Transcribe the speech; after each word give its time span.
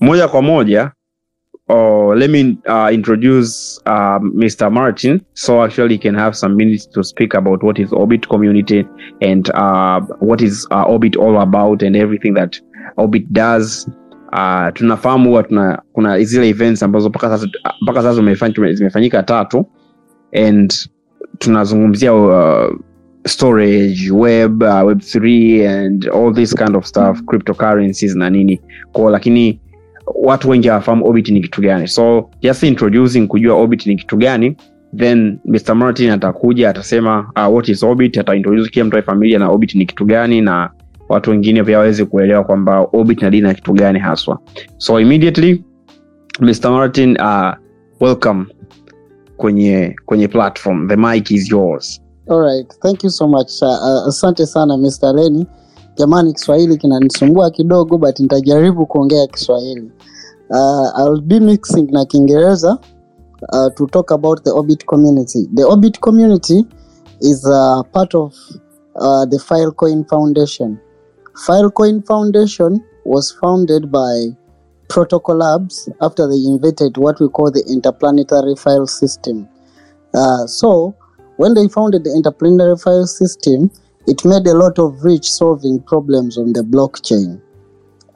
moja 0.00 0.28
kwa 0.28 0.42
moja 0.42 0.90
oh, 1.68 2.14
let 2.14 2.30
me 2.30 2.58
uh, 2.68 2.94
introduce 2.94 3.80
uh, 3.86 4.18
Mr. 4.34 4.70
Martin. 4.72 5.20
So 5.34 5.62
actually, 5.62 5.94
he 5.94 5.98
can 5.98 6.14
have 6.16 6.34
some 6.36 6.56
minutes 6.56 6.86
to 6.88 7.02
speak 7.04 7.34
about 7.34 7.62
what 7.62 7.78
is 7.78 7.92
Orbit 7.92 8.28
community 8.28 8.84
and 9.22 9.48
uh, 9.54 10.00
what 10.20 10.40
is 10.42 10.66
uh, 10.72 10.82
Orbit 10.82 11.16
all 11.16 11.40
about 11.40 11.82
and 11.82 11.96
everything 11.96 12.34
that 12.34 12.60
Orbit 12.96 13.32
does. 13.32 13.88
Uh, 14.32 14.70
tunafahamu 14.74 15.28
huwa 15.28 15.42
tuna 15.42 15.82
kuna 15.92 16.20
zile 16.24 16.48
events 16.48 16.82
ambazo 16.82 17.08
mpaka 17.08 18.02
sasa 18.02 18.14
zimefanyika 18.74 19.22
tatu 19.22 19.66
and 20.48 20.74
tunazungumzia 21.38 22.14
uh, 22.14 22.76
storage 23.26 24.10
web 24.12 24.62
uh, 24.62 24.86
web 24.86 24.98
3 24.98 25.68
and 25.68 26.08
all 26.08 26.34
this 26.34 26.54
kind 26.54 26.76
of 26.76 26.84
stuff 26.84 27.22
cryptocurrencies 27.26 28.16
na 28.16 28.30
nini 28.30 28.60
kwao 28.92 29.10
lakini 29.10 29.60
watu 30.14 30.50
wengi 30.50 30.68
hawafahamu 30.68 31.06
orbit 31.06 31.28
ni 31.28 31.40
kitu 31.40 31.60
gani 31.60 31.88
so 31.88 32.30
just 32.42 32.62
introducing 32.62 33.26
kujua 33.26 33.54
orbit 33.54 33.86
ni 33.86 33.96
kitu 33.96 34.16
gani 34.16 34.56
then 34.96 35.38
mr 35.44 35.74
martin 35.74 36.10
atakuja 36.10 36.70
atasema 36.70 37.32
uh, 37.36 37.54
what 37.54 37.68
is 37.68 37.82
orbit 37.82 38.18
ataintroduce 38.18 38.70
kila 38.70 38.84
mtu 38.84 39.02
familia 39.02 39.38
na 39.38 39.50
orbit 39.50 39.74
ni 39.74 39.86
kitu 39.86 40.04
gani 40.04 40.40
na 40.40 40.70
watu 41.08 41.30
wengine 41.30 41.64
pia 41.64 41.78
waweze 41.78 42.04
kuelewa 42.04 42.44
kwamba 42.44 42.86
orbit 42.92 43.22
na 43.22 43.30
dini 43.30 43.54
kitu 43.54 43.72
gani 43.72 43.98
haswa 43.98 44.38
so 44.76 45.00
immediately 45.00 45.64
mr 46.40 46.70
martin 46.70 47.16
uh, 47.20 47.52
welcome 48.00 48.44
kwenye 49.36 49.96
kwenye 50.06 50.28
platform 50.28 50.88
the 50.88 50.96
mic 50.96 51.30
is 51.30 51.50
yours 51.50 52.02
Alright, 52.30 52.78
thank 52.80 53.02
you 53.04 53.10
so 53.10 53.26
much. 53.28 53.62
Uh, 53.62 54.06
asante 54.08 54.46
sana 54.46 54.76
Mr. 54.76 55.14
Leni. 55.14 55.46
Jamani, 56.00 56.32
Kiswahili 56.32 56.76
kinanisumbua 56.76 57.50
kidogo 57.50 57.98
but 57.98 58.20
nitajaribu 58.20 58.86
kuongea 58.86 59.26
Kiswahili. 59.26 59.92
Uh, 60.50 61.00
I'll 61.00 61.20
be 61.20 61.40
mixing 61.40 61.90
na 61.92 62.04
Kiingereza 62.04 62.78
uh, 63.52 63.68
to 63.74 63.86
talk 63.86 64.12
about 64.12 64.42
the 64.44 64.50
Orbit 64.50 64.84
community. 64.86 65.48
The 65.54 65.64
Orbit 65.64 66.00
community 66.00 66.64
is 67.20 67.44
a 67.46 67.84
part 67.92 68.14
of 68.14 68.34
uh, 68.96 69.26
the 69.26 69.38
Filecoin 69.38 70.08
Foundation. 70.08 70.78
Filecoin 71.46 72.06
Foundation 72.06 72.80
was 73.04 73.30
founded 73.40 73.90
by 73.92 74.34
Protocol 74.88 75.36
Labs 75.36 75.88
after 76.00 76.26
they 76.26 76.42
invented 76.46 76.96
what 76.96 77.20
we 77.20 77.28
call 77.28 77.50
the 77.50 77.62
interplanetary 77.68 78.56
file 78.56 78.86
system. 78.86 79.46
Uh, 80.14 80.46
so 80.46 80.94
when 81.36 81.52
they 81.54 81.68
founded 81.68 82.04
the 82.04 82.12
interplanetary 82.16 82.76
file 82.78 83.06
system, 83.06 83.70
it 84.10 84.24
made 84.24 84.44
a 84.48 84.54
lot 84.54 84.76
of 84.80 85.04
rich 85.04 85.30
solving 85.30 85.80
problems 85.82 86.36
on 86.36 86.52
the 86.52 86.62
blockchain. 86.62 87.40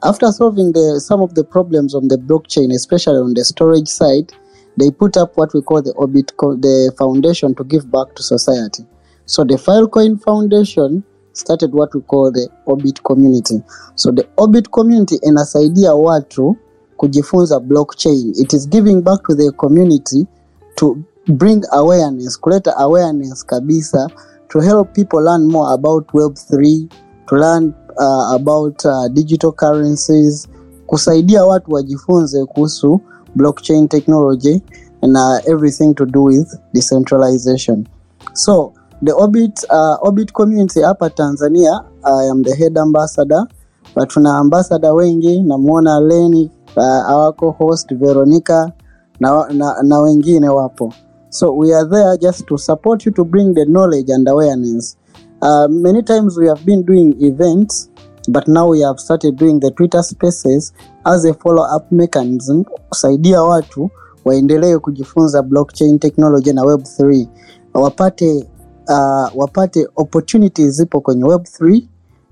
After 0.03 0.29
solving 0.29 0.73
the, 0.73 0.99
some 0.99 1.21
of 1.21 1.35
the 1.35 1.43
problems 1.45 1.95
on 1.95 2.09
the 2.09 2.17
blockchain, 2.17 2.73
especially 2.75 3.19
on 3.19 3.33
the 3.33 3.45
storage 3.45 3.87
side, 3.87 4.33
they 4.75 4.91
put 4.91 5.15
up 5.15 5.37
what 5.37 5.53
we 5.53 5.61
call 5.61 5.81
the 5.81 5.93
Orbit, 5.93 6.33
the 6.37 6.93
foundation 6.97 7.55
to 7.55 7.63
give 7.63 7.89
back 7.89 8.13
to 8.15 8.23
society. 8.23 8.83
So 9.25 9.45
the 9.45 9.55
Filecoin 9.55 10.21
Foundation 10.21 11.01
started 11.31 11.71
what 11.71 11.95
we 11.95 12.01
call 12.01 12.29
the 12.29 12.49
Orbit 12.65 13.01
community. 13.05 13.63
So 13.95 14.11
the 14.11 14.27
Orbit 14.35 14.71
community 14.71 15.15
inasaidia 15.23 15.95
watu 15.95 16.57
kujifunza 16.97 17.59
blockchain. 17.59 18.33
It 18.35 18.53
is 18.53 18.67
giving 18.67 19.01
back 19.01 19.23
to 19.27 19.35
the 19.35 19.51
community 19.51 20.27
to 20.75 20.97
bring 21.27 21.63
awareness, 21.71 22.39
kuleta 22.39 22.77
awareness 22.77 23.45
kabisa 23.45 24.09
to 24.49 24.59
help 24.59 24.93
people 24.93 25.19
learn 25.23 25.47
more 25.47 25.73
about 25.73 26.07
Web3, 26.07 26.91
to 27.27 27.35
learn 27.35 27.73
uh, 27.97 28.35
about 28.35 28.85
uh, 28.85 29.07
digital 29.13 29.51
currencies, 29.51 30.47
kusaidia 30.87 31.45
watu 31.45 31.71
wajifunze 31.73 32.45
kuhusu 32.45 33.01
blockchain 33.35 33.87
technology 33.87 34.61
na 35.01 35.41
everything 35.45 35.93
to 35.93 36.05
do 36.05 36.23
with 36.23 36.47
decentralization. 36.73 37.87
So 38.33 38.73
the 39.01 39.11
Orbit, 39.13 39.63
uh, 39.69 39.97
Orbit 40.01 40.33
community 40.33 40.81
hapa 40.81 41.09
Tanzania, 41.09 41.85
I 42.03 42.29
am 42.29 42.43
the 42.43 42.55
head 42.55 42.77
ambassador, 42.77 43.47
but 43.95 44.09
tuna 44.09 44.37
ambassador 44.37 44.93
wengi, 44.93 45.41
namwona 45.41 45.99
Leni 45.99 46.51
uh, 46.75 47.09
awako 47.09 47.51
host 47.51 47.93
Veronica 47.95 48.71
na, 49.19 49.47
na, 49.53 49.83
na 49.83 49.99
wengine 49.99 50.49
wapo. 50.49 50.93
So 51.35 51.51
we 51.51 51.73
are 51.73 51.83
there 51.85 52.15
just 52.17 52.47
to 52.47 52.57
support 52.57 53.05
you 53.05 53.11
to 53.11 53.25
bring 53.25 53.53
the 53.53 53.65
knowledge 53.65 54.07
and 54.07 54.25
awareness. 54.25 54.95
Uh, 55.41 55.67
many 55.69 56.01
times 56.01 56.37
we 56.37 56.47
have 56.47 56.65
been 56.65 56.81
doing 56.85 57.13
events, 57.21 57.89
but 58.29 58.47
now 58.47 58.67
we 58.67 58.79
have 58.79 59.01
started 59.01 59.35
doing 59.35 59.59
the 59.59 59.69
Twitter 59.71 60.01
spaces 60.01 60.71
as 61.05 61.25
a 61.25 61.33
follow-up 61.33 61.91
mechanism 61.91 62.63
kusaidia 62.89 63.41
watu 63.43 63.89
waendelee 64.25 64.77
kujifunza 64.77 65.41
blockchain 65.43 65.99
technology 65.99 66.53
na 66.53 66.61
web3 66.61 67.27
wapate 67.73 68.47
uh, 68.87 69.29
wapate 69.35 69.87
opportunities 69.95 70.69
zipo 70.75 71.01
kwenye 71.01 71.23
web3 71.23 71.83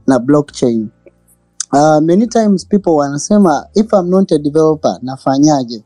na 0.08 0.20
blockchain. 0.20 0.90
Uh, 1.74 2.00
many 2.02 2.28
times 2.28 2.68
people 2.68 2.90
wanasema 2.92 3.68
if 3.74 3.94
I'm 3.94 4.10
not 4.10 4.32
a 4.32 4.38
developer 4.38 5.00
nafanyaje? 5.02 5.84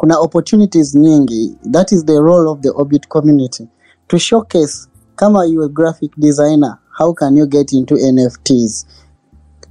Kuna 0.00 0.18
opportunities 0.18 0.94
nyingi. 0.94 1.56
That 1.72 1.92
is 1.92 2.04
the 2.04 2.22
role 2.22 2.50
of 2.50 2.62
the 2.62 2.70
Orbit 2.70 3.08
community 3.08 3.68
to 4.08 4.18
showcase 4.18 4.88
kama 5.16 5.46
you 5.46 5.62
a 5.62 5.68
graphic 5.68 6.10
designer, 6.18 6.78
how 6.98 7.12
can 7.12 7.36
you 7.36 7.46
get 7.46 7.72
into 7.74 7.94
NFTs? 7.94 8.86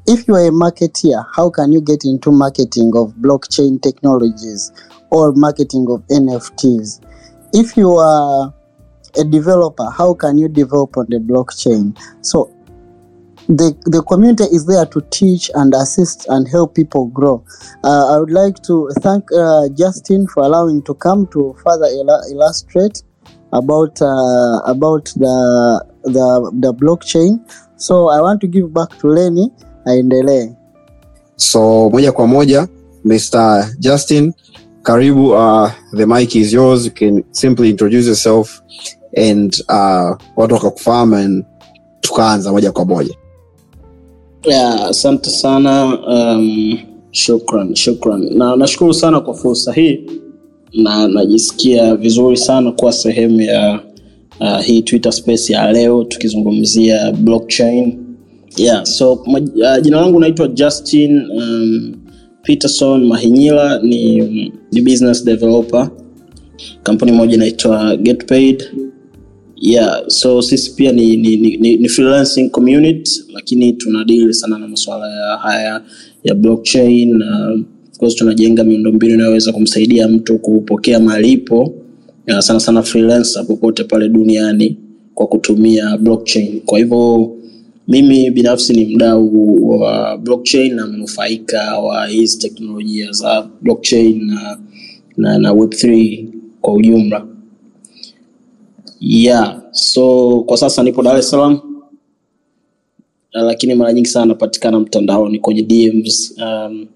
If 0.05 0.27
you 0.27 0.35
are 0.35 0.47
a 0.47 0.51
marketeer, 0.51 1.25
how 1.35 1.49
can 1.49 1.71
you 1.71 1.81
get 1.81 2.05
into 2.05 2.31
marketing 2.31 2.91
of 2.95 3.13
blockchain 3.15 3.81
technologies 3.81 4.71
or 5.09 5.33
marketing 5.33 5.87
of 5.89 6.05
NFTs? 6.07 7.01
If 7.53 7.75
you 7.75 7.93
are 7.93 8.53
a 9.17 9.23
developer, 9.23 9.89
how 9.89 10.13
can 10.13 10.37
you 10.37 10.47
develop 10.47 10.95
on 10.97 11.07
the 11.09 11.17
blockchain? 11.17 11.97
So 12.21 12.51
the, 13.49 13.73
the 13.85 14.01
community 14.03 14.43
is 14.45 14.65
there 14.65 14.85
to 14.85 15.01
teach 15.09 15.49
and 15.55 15.73
assist 15.73 16.25
and 16.29 16.47
help 16.47 16.75
people 16.75 17.07
grow. 17.07 17.43
Uh, 17.83 18.13
I 18.15 18.19
would 18.19 18.31
like 18.31 18.61
to 18.63 18.89
thank 19.01 19.25
uh, 19.33 19.67
Justin 19.69 20.27
for 20.27 20.43
allowing 20.43 20.81
to 20.83 20.93
come 20.93 21.25
to 21.27 21.55
further 21.63 21.85
ila- 21.87 22.23
illustrate 22.31 23.03
about 23.51 23.99
uh, 24.01 24.59
about 24.65 25.05
the, 25.17 25.35
the 26.03 26.51
the 26.59 26.73
blockchain. 26.73 27.39
So 27.77 28.09
I 28.09 28.21
want 28.21 28.39
to 28.41 28.47
give 28.47 28.71
back 28.73 28.89
to 28.99 29.07
Lenny 29.07 29.51
aendelee. 29.87 30.55
so 31.35 31.89
moja 31.89 32.11
kwa 32.11 32.27
moja 32.27 32.67
mr 33.05 33.65
justin 33.79 34.33
karibu 34.83 35.29
uh, 35.31 35.71
the 35.97 36.05
mic 36.05 36.35
is 36.35 36.53
yours 36.53 36.85
you 36.85 36.91
can 36.91 37.23
simply 37.31 37.69
introduce 37.69 38.07
yourself 38.07 38.61
and 39.17 39.53
uh, 39.69 40.17
watu 40.35 40.53
wakakufahamu 40.53 41.15
and 41.15 41.45
tukaanza 42.01 42.51
moja 42.51 42.71
kwa 42.71 42.85
moja 42.85 43.15
Asante 44.89 45.29
sana 45.29 45.97
um, 46.07 46.77
shukran 47.11 47.75
shukran. 47.75 48.37
Na 48.37 48.55
nashukuru 48.55 48.93
sana 48.93 49.19
kwa 49.19 49.33
fursa 49.33 49.73
hii 49.73 49.99
na 50.73 51.07
najisikia 51.07 51.95
vizuri 51.95 52.37
sana 52.37 52.71
kuwa 52.71 52.91
sehemu 52.91 53.41
ya 53.41 53.79
uh, 54.39 54.59
hii 54.61 54.81
twitter 54.81 55.11
space 55.11 55.49
ya 55.49 55.71
leo 55.71 56.03
tukizungumzia 56.03 57.11
blockchain. 57.11 57.99
Yeah, 58.57 58.85
so 58.85 59.13
uh, 59.13 59.39
jina 59.81 60.01
langu 60.01 60.19
naitwa 60.19 60.47
justin 60.47 61.21
um, 61.31 61.93
peterson 62.43 63.05
mahinyila 63.05 63.79
ni, 63.83 64.17
ni 64.71 64.81
business 64.81 65.25
developer. 65.25 65.89
Kampuni 66.83 67.11
moja 67.11 67.35
inaitwa 67.35 67.95
getpaid 67.97 68.63
yeah 69.61 70.03
so 70.07 70.41
sisi 70.41 70.75
pia 70.75 70.91
ni, 70.91 71.17
ni, 71.17 71.37
ni, 71.37 71.57
ni, 71.57 71.75
ni 71.77 71.89
freelancing 71.89 72.49
community 72.49 73.11
lakini 73.33 73.73
tunadili 73.73 74.33
sana 74.33 74.57
na 74.57 74.67
masuala 74.67 75.07
ya 75.09 75.37
haya 75.37 75.81
ya 76.23 76.35
blockchain 76.35 77.17
na 77.17 77.49
of 77.91 77.97
course 77.97 78.15
tunajenga 78.15 78.63
miundombinu 78.63 79.13
inayoweza 79.13 79.51
kumsaidia 79.51 80.07
mtu 80.07 80.37
kupokea 80.37 80.99
malipo 80.99 81.73
ya 82.27 82.41
sana 82.41 82.59
sana 82.59 82.83
freelancer 82.83 83.47
popote 83.47 83.83
pale 83.83 84.09
duniani 84.09 84.77
kwa 85.15 85.27
kutumia 85.27 85.97
blockchain. 85.97 86.61
Kwa 86.65 86.79
hivyo 86.79 87.35
mimi 87.87 88.31
binafsi 88.31 88.73
ni 88.73 88.95
mdau 88.95 89.69
wa 89.79 90.17
blockchain 90.17 90.75
na 90.75 90.87
mnufaika 90.87 91.79
wa 91.79 92.07
hizi 92.07 92.37
teknolojia 92.39 93.11
za 93.11 93.49
blockchain 93.61 94.25
na, 94.25 94.57
na, 95.17 95.37
na 95.37 95.51
web3 95.51 96.25
kwa 96.61 96.73
ujumla 96.73 97.25
yeah 98.99 99.61
so 99.71 100.39
kwa 100.43 100.57
sasa 100.57 100.83
nipo 100.83 101.03
dar 101.03 101.17
es 101.19 101.29
salaam. 101.29 101.59
Lakini 103.31 103.75
mara 103.75 103.93
nyingi 103.93 104.09
sana 104.09 104.25
napatikana 104.25 104.79
mtandaoni 104.79 105.39
kwenye 105.39 105.61
dms 105.61 106.33
um, 106.41 106.87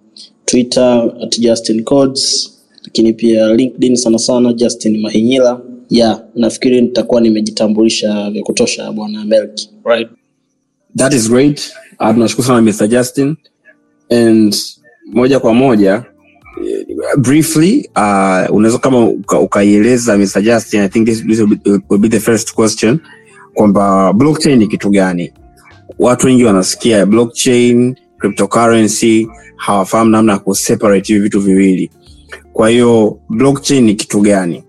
twitter 0.46 1.14
at 1.24 1.40
justin 1.40 1.84
codes 1.84 2.54
lakini 2.84 3.14
pia 3.14 3.54
linkedin 3.54 3.96
sana 3.96 4.20
sana 4.20 4.54
justin 4.54 5.02
mahinyila. 5.02 5.62
Yeah 5.90 6.22
nafikiri 6.36 6.82
nitakuwa 6.82 7.22
nimejitambulisha 7.22 8.32
vya 8.32 8.44
kutosha 8.44 8.92
bwana 8.92 9.26
melki 9.26 9.70
right. 9.86 10.10
That 10.98 11.14
is 11.14 11.30
great. 11.30 11.74
Uh, 12.00 12.12
tunashukuru 12.14 12.48
sana 12.48 12.62
mr 12.62 12.88
justin. 12.88 13.36
And 14.10 14.56
moja 15.06 15.40
kwa 15.40 15.54
moja 15.54 16.04
briefly 17.18 17.90
uh, 17.96 18.56
unaweza 18.56 18.78
kama 18.78 19.00
uka- 19.06 19.40
ukaieleza 19.40 20.18
Mr. 20.18 20.42
Justin, 20.42 20.80
I 20.82 20.90
think 20.90 21.06
this, 21.08 21.26
this 21.28 21.40
will, 21.40 21.48
be, 21.64 21.72
will 21.90 22.00
be 22.02 22.10
the 22.10 22.20
first 22.20 22.54
question 22.54 23.00
kwamba 23.54 24.14
blockchain 24.14 24.60
ni 24.60 24.68
kitu 24.68 24.90
gani? 24.90 25.34
Watu 26.00 26.28
wengi 26.28 26.44
wanasikia 26.44 27.06
blockchain, 27.06 27.96
cryptocurrency, 28.18 29.28
hawafahamu 29.56 30.12
namna 30.12 30.32
ya 30.34 30.40
kuseparate 30.40 31.14
hivi 31.14 31.24
vitu 31.24 31.40
viwili. 31.42 31.92
Kwa 32.54 32.70
hiyo 32.70 33.20
blockchain 33.30 33.84
ni 33.84 33.96
kitu 33.96 34.22
gani? 34.22 34.64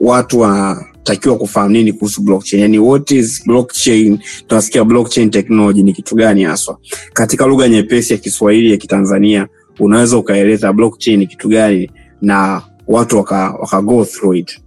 Watu 0.00 0.40
wanatakiwa 0.40 1.36
kufahamu 1.38 1.72
nini 1.72 1.92
kuhusu 1.92 2.22
blockchain? 2.22 2.62
Yani, 2.62 2.78
what 2.78 3.10
is 3.10 3.46
blockchain? 3.46 4.18
Tunasikia 4.46 4.84
blockchain 4.84 5.30
technology 5.30 5.82
ni 5.82 5.92
kitu 5.92 6.14
gani 6.14 6.42
haswa? 6.44 6.78
Katika 7.12 7.46
lugha 7.46 7.68
nyepesi 7.68 8.12
ya 8.12 8.18
Kiswahili 8.18 8.70
ya 8.70 8.76
Kitanzania, 8.76 9.48
unaweza 9.80 10.18
ukaeleza 10.18 10.72
blockchain 10.72 11.26
kitu 11.26 11.48
gani 11.48 11.90
na 12.22 12.62
watu 12.88 13.16
waka, 13.16 13.56
waka 13.60 13.82
go 13.82 14.04
through 14.04 14.36
it. 14.36 14.60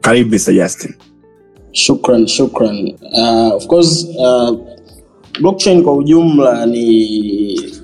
Karibu 0.00 0.30
Mr. 0.34 0.52
Justin. 0.54 0.94
Shukran, 1.72 2.26
shukran. 2.26 2.94
Uh, 3.12 3.54
of 3.54 3.66
course 3.66 4.06
uh, 4.18 4.56
blockchain 5.40 5.82
kwa 5.82 5.92
ujumla 5.92 6.66
ni 6.66 6.90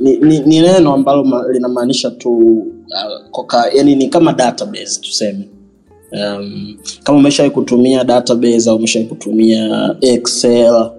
ni, 0.01 0.17
ni, 0.17 0.39
ni 0.41 0.61
neno 0.61 0.95
ambalo 0.95 1.25
ma, 1.25 1.45
linamaanisha 1.53 2.11
tu 2.11 2.39
uh, 2.39 3.31
koka, 3.31 3.65
yani 3.75 3.95
ni 3.97 4.09
kama 4.09 4.33
database 4.33 5.01
tuseme. 5.01 5.49
Um, 6.13 6.77
kama 7.05 7.19
umeshawai 7.19 7.51
kutumia 7.51 8.05
database 8.05 8.71
au 8.71 8.77
umeshawai 8.77 9.09
kutumia 9.09 9.97
Excel 10.01 10.91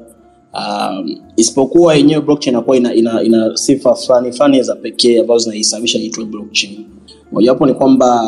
um, 0.57 1.15
isipokuwa 1.35 1.95
yenyewe 1.95 2.21
blockchain 2.21 2.53
inakuwa 2.55 2.77
ina, 2.77 2.93
ina, 2.93 3.23
ina 3.23 3.57
sifa 3.57 3.95
fulani 3.95 4.31
fulani 4.31 4.63
za 4.63 4.75
pekee 4.75 5.19
ambazo 5.19 5.39
zinaisababisha 5.43 5.99
itwe 5.99 6.25
blockchain. 6.25 6.85
Mojawapo 7.31 7.65
ni 7.65 7.73
kwamba 7.73 8.21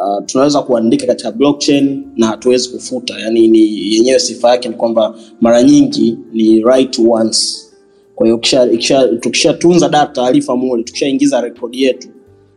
uh, 0.00 0.24
tunaweza 0.26 0.62
kuandika 0.62 1.06
katika 1.06 1.32
blockchain 1.32 2.02
na 2.16 2.26
hatuwezi 2.26 2.68
kufuta, 2.68 3.14
yani 3.20 3.48
ni 3.48 3.94
yenyewe 3.94 4.18
sifa 4.18 4.50
yake 4.50 4.68
ni 4.68 4.74
kwamba 4.74 5.14
mara 5.40 5.62
nyingi 5.62 6.18
ni 6.32 6.60
right 6.62 6.98
once. 6.98 7.46
Kwa 8.14 8.38
tukishatunza 9.20 9.88
data 9.88 10.12
taarifa 10.12 10.56
mule, 10.56 10.82
tukishaingiza 10.82 11.40
rekodi 11.40 11.82
yetu, 11.82 12.08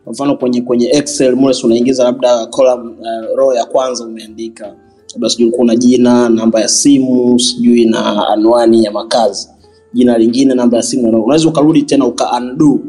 kwa 0.04 0.14
mfano 0.14 0.38
kwenye 0.38 0.62
kwenye 0.62 0.90
Excel 0.90 1.36
mule 1.36 1.56
unaingiza 1.64 2.04
labda 2.04 2.46
column 2.46 2.88
uh, 3.00 3.38
row 3.38 3.54
ya 3.54 3.66
kwanza 3.66 4.06
umeandika 4.06 4.76
labda 5.18 5.30
sijui 5.30 5.52
kuna 5.52 5.76
jina, 5.76 6.30
namba 6.30 6.62
ya 6.62 6.68
simu, 6.68 7.40
sijui 7.40 7.86
na 7.86 8.28
anwani 8.28 8.84
ya 8.84 8.92
makazi, 8.92 9.50
jina 9.94 10.18
lingine, 10.18 10.54
namba 10.56 10.78
ya 10.78 10.84
simu, 10.84 11.24
unaweza 11.24 11.50
ukarudi 11.50 11.82
tena 11.82 12.06
uka 12.06 12.32
undo 12.38 12.80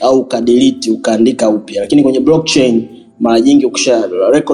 au 0.00 0.20
ukadelete 0.20 0.90
ukaandika 0.90 1.48
upya, 1.50 1.80
lakini 1.80 2.02
kwenye 2.02 2.20
blockchain 2.20 2.84
mara 3.20 3.40
nyingi 3.40 3.66
ukisha 3.66 4.08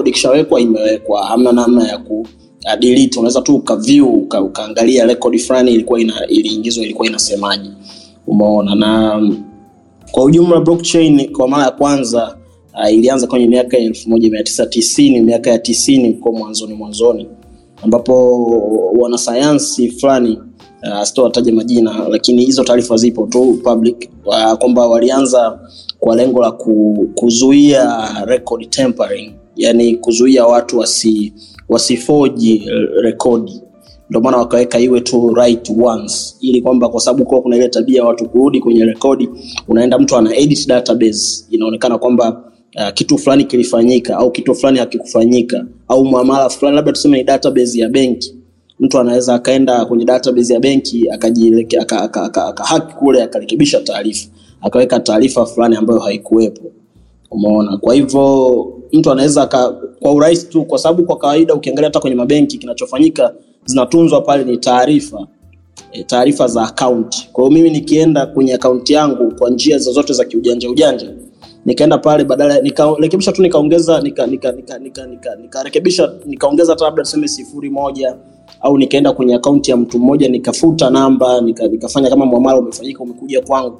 ikishawekwa 0.05 0.61
imewekwa, 0.61 1.25
hamna 1.25 1.51
namna 1.51 1.87
ya 1.87 1.97
ku 1.97 2.19
uh. 2.21 3.17
Unaweza 3.17 3.41
tu 3.41 3.55
ukaview 3.55 4.09
uka, 4.13 4.41
ukaangalia 4.41 5.05
record 5.05 5.37
fulani 5.39 5.71
ilikuwa 5.73 5.99
ina 6.01 6.27
iliingizwa 6.27 6.83
ilikuwa 6.83 7.07
inasemaje, 7.07 7.69
umeona. 8.27 8.75
Na 8.75 9.21
kwa 10.11 10.23
ujumla 10.23 10.59
blockchain 10.59 11.31
kwa 11.31 11.47
mara 11.47 11.63
ya 11.63 11.71
kwanza 11.71 12.37
uh, 12.83 12.93
ilianza 12.93 13.27
kwenye 13.27 13.47
miaka 13.47 13.77
ya 13.77 13.83
elfu 13.83 14.09
moja 14.09 14.29
mia 14.29 14.43
tisa 14.43 14.65
tisini 14.65 15.21
miaka 15.21 15.49
ya 15.49 15.59
tisini 15.59 16.11
huko 16.11 16.31
mwanzoni 16.31 16.73
mwanzoni, 16.73 17.27
ambapo 17.83 18.39
wanasayansi 18.99 19.91
fulani 19.91 20.39
uh, 20.83 21.03
sitowataja 21.03 21.53
majina, 21.53 22.07
lakini 22.09 22.45
hizo 22.45 22.63
taarifa 22.63 22.97
zipo 22.97 23.27
tu 23.27 23.59
public 23.63 24.09
uh, 24.25 24.53
kwamba 24.53 24.87
walianza 24.87 25.59
kwa 25.99 26.15
lengo 26.15 26.41
la 26.41 26.51
ku, 26.51 27.07
kuzuia 27.15 28.07
record 28.25 28.69
tempering 28.69 29.33
yani 29.55 29.95
kuzuia 29.95 30.45
watu 30.45 30.79
wasi 30.79 31.33
wasifoji 31.69 32.69
rekodi. 33.01 33.61
Ndio 34.09 34.21
maana 34.21 34.37
wakaweka 34.37 34.79
iwe 34.79 35.01
tu 35.01 35.33
right 35.33 35.69
once, 35.83 36.35
ili 36.41 36.61
kwamba 36.61 36.89
kwa 36.89 36.99
sababu 37.01 37.25
kuwa 37.25 37.41
kuna 37.41 37.55
ile 37.55 37.69
tabia 37.69 38.03
watu 38.03 38.29
kurudi 38.29 38.59
kwenye 38.59 38.85
rekodi, 38.85 39.29
unaenda 39.67 39.99
mtu 39.99 40.15
ana 40.17 40.35
edit 40.35 40.67
database, 40.67 41.45
inaonekana 41.51 41.97
kwamba 41.97 42.44
uh, 42.75 42.89
kitu 42.93 43.17
fulani 43.17 43.43
kilifanyika 43.45 44.17
au 44.17 44.31
kitu 44.31 44.55
fulani 44.55 44.79
hakikufanyika 44.79 45.65
au 45.87 46.05
muamala 46.05 46.49
fulani, 46.49 46.75
labda 46.75 46.91
tuseme 46.91 47.17
ni 47.17 47.23
database 47.23 47.79
ya 47.79 47.89
benki, 47.89 48.35
mtu 48.79 48.99
anaweza 48.99 49.33
akaenda 49.35 49.85
kwenye 49.85 50.05
database 50.05 50.53
ya 50.53 50.59
benki 50.59 51.09
akajihack 51.09 51.73
aka, 51.73 52.01
aka, 52.01 52.23
aka, 52.23 52.45
aka 52.45 52.79
kule 52.79 53.23
akarekebisha 53.23 53.79
taarifa 53.79 54.29
akaweka 54.61 54.99
taarifa 54.99 55.45
fulani 55.45 55.75
ambayo 55.75 55.99
haikuwepo. 55.99 56.61
Umeona? 57.31 57.77
Kwa 57.77 57.93
hivyo 57.95 58.73
mtu 58.93 59.11
anaweza 59.11 59.45
kwa 59.99 60.11
urahisi 60.11 60.47
tu, 60.47 60.63
kwa 60.65 60.79
sababu 60.79 61.03
kwa 61.03 61.17
kawaida 61.17 61.53
ukiangalia 61.53 61.87
hata 61.87 61.99
kwenye 61.99 62.15
mabenki 62.15 62.57
kinachofanyika 62.57 63.33
zinatunzwa 63.65 64.21
pale 64.21 64.43
ni 64.43 64.57
taarifa 64.57 65.27
e, 65.91 66.03
taarifa 66.03 66.47
za 66.47 66.61
akaunti. 66.63 67.29
Kwa 67.33 67.43
hiyo 67.43 67.53
mimi 67.57 67.69
nikienda 67.69 68.25
kwenye 68.25 68.53
akaunti 68.53 68.93
yangu 68.93 69.35
kwa 69.35 69.49
njia 69.49 69.77
zozote 69.77 70.13
za 70.13 70.25
kiujanja 70.25 70.69
ujanja, 70.69 71.13
nikaenda 71.65 71.97
pale 71.97 72.23
badala 72.23 72.61
nikarekebisha 72.61 73.31
tu 73.31 73.41
nikaongeza 73.41 74.01
nika 74.01 74.27
nika 74.27 74.51
nika 74.51 74.79
nika 74.79 75.07
nika 75.07 75.35
nikaongeza 76.25 76.71
hata 76.73 76.85
labda 76.85 77.03
tuseme 77.03 77.27
sifuri 77.27 77.69
moja 77.69 78.15
au 78.61 78.77
nikaenda 78.77 79.11
kwenye 79.13 79.35
akaunti 79.35 79.71
ya 79.71 79.77
mtu 79.77 79.99
mmoja 79.99 80.29
nikafuta 80.29 80.89
namba 80.89 81.41
nika, 81.41 81.67
nikafanya 81.67 82.09
kama 82.09 82.25
mwamala 82.25 82.59
umefanyika 82.59 83.03
umekuja 83.03 83.41
kwangu 83.41 83.77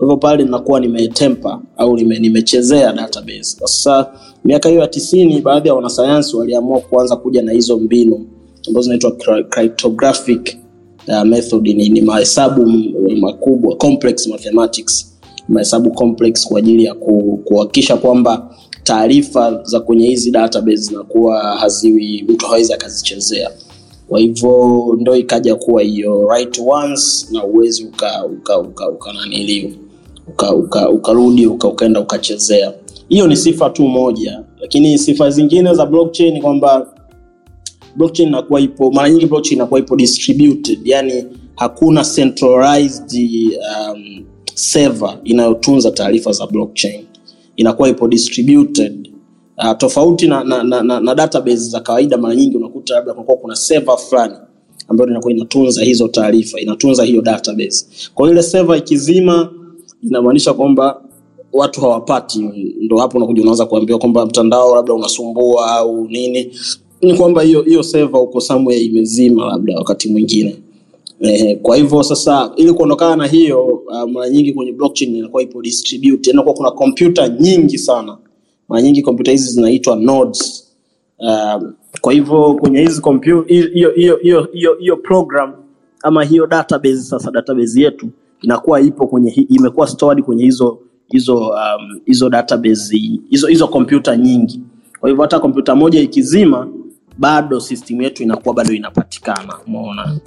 hivyo 0.00 0.16
pale 0.16 0.44
nakuwa 0.44 0.80
nimetempa 0.80 1.60
au 1.76 1.96
nime, 1.96 2.18
nimechezea 2.18 2.92
database. 2.92 3.42
Sasa 3.42 4.10
miaka 4.44 4.68
hiyo 4.68 4.80
ya 4.80 4.86
tisini, 4.86 5.40
baadhi 5.40 5.68
ya 5.68 5.74
wanasayansi 5.74 6.36
waliamua 6.36 6.80
kuanza 6.80 7.16
kuja 7.16 7.42
na 7.42 7.52
hizo 7.52 7.78
mbinu 7.78 8.26
ambazo 8.68 8.82
zinaitwa 8.84 9.10
cry- 9.10 9.44
cryptographic 9.48 10.56
uh, 11.08 11.22
method. 11.22 11.66
Ni, 11.66 11.88
ni 11.88 12.00
mahesabu 12.00 12.66
makubwa 13.20 13.76
complex 13.76 14.26
mathematics, 14.26 15.11
mahesabu 15.52 15.90
complex 15.90 16.48
kwa 16.48 16.58
ajili 16.58 16.84
ya 16.84 16.94
kuhakikisha 17.44 17.96
kwamba 17.96 18.54
taarifa 18.82 19.60
za 19.64 19.80
kwenye 19.80 20.08
hizi 20.08 20.30
database 20.30 20.76
zinakuwa 20.76 21.38
haziwi, 21.56 22.24
mtu 22.28 22.46
hawezi 22.46 22.72
akazichezea 22.72 23.50
kwa 24.08 24.20
hivyo 24.20 24.84
ndo 25.00 25.16
ikaja 25.16 25.54
kuwa 25.56 25.82
hiyo 25.82 26.28
right 26.30 26.58
once 26.66 27.26
na 27.30 27.44
uwezi 27.44 27.84
uka 27.84 28.24
uka 28.26 28.58
uka, 28.58 28.88
uka 28.88 29.10
uka, 30.28 30.54
uka, 30.54 30.90
ukarudi 30.90 31.46
uka, 31.46 31.68
ukaenda 31.68 32.00
ukachezea. 32.00 32.72
Hiyo 33.08 33.26
ni 33.26 33.36
sifa 33.36 33.70
tu 33.70 33.88
moja, 33.88 34.42
lakini 34.60 34.98
sifa 34.98 35.30
zingine 35.30 35.74
za 35.74 35.86
blockchain 35.86 36.42
kwamba 36.42 36.86
blockchain 37.96 38.28
inakuwa 38.28 38.60
ipo 38.60 38.90
mara 38.90 39.10
nyingi 39.10 39.26
blockchain 39.26 39.56
inakuwa 39.56 39.80
ipo 39.80 39.96
distributed, 39.96 40.78
yani 40.84 41.24
hakuna 41.56 42.04
centralized 42.04 43.12
um, 43.92 44.24
server 44.54 45.18
inayotunza 45.24 45.90
taarifa 45.90 46.32
za 46.32 46.46
blockchain, 46.46 47.04
inakuwa 47.56 47.88
ipo 47.88 48.08
distributed 48.08 49.08
uh, 49.58 49.76
tofauti 49.78 50.28
na, 50.28 50.44
na, 50.44 50.62
na, 50.62 50.82
na, 50.82 51.00
na 51.00 51.14
database 51.14 51.56
za 51.56 51.80
kawaida. 51.80 52.16
Mara 52.18 52.34
nyingi 52.34 52.56
unakuta 52.56 52.94
labda 52.94 53.12
kunakuwa 53.12 53.36
kuna 53.36 53.56
server 53.56 53.96
fulani 53.98 54.34
ambayo 54.88 55.10
inakuwa 55.10 55.32
inatunza 55.32 55.82
hizo 55.82 56.08
taarifa, 56.08 56.60
inatunza 56.60 57.04
hiyo 57.04 57.22
database. 57.22 57.86
Kwa 58.14 58.30
ile 58.30 58.42
server 58.42 58.76
ikizima, 58.78 59.50
inamaanisha 60.02 60.54
kwamba 60.54 61.02
watu 61.52 61.80
hawapati, 61.80 62.38
ndo 62.80 62.98
hapo 62.98 63.16
unakuja 63.18 63.42
unaanza 63.42 63.66
kuambiwa 63.66 63.98
kwamba 63.98 64.26
mtandao 64.26 64.74
labda 64.76 64.94
unasumbua 64.94 65.70
au 65.72 66.08
nini. 66.08 66.50
Ni 67.02 67.14
kwamba 67.14 67.42
hiyo 67.42 67.62
hiyo 67.62 67.82
seva 67.82 68.20
uko 68.20 68.40
somewhere 68.40 68.82
imezima, 68.82 69.46
labda 69.46 69.76
wakati 69.78 70.08
mwingine 70.08 70.56
Eh, 71.24 71.58
kwa 71.62 71.76
hivyo 71.76 72.02
sasa 72.02 72.52
ili 72.56 72.72
kuondokana 72.72 73.16
na 73.16 73.26
hiyo 73.26 73.64
uh, 73.66 74.10
mara 74.10 74.28
nyingi 74.30 74.52
kwenye 74.52 74.72
blockchain 74.72 75.16
inakuwa 75.16 75.42
ipo 75.42 75.62
distributed, 75.62 76.32
inakuwa 76.34 76.54
kuna 76.54 76.70
kompyuta 76.70 77.28
nyingi 77.28 77.78
sana. 77.78 78.18
Mara 78.68 78.82
nyingi 78.82 79.02
kompyuta 79.02 79.30
hizi 79.30 79.52
zinaitwa 79.52 79.96
nodes. 79.96 80.68
Uh, 81.18 81.62
kwa 82.00 82.12
hivyo 82.12 82.54
kwenye 82.54 82.80
hizi 82.80 83.00
kompyuta 83.00 83.54
hiyo 83.54 83.90
hiyo 83.90 84.16
hiyo 84.52 84.74
hiyo 84.80 84.96
program 84.96 85.52
ama 86.02 86.24
hiyo 86.24 86.46
database 86.46 87.00
sasa 87.00 87.30
database 87.30 87.80
yetu 87.82 88.08
inakuwa 88.40 88.80
ipo 88.80 89.06
kwenye 89.06 89.30
imekuwa 89.30 89.86
stored 89.86 90.24
kwenye 90.24 90.44
hizo 90.44 90.78
hizo 91.08 91.36
um, 91.38 92.00
hizo 92.06 92.28
database 92.30 92.96
hizo 93.30 93.46
hizo 93.48 93.68
kompyuta 93.68 94.16
nyingi. 94.16 94.60
Kwa 95.00 95.08
hivyo 95.08 95.22
hata 95.22 95.40
kompyuta 95.40 95.74
moja 95.74 96.00
ikizima 96.00 96.68
bado 97.18 97.60
system 97.60 98.02
yetu 98.02 98.22
inakuwa 98.22 98.54
bado 98.54 98.72
inapatikana, 98.72 99.54
umeona. 99.66 100.20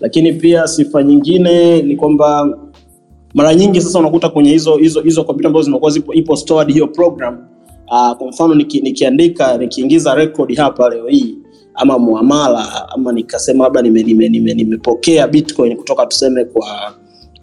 Lakini 0.00 0.32
pia 0.32 0.66
sifa 0.68 1.02
nyingine 1.02 1.82
ni 1.82 1.96
kwamba 1.96 2.58
mara 3.34 3.54
nyingi 3.54 3.80
sasa 3.80 3.98
unakuta 3.98 4.28
kwenye 4.28 4.50
hizo 4.50 4.76
hizo 4.76 5.00
hizo 5.00 5.24
kompyuta 5.24 5.48
ambazo 5.48 5.64
zimekuwa 5.64 5.90
zipo 5.90 6.14
ipo 6.14 6.36
stored 6.36 6.72
hiyo 6.72 6.86
program 6.86 7.38
uh, 7.90 8.12
kwa 8.16 8.28
mfano 8.28 8.54
niki, 8.54 8.80
nikiandika 8.80 9.58
nikiingiza 9.58 10.14
record 10.14 10.56
hapa 10.56 10.88
leo 10.88 11.06
hii 11.06 11.36
ama 11.74 11.98
muamala 11.98 12.88
ama 12.88 13.12
nikasema 13.12 13.64
labda 13.64 13.82
nimepokea 13.82 14.28
nime, 14.28 14.28
nime, 14.28 14.54
nime 14.54 15.26
bitcoin 15.30 15.76
kutoka 15.76 16.06
tuseme 16.06 16.44
kwa 16.44 16.94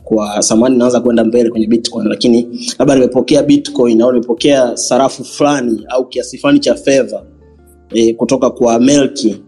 kwa 0.04 0.42
samani 0.42 0.78
naanza 0.78 1.00
kwenda 1.00 1.24
mbele 1.24 1.50
kwenye 1.50 1.68
bitcoin 1.68 2.08
lakini 2.08 2.48
labda 2.80 2.96
nimepokea 2.96 3.44
bitcoin 3.44 4.02
au 4.02 4.12
nimepokea 4.12 4.78
sarafu 4.78 5.24
fulani 5.24 5.86
au 5.90 6.06
kiasi 6.10 6.38
fulani 6.38 6.60
cha 6.60 6.76
fedha 6.76 7.24
e, 7.94 8.14
kutoka 8.14 8.50
kwa 8.50 8.80
melki 8.80 9.42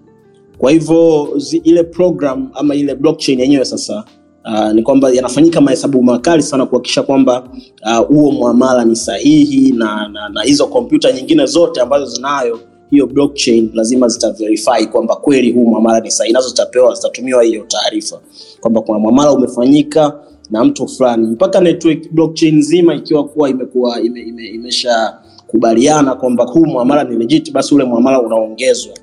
kwa 0.60 0.72
hivyo 0.72 1.30
ile 1.64 1.84
program 1.84 2.50
ama 2.54 2.76
ile 2.76 2.96
blockchain 2.96 3.40
yenyewe 3.40 3.66
sasa 3.66 4.04
uh, 4.46 4.72
ni 4.72 4.84
kwamba 4.84 5.10
yanafanyika 5.12 5.62
mahesabu 5.62 6.04
makali 6.04 6.44
sana 6.44 6.66
kuhakikisha 6.66 7.04
kwamba 7.04 7.50
ah, 7.82 7.98
huo 7.98 8.28
uh, 8.28 8.34
mwamala 8.34 8.86
ni 8.86 8.96
sahihi 8.96 9.72
na, 9.72 10.08
na, 10.08 10.30
na 10.30 10.42
hizo 10.44 10.68
kompyuta 10.68 11.12
nyingine 11.12 11.46
zote 11.46 11.82
ambazo 11.82 12.06
zinayo 12.06 12.60
hiyo 12.90 13.08
blockchain 13.08 13.70
lazima 13.74 14.08
zitaverify 14.08 14.86
kwamba 14.92 15.16
kweli 15.16 15.52
huu 15.52 15.66
mwamala 15.66 16.00
ni 16.00 16.12
sahihi 16.12 16.34
nazo 16.34 16.50
zitapewa 16.50 16.94
zitatumiwa 16.96 17.44
hiyo 17.44 17.66
taarifa. 17.68 18.20
Kwamba 18.60 18.82
kuna 18.82 19.00
mwamala 19.00 19.32
umefanyika 19.32 20.20
na 20.50 20.64
mtu 20.66 20.88
fulani. 20.88 21.28
Mpaka 21.28 21.60
network 21.62 22.12
blockchain 22.12 22.56
nzima 22.58 22.96
ikiwa 22.96 23.24
kuwa 23.28 23.50
imekuwa 23.50 24.02
ime, 24.02 24.22
ime, 24.22 24.48
imesha 24.48 25.18
kubaliana 25.48 26.16
kwamba 26.16 26.44
huu 26.46 26.66
mwamala 26.66 27.04
ni 27.04 27.16
legit 27.18 27.52
basi 27.52 27.76
ule 27.76 27.84
mwamala 27.84 28.22
unaongezwa 28.22 28.94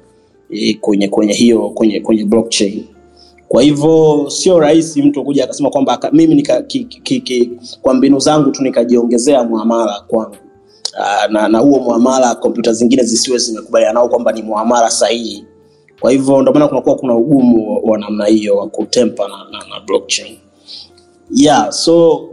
kwenye 0.80 1.08
kwenye 1.08 1.32
hiyo 1.32 1.70
kwenye 1.70 2.00
kwenye 2.00 2.24
blockchain. 2.24 2.84
Kwa 3.48 3.62
hivyo 3.62 4.24
sio 4.30 4.60
rahisi 4.60 5.02
mtu 5.02 5.24
kuja 5.24 5.44
akasema 5.44 5.70
kwamba 5.70 6.10
mimi 6.12 6.34
nika, 6.34 6.62
ki, 6.62 6.84
ki, 6.84 7.20
ki, 7.20 7.50
kwa 7.82 7.94
mbinu 7.94 8.18
zangu 8.18 8.50
tu 8.50 8.62
nikajiongezea 8.62 9.44
mwamala 9.44 10.00
kwangu. 10.08 10.36
Aa, 10.98 11.28
na, 11.28 11.48
na 11.48 11.58
huo 11.58 11.78
mwamala 11.78 12.34
kompyuta 12.34 12.72
zingine 12.72 13.02
zisiwe 13.02 13.38
zimekubaliana 13.38 13.92
nao 13.94 14.08
kwamba 14.08 14.32
ni 14.32 14.42
mwamala 14.42 14.90
sahihi. 14.90 15.44
Kwa 16.00 16.10
hivyo 16.10 16.42
ndio 16.42 16.52
kunakuwa 16.52 16.96
kuna 16.96 17.16
ugumu 17.16 17.72
wa, 17.74 17.80
wa 17.92 17.98
namna 17.98 18.26
hiyo 18.26 18.56
wa 18.56 18.68
kutempa 18.68 19.28
na, 19.28 19.36
na, 19.58 19.58
na 19.68 19.80
blockchain. 19.86 20.36
Yeah 21.30 21.72
so 21.72 22.28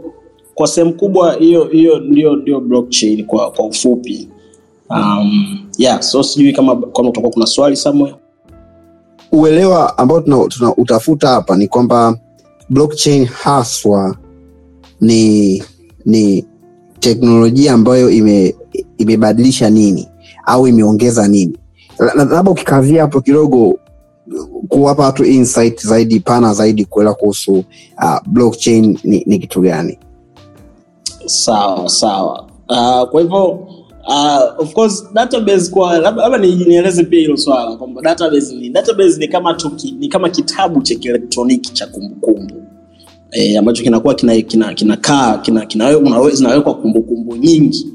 kwa 0.54 0.66
sehemu 0.66 0.94
kubwa 0.94 1.32
hiyo 1.34 1.64
hiyo 1.64 1.98
ndio 1.98 2.36
ndio 2.36 2.60
blockchain 2.60 3.26
kwa 3.26 3.50
kwa 3.50 3.66
ufupi 3.66 4.28
um, 4.90 5.58
yeah 5.78 6.00
so 6.02 6.22
sijui 6.22 6.52
kama 6.52 6.76
kama 6.76 7.08
utakuwa 7.08 7.32
kuna 7.32 7.46
swali 7.46 7.76
somewhere. 7.76 8.16
Uelewa 9.32 9.98
ambao 9.98 10.20
tuna, 10.20 10.48
tuna 10.48 10.74
utafuta 10.76 11.28
hapa 11.28 11.56
ni 11.56 11.68
kwamba 11.68 12.18
blockchain 12.70 13.24
haswa 13.26 14.16
ni 15.00 15.62
ni 16.04 16.44
teknolojia 17.00 17.72
ambayo 17.72 18.10
ime 18.10 18.54
imebadilisha 18.98 19.70
nini 19.70 20.08
au 20.46 20.66
imeongeza 20.68 21.28
nini. 21.28 21.58
La- 21.98 22.14
la- 22.14 22.24
labda 22.24 22.50
ukikazia 22.50 23.02
hapo 23.02 23.20
kidogo 23.20 23.78
kuwapa 24.68 25.02
watu 25.02 25.24
insight 25.24 25.86
zaidi 25.86 26.20
pana 26.20 26.54
zaidi 26.54 26.84
kuelewa 26.84 27.14
kuhusu 27.14 27.52
uh, 27.98 28.18
blockchain 28.26 28.98
ni, 29.04 29.22
ni 29.26 29.38
kitu 29.38 29.60
gani? 29.60 29.98
Sawa 31.26 31.88
sawa. 31.88 32.46
Uh, 32.68 33.08
kwa 33.10 33.20
hivyo 33.20 33.66
uh, 34.08 34.58
of 34.58 34.72
course 34.72 35.04
database 35.14 35.70
kwa 35.70 35.98
labda 35.98 36.38
nieleze 36.38 37.04
pia 37.04 37.20
hilo 37.20 37.36
swala 37.36 37.76
kwamba 37.76 38.02
database 38.02 38.54
ni 38.54 38.68
database 38.70 39.18
ni 39.18 39.28
kama 39.28 39.54
tuki, 39.54 39.92
ni 39.92 40.08
kama 40.08 40.28
kitabu 40.30 40.82
cha 40.82 40.94
kielektroniki 40.94 41.72
cha 41.72 41.86
kumbukumbu. 41.86 42.54
E, 43.30 43.56
ambacho 43.56 43.82
kinakuwa 43.82 44.14
kina 44.14 44.40
kina 44.42 44.74
kinakaa 44.74 45.38
kina, 45.38 45.66
kina, 45.66 45.90
kina 45.90 46.30
zinawekwa 46.30 46.74
kumbukumbu 46.74 47.36
nyingi. 47.36 47.86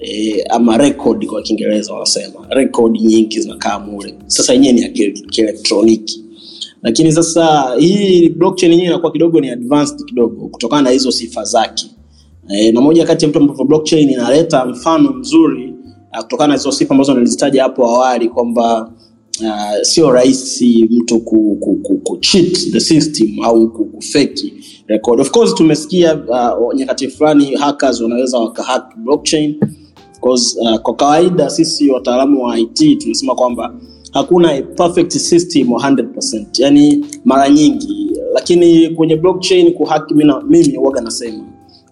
E, 0.00 0.42
ama 0.50 0.76
record 0.76 1.26
kwa 1.26 1.42
kiingereza 1.42 1.92
wanasema. 1.92 2.46
Record 2.50 3.00
nyingi 3.00 3.40
zinakaa 3.40 3.78
mule. 3.78 4.14
Sasa 4.26 4.52
yenyewe 4.52 4.72
ni 4.72 4.82
ya 4.82 4.88
kielektroniki. 5.30 6.24
Lakini 6.82 7.12
sasa 7.12 7.74
hii 7.78 8.28
blockchain 8.28 8.72
yenyewe 8.72 8.88
inakuwa 8.88 9.12
kidogo 9.12 9.40
ni 9.40 9.50
advanced 9.50 10.04
kidogo 10.04 10.48
kutokana 10.48 10.82
na 10.82 10.90
hizo 10.90 11.12
sifa 11.12 11.44
zake 11.44 11.86
e, 12.48 12.72
na 12.72 12.80
moja 12.80 13.06
kati 13.06 13.24
ya 13.24 13.28
vitu 13.28 13.38
ambavyo 13.40 13.64
blockchain 13.64 14.10
inaleta 14.10 14.66
mfano 14.66 15.12
mzuri 15.12 15.74
uh, 16.12 16.22
kutokana 16.22 16.48
na 16.48 16.54
hizo 16.54 16.72
sifa 16.72 16.94
ambazo 16.94 17.14
nilizitaja 17.14 17.62
hapo 17.62 17.86
awali 17.88 18.28
kwamba 18.28 18.90
uh, 19.40 19.82
sio 19.82 20.10
rahisi 20.10 20.88
mtu 20.90 21.20
ku, 21.20 21.56
ku, 21.60 21.76
ku, 21.76 21.96
ku 21.98 22.16
cheat 22.16 22.70
the 22.72 22.80
system 22.80 23.28
au 23.44 23.70
ku- 23.72 23.84
kufeki 23.84 24.52
record 24.86 25.20
of 25.20 25.30
course 25.30 25.54
tumesikia 25.54 26.14
uh, 26.14 26.74
nyakati 26.74 27.08
fulani 27.08 27.54
hackers 27.54 28.00
wanaweza 28.00 28.38
wakahack 28.38 28.96
blockchain 28.96 29.60
Because, 30.14 30.60
uh, 30.60 30.76
kwa 30.78 30.94
kawaida 30.94 31.50
sisi 31.50 31.90
wataalamu 31.90 32.44
wa 32.44 32.58
IT 32.58 32.98
tunasema 32.98 33.34
kwamba 33.34 33.74
hakuna 34.12 34.62
perfect 34.62 35.10
system 35.12 35.68
100%. 35.68 36.44
Yani 36.58 37.04
mara 37.24 37.48
nyingi 37.48 38.10
lakini 38.34 38.88
kwenye 38.88 39.16
blockchain 39.16 39.72
kuhack 39.72 40.10
mimi 40.48 40.76
huwaga 40.76 41.00
nasema 41.00 41.44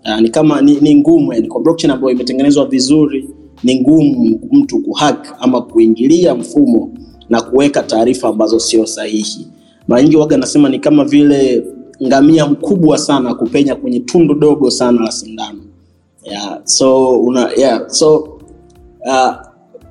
uh, 0.05 0.21
ni 0.21 0.29
kama 0.29 0.61
ni, 0.61 0.81
ni 0.81 0.95
ngumu 0.97 1.33
yani 1.33 1.49
kwa 1.49 1.61
blockchain 1.61 1.91
ambayo 1.91 2.11
imetengenezwa 2.15 2.67
vizuri 2.67 3.29
ni 3.65 3.81
ngumu 3.81 4.41
mtu 4.53 4.79
kuhack 4.83 5.37
ama 5.41 5.61
kuingilia 5.63 6.35
mfumo 6.35 6.91
na 7.29 7.41
kuweka 7.43 7.83
taarifa 7.83 8.29
ambazo 8.29 8.59
sio 8.61 8.87
sahihi. 8.87 9.47
Mara 9.89 10.03
nyingi 10.03 10.17
waga 10.17 10.37
nasema 10.37 10.69
ni 10.69 10.79
kama 10.79 11.05
vile 11.05 11.67
ngamia 12.07 12.47
mkubwa 12.47 12.99
sana 12.99 13.35
kupenya 13.35 13.75
kwenye 13.75 14.01
tundu 14.01 14.35
dogo 14.35 14.71
sana 14.71 15.01
la 15.01 15.13
sindano. 15.13 15.59
Yeah, 16.25 16.61
so 16.65 17.09
una 17.21 17.51
yeah, 17.57 17.89
so 17.89 18.19
uh, 19.07 19.35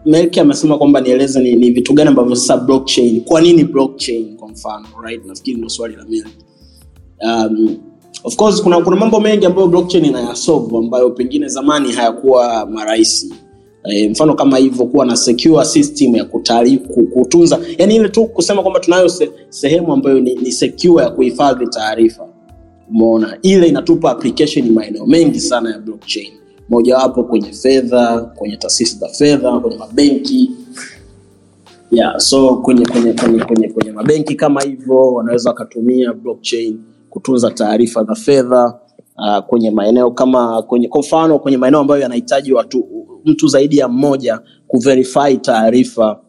Melki 0.05 0.39
amesema 0.39 0.77
kwamba 0.77 1.01
nieleze 1.01 1.39
ni, 1.39 1.55
ni 1.55 1.71
vitu 1.71 1.93
gani 1.93 2.09
ambavyo 2.09 2.35
sasa 2.35 2.57
blockchain 2.57 3.21
kwa 3.21 3.41
nini 3.41 3.63
blockchain 3.63 4.35
kwa 4.37 4.47
mfano 4.49 4.85
right? 5.03 5.25
Nafikiri 5.25 5.57
ndio 5.57 5.69
swali 5.69 5.95
la 5.95 6.03
Melki 6.05 6.35
um, 7.23 7.77
of 8.23 8.35
course 8.35 8.61
kuna 8.63 8.81
kuna 8.81 8.95
mambo 8.95 9.19
mengi 9.19 9.45
ambayo 9.45 9.67
blockchain 9.67 10.05
inayasolve 10.05 10.77
ambayo 10.77 11.09
pengine 11.09 11.47
zamani 11.47 11.91
hayakuwa 11.91 12.65
marahisi. 12.65 13.33
E, 13.83 14.09
mfano 14.09 14.33
kama 14.33 14.57
hivyo 14.57 14.85
kuwa 14.85 15.05
na 15.05 15.15
secure 15.17 15.65
system 15.65 16.15
ya 16.15 16.25
kutari, 16.25 16.77
kutunza. 17.13 17.59
Yani 17.77 17.95
ile 17.95 18.09
tu 18.09 18.25
kusema 18.25 18.61
kwamba 18.61 18.79
tunayo 18.79 19.09
se, 19.09 19.31
sehemu 19.49 19.93
ambayo 19.93 20.19
ni, 20.19 20.35
ni 20.35 20.51
secure 20.51 21.03
ya 21.03 21.09
kuhifadhi 21.09 21.67
taarifa. 21.67 22.27
Umeona? 22.89 23.37
Ile 23.41 23.67
inatupa 23.67 24.11
application 24.11 24.71
maeneo 24.71 25.05
mengi 25.05 25.39
sana 25.39 25.71
ya 25.71 25.79
blockchain. 25.79 26.31
Mojawapo 26.69 27.23
kwenye 27.23 27.51
fedha 27.53 28.21
kwenye 28.21 28.57
taasisi 28.57 28.97
za 28.97 29.07
fedha 29.07 29.59
kwenye 29.59 29.77
mabenki. 29.77 30.51
Yeah, 31.91 32.19
so 32.19 32.55
kwenye 32.55 32.85
kwenye 32.85 33.13
kwenye 33.13 33.39
kwenye, 33.43 33.67
kwenye 33.69 33.91
mabenki 33.91 34.35
kama 34.35 34.61
hivyo 34.61 35.13
wanaweza 35.13 35.49
wakatumia 35.49 36.13
blockchain 36.13 36.79
kutunza 37.11 37.51
taarifa 37.51 38.03
za 38.03 38.15
fedha 38.15 38.79
uh, 39.17 39.39
kwenye 39.45 39.71
maeneo 39.71 40.11
kama 40.11 40.61
kwenye 40.61 40.87
kwa 40.87 40.99
mfano 40.99 41.39
kwenye 41.39 41.57
maeneo 41.57 41.79
ambayo 41.79 42.01
yanahitaji 42.01 42.53
watu 42.53 42.85
mtu 43.25 43.47
zaidi 43.47 43.77
ya 43.77 43.87
mmoja 43.87 44.39
kuverify 44.67 45.37
taarifa 45.41 46.19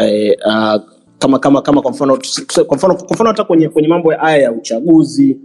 eh, 0.00 0.36
uh, 0.46 0.82
kama 1.18 1.38
kama 1.38 1.62
kama 1.62 1.82
kwa 1.82 1.90
mfano 1.90 2.18
kwa 2.66 2.76
mfano 2.76 3.28
hata 3.30 3.44
kwenye 3.44 3.68
kwenye 3.68 3.88
mambo 3.88 4.12
ya 4.12 4.18
haya 4.18 4.38
ya 4.42 4.52
uchaguzi 4.52 5.38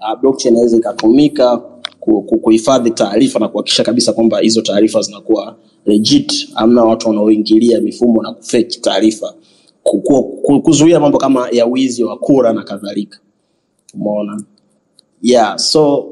uh, 0.00 0.20
blockchain 0.20 0.54
inaweza 0.54 0.76
ikatumika 0.76 1.56
ku- 2.00 2.22
ku- 2.22 2.38
kuhifadhi 2.38 2.90
taarifa 2.90 3.38
na 3.38 3.48
kuhakikisha 3.48 3.84
kabisa 3.84 4.12
kwamba 4.12 4.38
hizo 4.38 4.62
taarifa 4.62 5.00
zinakuwa 5.00 5.56
legit. 5.86 6.48
Amna 6.54 6.84
watu 6.84 7.08
wanaoingilia 7.08 7.80
mifumo 7.80 8.22
na 8.22 8.32
kufeki 8.32 8.80
taarifa 8.80 9.34
ku- 9.82 10.00
ku- 10.00 10.22
ku- 10.42 10.60
kuzuia 10.62 11.00
mambo 11.00 11.18
kama 11.18 11.48
ya 11.52 11.66
wizi 11.66 12.04
wa 12.04 12.16
kura 12.18 12.52
na 12.52 12.62
kadhalika 12.62 13.18
umeona 13.94 14.42
yeah 15.22 15.58
so 15.58 16.10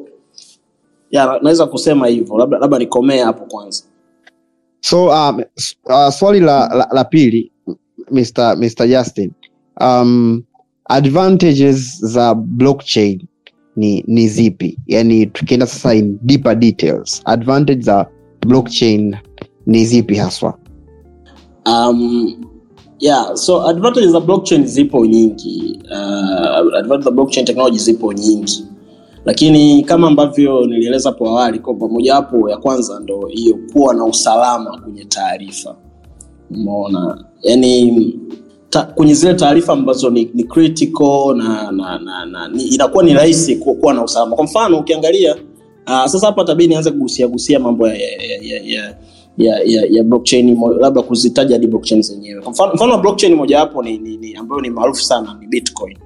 yeah, 1.11 1.43
naweza 1.43 1.67
kusema 1.67 2.07
hivyo 2.07 2.39
labda 2.39 2.59
labda 2.59 2.79
nikomee 2.79 3.19
hapo 3.19 3.45
kwanza 3.45 3.85
so 4.81 5.07
um, 5.07 5.43
uh, 5.85 6.09
swali 6.09 6.41
la, 6.41 6.69
la, 6.69 6.89
la 6.93 7.05
pili 7.05 7.53
Mr. 8.11 8.57
Mr. 8.57 8.89
Justin 8.89 9.33
um, 9.81 10.43
advantages 10.85 12.05
za 12.05 12.35
blockchain 12.35 13.27
ni, 13.77 14.05
ni 14.07 14.29
zipi 14.29 14.79
yani 14.87 15.27
tukienda 15.27 15.67
sasa 15.67 15.95
in 15.95 16.19
deeper 16.23 16.55
details 16.55 17.23
advantage 17.25 17.81
za 17.83 18.07
blockchain 18.47 19.17
ni 19.67 19.85
zipi 19.85 20.15
haswa 20.15 20.59
um, 21.67 22.45
yeah 23.03 23.35
so 23.35 23.67
advantage 23.69 24.07
za 24.09 24.21
blockchain 24.21 24.67
zipo 24.67 25.07
nyingi. 25.07 25.81
Uh, 25.91 26.77
advantage 26.79 27.05
za 27.05 27.11
blockchain 27.11 27.47
technology 27.47 27.79
zipo 27.79 28.13
nyingi. 28.13 28.65
Lakini 29.25 29.83
kama 29.83 30.07
ambavyo 30.07 30.67
nilieleza 30.67 31.09
hapo 31.09 31.29
awali 31.29 31.59
kwamba 31.59 31.89
mojawapo 31.89 32.51
ya 32.51 32.57
kwanza 32.57 33.01
ndo 33.01 33.27
hiyo 33.27 33.59
kuwa 33.73 33.95
na 33.95 34.05
usalama 34.05 34.81
kwenye 34.85 35.05
taarifa. 35.05 35.77
Umeona? 36.51 37.25
Yani 37.43 38.15
ta, 38.71 38.83
kwenye 38.83 39.15
zile 39.15 39.35
taarifa 39.35 39.73
ambazo 39.73 40.11
ni, 40.11 40.31
ni 40.35 40.45
critical 40.45 41.35
na, 41.37 41.73
na, 41.73 41.99
na, 41.99 42.27
na 42.27 42.49
ni, 42.49 42.63
inakuwa 42.63 43.05
ni 43.05 43.15
rahisi 43.15 43.57
ku- 43.57 43.75
kuwa 43.75 43.95
na 43.95 44.05
usalama. 44.05 44.37
Kwa 44.37 44.45
mfano 44.45 44.79
ukiangalia 44.79 45.35
uh, 45.87 46.05
sasa 46.07 46.27
hapa 46.27 46.45
tabii 46.45 46.67
nianze 46.67 46.91
kugusia 46.91 47.29
gusia 47.29 47.59
mambo 47.59 47.89
ya, 47.89 47.95
ya, 47.95 48.09
ya, 48.43 48.61
ya, 48.65 48.97
ya, 49.39 49.61
ya, 49.65 49.87
ya 49.91 50.05
blockchain 50.05 50.59
labda 50.81 51.03
kuzitaja 51.03 51.55
hadi 51.55 51.67
blockchain 51.67 52.03
zenyewe. 52.03 52.43
Mfano, 52.51 52.93
wa 52.93 52.99
blockchain 52.99 53.35
mojawapo 53.35 53.83
ni, 53.83 53.99
ni, 53.99 54.17
ni 54.17 54.35
ambayo 54.35 54.61
ni 54.61 54.71
maarufu 54.71 55.03
sana 55.03 55.37
ni 55.41 55.47
bitcoin. 55.47 55.97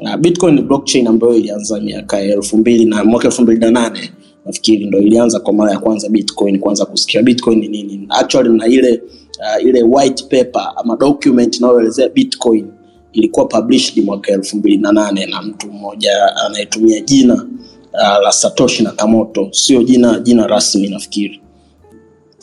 Na 0.00 0.16
bitcoin 0.16 0.54
ni 0.54 0.62
blockchain 0.62 1.06
ambayo 1.06 1.34
ilianza 1.34 1.80
miaka 1.80 2.20
elfu 2.20 2.56
mbili 2.58 2.84
na 2.84 3.04
mwaka 3.04 3.28
elfu 3.28 3.42
mbili 3.42 3.60
na 3.60 3.70
nane. 3.70 4.12
Nafikiri 4.46 4.86
ndo 4.86 4.98
ilianza 4.98 5.40
kwa 5.40 5.52
mara 5.52 5.72
ya 5.72 5.78
kwanza 5.78 6.08
bitcoin 6.08 6.58
kwanza 6.58 6.84
kusikia 6.84 7.22
bitcoin 7.22 7.58
ni 7.58 7.68
nini 7.68 8.06
actually 8.10 8.48
na 8.58 8.66
ile 8.66 9.02
uh, 9.38 9.64
ile 9.68 9.82
white 9.82 10.22
paper 10.22 10.72
ama 10.76 10.96
document 10.96 11.56
inayoelezea 11.56 12.08
bitcoin 12.08 12.66
ilikuwa 13.12 13.46
published 13.46 14.04
mwaka 14.04 14.32
elfu 14.32 14.56
mbili 14.56 14.76
na 14.76 14.92
nane 14.92 15.26
na 15.26 15.42
mtu 15.42 15.66
mmoja 15.72 16.36
anayetumia 16.46 17.00
jina 17.00 17.34
uh, 17.92 18.22
la 18.24 18.32
satoshi 18.32 18.82
nakamoto. 18.82 19.48
Sio 19.50 19.82
jina 19.82 20.18
jina 20.20 20.46
rasmi 20.46 20.88
nafikiri 20.88 21.40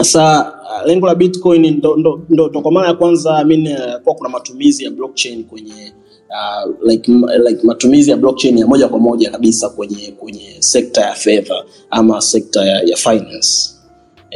sasa 0.04 0.54
uh, 0.82 0.88
lengo 0.88 1.08
la 1.08 1.16
bitcoin 1.16 1.82
ndo, 2.30 2.50
kwa 2.62 2.72
mara 2.72 2.88
ya 2.88 2.94
kwanza 2.94 3.36
I 3.38 3.44
mean, 3.46 3.68
uh, 4.06 4.16
kuna 4.16 4.30
matumizi 4.30 4.84
ya 4.84 4.92
blockchain 4.92 5.44
kwenye 5.44 5.94
uh, 6.30 6.74
like, 6.90 7.12
like 7.48 7.60
matumizi 7.64 8.12
ya 8.12 8.18
blockchain 8.18 8.58
ya 8.58 8.68
moja 8.68 8.88
kwa 8.88 9.00
moja 9.00 9.32
kabisa 9.32 9.70
kwenye 9.70 10.12
kwenye 10.20 10.56
sekta 10.60 11.02
ya 11.02 11.14
fedha 11.14 11.64
ama 11.90 12.22
sekta 12.22 12.66
ya, 12.66 12.82
ya 12.82 12.96
finance. 12.98 13.70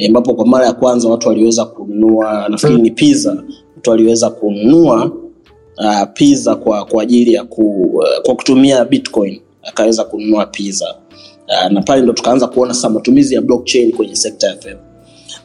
Ambapo 0.07 0.31
e, 0.31 0.33
kwa 0.36 0.45
mara 0.47 0.65
ya 0.65 0.74
kwanza 0.74 1.09
watu 1.09 1.27
waliweza 1.27 1.65
kununua 1.65 2.50
nafikiri 2.50 2.81
ni 2.81 2.91
pizza 2.91 3.43
mtu 3.77 3.91
aliweza 3.91 4.29
kununua 4.29 5.05
uh, 5.77 6.03
pizza 6.13 6.55
kwa 6.55 6.86
kwa 6.86 7.03
ajili 7.03 7.33
ya 7.33 7.43
ku, 7.43 7.81
uh, 7.93 8.21
kwa 8.25 8.36
kutumia 8.36 8.86
bitcoin 8.86 9.41
akaweza 9.63 10.03
kununua 10.03 10.45
pizza. 10.45 10.95
Uh, 11.47 11.71
na 11.71 11.81
pale 11.81 12.01
ndo 12.01 12.13
tukaanza 12.13 12.47
kuona 12.47 12.74
sasa 12.74 12.89
matumizi 12.89 13.36
ya 13.36 13.41
blockchain 13.41 13.91
kwenye 13.91 14.15
sekta 14.15 14.47
ya 14.47 14.55
fedha 14.55 14.87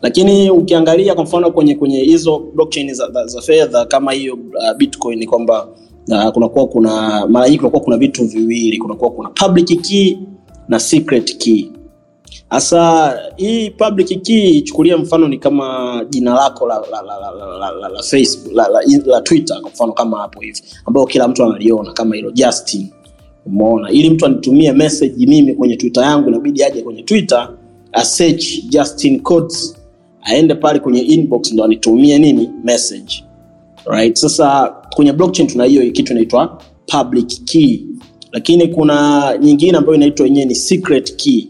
lakini 0.03 0.51
ukiangalia 0.51 1.15
kwa 1.15 1.25
mfano 1.25 1.51
kwenye 1.51 1.75
kwenye 1.75 2.01
hizo 2.01 2.39
blockchain 2.55 2.95
za, 2.95 3.11
za, 3.11 3.27
za 3.27 3.41
fedha 3.41 3.85
kama 3.85 4.13
hiyo 4.13 4.35
uh, 4.35 4.77
bitcoin 4.77 5.27
kwamba 5.27 5.69
uh, 6.09 6.29
kunakuwa 6.29 6.67
kuna 6.67 7.27
mara 7.27 7.47
nyingi 7.47 7.59
kunakuwa 7.59 7.83
kuna 7.83 7.97
vitu 7.97 8.25
viwili. 8.25 8.79
Kunakuwa 8.79 9.11
kuna 9.11 9.29
public 9.29 9.81
key 9.83 10.17
na 10.69 10.79
secret 10.81 11.39
key. 11.39 11.67
Hasa 12.51 13.15
hii 13.37 13.71
public 13.71 14.23
key 14.23 14.49
ichukulia 14.51 14.99
mfano 14.99 15.29
ni 15.29 15.39
kama 15.39 16.07
jina 16.11 16.35
lako 16.35 16.67
la, 16.67 16.75
la, 16.91 17.03
la, 17.03 17.19
la, 17.59 17.71
la, 17.81 17.89
la, 17.89 18.03
facebook 18.03 18.53
la, 18.55 18.69
la, 18.69 18.81
la 19.07 19.21
twitter 19.21 19.61
kwa 19.61 19.71
mfano 19.71 19.93
kama 19.93 20.19
hapo 20.19 20.41
hivi 20.41 20.63
ambayo 20.87 21.07
kila 21.07 21.29
mtu 21.29 21.45
analiona 21.45 21.93
kama 21.93 22.15
hilo 22.17 22.31
justin. 22.31 22.87
Umeona? 23.47 23.91
Ili 23.91 24.11
mtu 24.11 24.27
anitumie 24.27 24.73
message 24.73 25.27
mimi 25.27 25.55
kwenye 25.55 25.77
twitter 25.77 26.03
yangu 26.05 26.29
inabidi 26.29 26.65
aje 26.65 26.83
kwenye 26.83 27.03
twitter 27.03 27.49
asearch 27.93 28.45
justin 28.69 29.21
codes 29.21 29.82
aende 30.23 30.55
pale 30.55 30.79
kwenye 30.79 31.01
inbox 31.01 31.53
ndo 31.53 31.65
anitumie 31.65 32.19
nini? 32.19 32.51
Message. 32.65 33.25
Right? 33.87 34.17
Sasa 34.19 34.75
kwenye 34.95 35.13
blockchain 35.13 35.49
tuna 35.49 35.65
hiyo 35.65 35.91
kitu 35.91 36.13
inaitwa 36.13 36.63
public 36.87 37.45
key. 37.45 37.81
Lakini 38.33 38.69
kuna 38.69 39.23
nyingine 39.43 39.79
ambayo 39.79 39.95
inaitwa 39.95 40.27
yenyewe 40.27 40.47
ni 40.47 40.55
secret 40.55 41.17
key. 41.17 41.47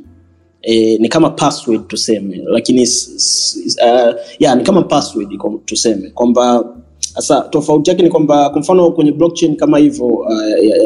E, 0.62 0.98
ni 0.98 1.08
kama 1.08 1.30
password 1.30 1.86
tuseme. 1.88 2.40
Lakini 2.46 2.82
uh, 2.82 4.14
yeah, 4.38 4.56
ni 4.56 4.62
kama 4.64 4.82
password 4.82 5.28
tuseme. 5.64 6.10
Kwamba 6.10 6.64
sasa 7.00 7.40
tofauti 7.40 7.90
yake 7.90 8.02
ni 8.02 8.08
kwamba 8.08 8.50
kwa 8.50 8.60
mfano 8.60 8.90
kwenye 8.90 9.12
blockchain 9.12 9.56
kama 9.56 9.78
hivyo 9.78 10.06
uh, 10.06 10.26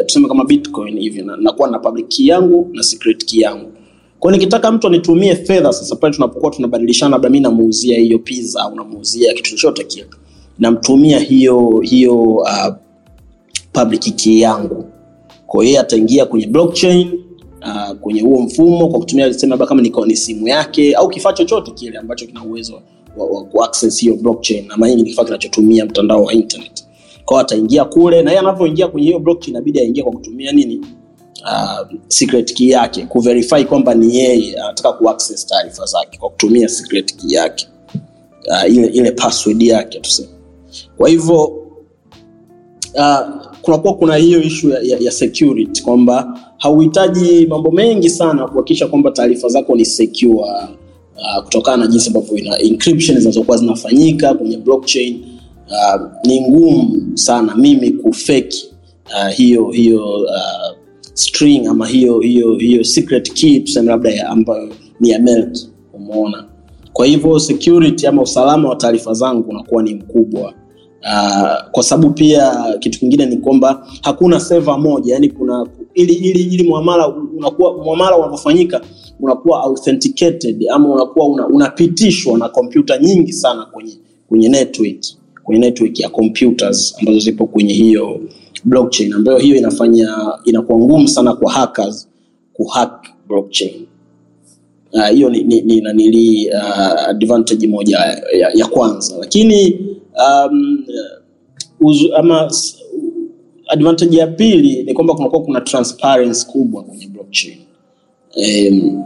tuseme 0.07 0.29
kama 0.29 0.45
bitcoin 0.45 0.99
hivi 1.01 1.23
na- 1.23 1.37
nakuwa 1.37 1.71
na 1.71 1.79
public 1.79 2.09
key 2.09 2.27
yangu 2.27 2.71
na 2.73 2.83
secret 2.83 3.25
key 3.25 3.41
yangu 3.41 3.73
kwa 4.21 4.33
nikitaka 4.33 4.73
mtu 4.73 4.87
anitumie 4.87 5.37
fedha 5.37 5.73
sasa 5.73 5.97
pale 5.97 6.15
tunapokuwa 6.15 6.53
tunabadilishana 6.53 7.11
labda 7.11 7.29
mi 7.29 7.41
namuuzia 7.41 7.99
hiyo 7.99 8.19
pizza 8.19 8.61
au 8.63 8.75
namuuzia 8.77 9.35
kitu 9.35 9.51
chochote 9.51 9.85
kile 9.85 10.07
namtumia 10.59 11.19
hiyo 11.19 11.81
hiyo 11.81 12.23
uh, 12.23 12.75
public 13.73 14.17
key 14.17 14.41
yangu. 14.41 14.85
Kwa 15.47 15.65
hiyo 15.65 15.81
ataingia 15.81 16.27
kwenye 16.27 16.47
blockchain 16.47 17.13
uh, 17.63 17.97
kwenye 18.01 18.21
huo 18.21 18.43
mfumo 18.43 18.89
kwa 18.89 18.99
kutumia 19.01 19.35
labda 19.49 19.67
kama 19.67 19.83
ni, 19.83 20.17
simu 20.17 20.49
yake 20.49 20.95
au 20.95 21.09
kifaa 21.09 21.33
chochote 21.33 21.71
kile 21.71 21.99
ambacho 21.99 22.27
kina 22.27 22.45
uwezo 22.45 22.83
wa, 23.17 23.27
wa 23.27 23.45
kuaccess 23.45 24.01
hiyo 24.01 24.17
blockchain. 24.17 24.67
Na 24.69 24.77
mara 24.77 24.95
ni 24.95 25.05
kifaa 25.05 25.25
kinachotumia 25.25 25.85
mtandao 25.87 26.25
wa 26.25 26.33
internet. 26.33 26.85
Kwao 27.25 27.41
ataingia 27.41 27.85
kule 27.85 28.23
na 28.23 28.31
yeye 28.31 28.41
anavyoingia 28.41 28.89
kwenye 28.89 29.07
hiyo 29.07 29.19
blockchain 29.19 29.51
inabidi 29.55 29.81
aingie 29.81 30.03
kwa 30.03 30.13
kutumia 30.13 30.53
nini 30.53 30.81
uh, 31.47 31.89
secret 32.09 32.55
key 32.55 32.69
yake 32.71 33.07
kuverify 33.07 33.65
kwamba 33.65 33.95
ni 33.95 34.17
yeye 34.17 34.61
anataka 34.61 34.93
kuaccess 34.93 35.47
taarifa 35.47 35.85
zake 35.85 36.19
kwa 36.19 36.31
kutumia 36.31 36.69
secret 36.69 37.17
key 37.17 37.35
yake 37.35 37.67
uh, 38.49 38.71
ile, 38.75 38.87
ile 38.87 39.11
password 39.13 39.63
yake 39.63 40.01
tuseme. 40.01 40.29
Kwa 40.97 41.09
hivyo 41.09 41.45
uh, 42.95 43.21
kunakuwa 43.63 43.95
kuna 43.95 44.17
hiyo 44.17 44.43
ishu 44.43 44.71
ya, 44.71 44.79
ya, 44.83 44.99
ya 45.01 45.11
security 45.11 45.83
kwamba 45.83 46.39
hauhitaji 46.59 47.47
mambo 47.47 47.71
mengi 47.71 48.11
sana 48.11 48.47
kuhakikisha 48.49 48.87
kwamba 48.87 49.11
taarifa 49.11 49.49
zako 49.49 49.77
ni 49.77 49.85
secure 49.85 50.35
uh, 50.35 51.45
kutokana 51.45 51.77
na 51.77 51.87
jinsi 51.87 52.09
ambavyo 52.09 52.37
ina 52.37 52.59
encryption 52.59 53.19
zinazokuwa 53.19 53.57
zinafanyika 53.57 54.35
kwenye 54.35 54.57
blockchain. 54.57 55.25
Uh, 55.69 56.03
ni 56.25 56.41
ngumu 56.41 57.11
sana 57.19 57.55
mimi 57.57 57.91
kufeki 57.91 58.69
uh, 59.07 59.29
hiyo 59.35 59.71
hiyo 59.71 60.15
uh, 60.15 60.77
string 61.17 61.67
ama 61.67 61.87
hiyo 61.87 62.21
hiyo 62.21 62.55
hiyo 62.55 62.85
secret 62.85 63.33
key 63.33 63.61
tuseme 63.61 63.89
labda 63.89 64.29
ambayo 64.29 64.69
ni 65.01 65.11
ya 65.11 65.19
melt 65.19 65.69
umeona. 65.93 66.45
Kwa 66.93 67.07
hivyo 67.07 67.39
security 67.39 68.07
ama 68.07 68.23
usalama 68.23 68.69
wa 68.69 68.77
taarifa 68.77 69.15
zangu 69.15 69.51
unakuwa 69.51 69.83
ni 69.83 69.95
mkubwa. 69.95 70.55
Uh, 71.03 71.71
kwa 71.71 71.83
sababu 71.83 72.15
pia 72.15 72.53
kitu 72.79 72.99
kingine 72.99 73.27
ni 73.27 73.37
kwamba 73.37 73.87
hakuna 74.03 74.41
seva 74.41 74.79
moja 74.79 75.15
yani 75.15 75.29
kuna 75.31 75.67
ili 75.95 76.15
ili 76.15 76.43
ili 76.43 76.69
muamala 76.69 77.09
unakuwa 77.09 77.85
muamala 77.85 78.17
unavyofanyika 78.17 78.81
unakuwa 79.21 79.61
authenticated 79.63 80.65
ama 80.71 80.89
unakuwa 80.95 81.29
una, 81.29 81.47
unapitishwa 81.47 82.39
na 82.39 82.49
kompyuta 82.49 82.99
nyingi 82.99 83.33
sana 83.33 83.65
kwenye 83.67 83.93
kwenye 84.29 84.49
network 84.49 85.05
kwenye 85.45 85.61
network 85.61 86.01
ya 86.01 86.09
computers 86.09 86.97
ambazo 87.01 87.19
zipo 87.19 87.47
kwenye 87.47 87.75
hiyo 87.75 88.21
blockchain 88.65 89.13
ambayo 89.13 89.39
hiyo 89.39 89.57
inafanya 89.57 90.17
inakuwa 90.45 90.79
ngumu 90.79 91.09
sana 91.09 91.35
kwa 91.35 91.53
hackers 91.53 92.09
kuhack 92.53 93.07
blockchain. 93.29 93.87
Ah, 94.93 95.07
hiyo 95.09 95.27
uh, 95.29 95.33
ni, 95.33 95.43
ni, 95.43 95.61
ni 95.61 95.81
nanili 95.81 96.51
uh, 96.51 97.09
advantage 97.09 97.67
moja 97.67 97.99
ya, 98.39 98.51
ya 98.55 98.67
kwanza. 98.67 99.17
Lakini 99.21 99.79
um, 100.29 100.85
uzu, 101.81 102.15
ama 102.15 102.51
advantage 103.69 104.17
ya 104.17 104.27
pili 104.27 104.83
ni 104.83 104.95
kwamba 104.95 105.15
kunakuwa 105.15 105.43
kuna 105.43 105.61
transparency 105.61 106.47
kubwa 106.47 106.83
kwenye 106.83 107.07
blockchain. 107.07 107.59
Um, 108.37 109.05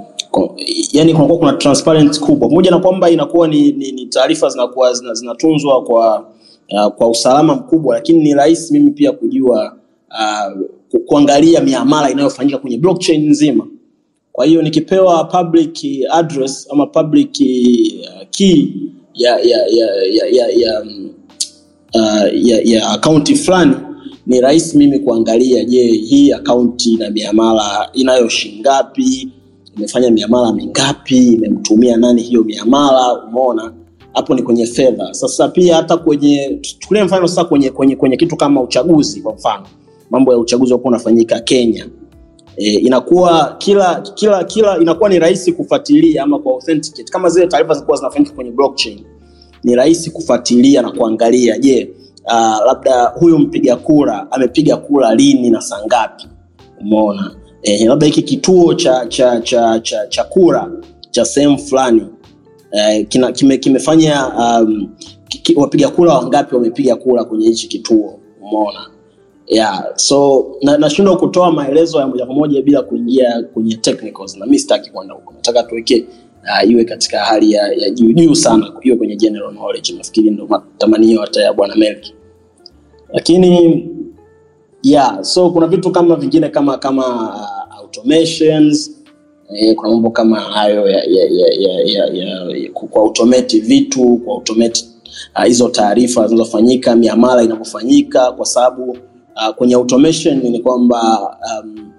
yani 0.92 1.14
kunakuwa 1.14 1.38
kuna 1.38 1.52
transparency 1.52 2.20
kubwa. 2.20 2.48
Pamoja 2.48 2.70
na 2.70 2.78
kwamba 2.78 3.10
inakuwa 3.10 3.48
ni, 3.48 3.72
ni, 3.72 3.92
ni 3.92 4.06
taarifa 4.06 4.48
zinakuwa 4.48 4.92
zina- 4.94 5.14
kwa 5.82 6.26
uh, 6.70 6.87
kwa 6.92 7.09
usalama 7.11 7.54
mkubwa 7.54 7.94
lakini 7.94 8.22
ni 8.22 8.35
rahisi 8.35 8.72
mimi 8.72 8.90
pia 8.90 9.12
kujua 9.12 9.76
uh, 10.11 10.61
kuangalia 11.06 11.61
miamala 11.61 12.11
inayofanyika 12.11 12.59
kwenye 12.59 12.78
blockchain 12.78 13.30
nzima. 13.30 13.66
Kwa 14.33 14.46
hiyo 14.46 14.62
nikipewa 14.62 15.24
public 15.24 15.78
address 16.11 16.68
ama 16.72 16.87
public 16.87 17.30
uh, 17.40 18.22
key 18.30 18.68
ya 19.14 19.38
ya 19.38 19.59
ya 19.66 19.87
ya 20.12 20.26
ya, 20.26 20.48
ya, 20.48 20.83
uh, 21.94 22.46
ya, 22.46 22.61
ya 22.64 22.90
akaunti 22.90 23.35
fulani 23.35 23.74
ni 24.26 24.40
rahisi 24.40 24.78
mimi 24.78 24.98
kuangalia 24.98 25.64
je 25.64 25.83
hii 25.87 26.33
akaunti 26.33 26.92
ina 26.92 27.11
miamala 27.11 27.90
inayo 27.92 28.28
shingapi 28.28 29.28
imefanya 29.76 30.11
miamala 30.11 30.52
mingapi 30.52 31.16
imemtumia 31.33 31.96
nani 31.96 32.22
hiyo 32.22 32.44
miamala 32.44 33.22
umeona 33.24 33.72
hapo 34.14 34.35
ni 34.35 34.42
kwenye 34.42 34.66
fedha. 34.66 35.14
Sasa 35.14 35.49
pia 35.49 35.77
hata 35.77 35.96
kwenye 35.96 36.59
tuchukulie 36.61 37.05
mfano 37.05 37.29
sasa 37.29 37.44
kwenye, 37.44 37.70
kwenye, 37.70 37.96
kwenye 37.96 38.16
kitu 38.16 38.37
kama 38.37 38.61
uchaguzi 38.62 39.20
kwa 39.20 39.35
mfano. 39.35 39.66
Mambo 40.11 40.33
ya 40.33 40.38
uchaguzi 40.38 40.73
wapo 40.73 40.88
unafanyika 40.88 41.40
kenya. 41.40 41.87
E, 42.57 42.70
inakuwa 42.70 43.55
kila 43.59 44.01
kila 44.14 44.44
kila 44.44 44.79
inakuwa 44.79 45.09
ni 45.09 45.18
rahisi 45.18 45.53
kufuatilia 45.53 46.23
ama 46.23 46.38
kwa 46.38 46.53
authenticate. 46.53 47.12
Kama 47.12 47.29
zile 47.29 47.46
taarifa 47.46 47.75
zilikuwa 47.75 47.96
zinafanyika 47.96 48.33
kwenye 48.33 48.51
blockchain 48.51 49.05
ni 49.64 49.75
rahisi 49.75 50.11
kufuatilia 50.11 50.83
na 50.83 50.90
kuangalia 50.90 51.59
je 51.59 51.90
uh, 52.27 52.66
labda 52.66 53.05
huyu 53.05 53.38
mpiga 53.38 53.77
kura 53.77 54.27
amepiga 54.33 54.77
kura 54.77 55.14
lini 55.14 55.51
na 55.51 55.61
saa 55.61 55.85
ngapi? 55.87 56.29
Umeona? 56.81 57.35
Eh, 57.62 57.88
labda 57.88 58.07
hiki 58.07 58.23
kituo 58.23 58.75
cha 58.75 59.07
cha 59.07 59.40
cha 59.40 59.81
cha, 59.81 60.07
cha 60.07 60.25
kura 60.25 60.70
cha 61.11 61.25
sehemu 61.25 61.59
fulani 61.59 62.07
eh, 62.72 63.06
kina, 63.09 63.33
kime, 63.33 63.59
kimefanya 63.59 64.26
um, 64.38 64.88
ki, 65.28 65.54
wapiga 65.56 65.88
kura 65.88 66.14
wangapi 66.14 66.54
wamepiga 66.54 66.96
kura 66.96 67.24
kwenye 67.24 67.46
hichi 67.48 67.68
kituo 67.68 68.18
umeona? 68.42 68.90
Yeah 69.46 69.85
so 69.96 70.46
na- 70.62 70.78
nashindwa 70.78 71.16
kutoa 71.16 71.52
maelezo 71.52 71.98
ya 72.00 72.06
moja 72.06 72.26
kwa 72.26 72.35
moja 72.35 72.62
bila 72.62 72.83
kuingia 72.83 73.42
kwenye 73.42 73.76
technicals 73.76 74.37
na 74.37 74.46
mi 74.46 74.59
sitaki 74.59 74.90
kwenda 74.90 75.14
huko. 75.14 75.33
Nataka 75.33 75.62
tuweke 75.62 76.04
uh, 76.64 76.70
iwe 76.70 76.85
katika 76.85 77.18
hali 77.20 77.52
ya, 77.52 77.72
ya 77.72 77.90
juu 77.90 78.12
juu 78.12 78.35
sana 78.35 78.72
iwe 78.83 78.96
kwenye 78.96 79.16
general 79.16 79.50
knowledge. 79.52 79.92
Nafikiri 79.92 80.30
ndo 80.30 80.46
matamanio 80.46 81.20
hata 81.20 81.42
ya 81.42 81.52
bwana 81.52 81.76
melki. 81.76 82.14
Lakini 83.12 83.88
yeah 84.83 85.22
so 85.22 85.50
kuna 85.50 85.66
vitu 85.66 85.90
kama 85.90 86.16
vingine 86.16 86.48
kama 86.48 86.78
kama 86.78 87.06
uh, 87.35 87.78
automations 87.78 88.99
eh, 89.54 89.74
kuna 89.76 89.88
mambo 89.92 90.10
kama 90.10 90.40
hayo 90.40 90.88
ya, 90.88 91.02
kwa 92.90 93.02
automate 93.02 93.60
vitu 93.60 94.16
kwa 94.24 94.34
automate 94.34 94.84
uh, 95.36 95.44
hizo 95.44 95.68
taarifa 95.68 96.26
zinazofanyika 96.28 96.96
miamala 96.96 97.42
inavyofanyika 97.42 98.32
kwa 98.32 98.46
sababu 98.46 98.90
uh, 98.90 99.54
kwenye 99.56 99.74
automation 99.74 100.38
ni 100.42 100.58
kwamba 100.58 101.20
um, 101.62 101.90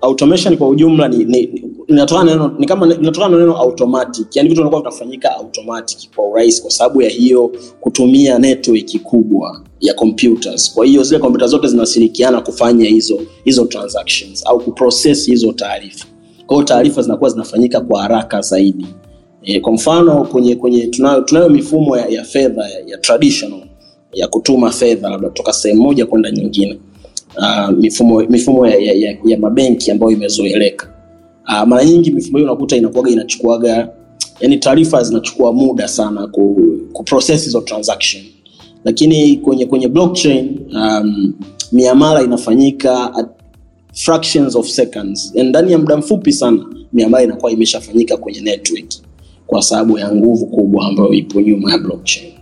automation 0.00 0.56
kwa 0.56 0.68
ujumla 0.68 1.08
ni, 1.08 1.24
ni, 1.24 1.62
inatokana 1.86 2.50
ni 2.58 2.66
kama 2.66 2.86
inatokana 2.94 3.28
na 3.36 3.40
neno 3.40 3.56
automatic. 3.56 4.36
Yani 4.36 4.48
vitu 4.48 4.60
vinakuwa 4.60 4.80
vinafanyika 4.80 5.36
automatic 5.36 6.14
kwa 6.16 6.28
urahisi 6.28 6.62
kwa 6.62 6.70
sababu 6.70 7.02
ya 7.02 7.08
hiyo 7.08 7.52
kutumia 7.80 8.38
network 8.38 8.98
kubwa 9.02 9.62
ya 9.80 9.94
computers. 9.94 10.74
Kwa 10.74 10.86
hiyo 10.86 11.02
zile 11.02 11.20
kompyuta 11.20 11.46
zote 11.46 11.68
zinashirikiana 11.68 12.40
kufanya 12.40 12.84
hizo 12.84 13.20
hizo 13.44 13.64
transactions 13.64 14.46
au 14.46 14.60
kuprocess 14.60 15.26
hizo 15.26 15.52
taarifa 15.52 16.06
kwa 16.54 16.64
taarifa 16.64 17.02
zinakuwa 17.02 17.30
zinafanyika 17.30 17.80
kwa 17.80 18.02
haraka 18.02 18.40
zaidi. 18.40 18.86
E, 19.42 19.60
kwa 19.60 19.72
mfano 19.72 20.24
kwenye 20.24 20.56
kwenye 20.56 20.86
tunayo, 20.86 21.20
tunayo 21.20 21.48
mifumo 21.48 21.96
ya, 21.96 22.06
ya 22.08 22.24
fedha 22.24 22.62
ya, 22.68 22.80
ya 22.86 22.98
traditional 22.98 23.60
ya 24.12 24.28
kutuma 24.28 24.70
fedha 24.70 25.10
labda 25.10 25.28
kutoka 25.28 25.52
sehemu 25.52 25.82
moja 25.82 26.06
kwenda 26.06 26.30
nyingine. 26.30 26.78
Uh, 27.36 27.70
mifumo 27.78 28.20
mifumo 28.20 28.66
ya, 28.66 28.74
ya, 28.76 28.92
ya, 28.92 29.16
ya 29.24 29.38
mabenki 29.38 29.90
ambayo 29.90 30.12
imezoeleka. 30.12 30.88
Uh, 31.48 31.62
mara 31.68 31.84
nyingi 31.84 32.10
mifumo 32.10 32.38
hiyo 32.38 32.50
unakuta 32.50 32.76
inakuwaga 32.76 33.10
inachukuaga 33.10 33.88
yani 34.40 34.56
taarifa 34.56 35.02
zinachukua 35.02 35.52
muda 35.52 35.88
sana 35.88 36.26
ku, 36.26 36.56
ku 36.92 37.02
process 37.04 37.44
hizo 37.44 37.60
transaction. 37.60 38.22
Lakini 38.84 39.36
kwenye 39.36 39.66
kwenye 39.66 39.88
blockchain 39.88 40.60
um, 40.74 41.32
miamala 41.72 42.22
inafanyika 42.22 43.14
at 43.14 43.39
fractions 43.94 44.56
of 44.56 44.66
seconds. 44.66 45.32
Ndani 45.34 45.72
ya 45.72 45.78
muda 45.78 45.96
mfupi 45.96 46.32
sana 46.32 46.66
miamala 46.92 47.24
inakuwa 47.24 47.52
imeshafanyika 47.52 48.16
kwenye 48.16 48.40
network 48.40 48.94
kwa 49.46 49.62
sababu 49.62 49.98
ya 49.98 50.12
nguvu 50.14 50.46
kubwa 50.46 50.86
ambayo 50.86 51.12
ipo 51.12 51.40
nyuma 51.40 51.72
ya 51.72 51.78
blockchain. 51.78 52.32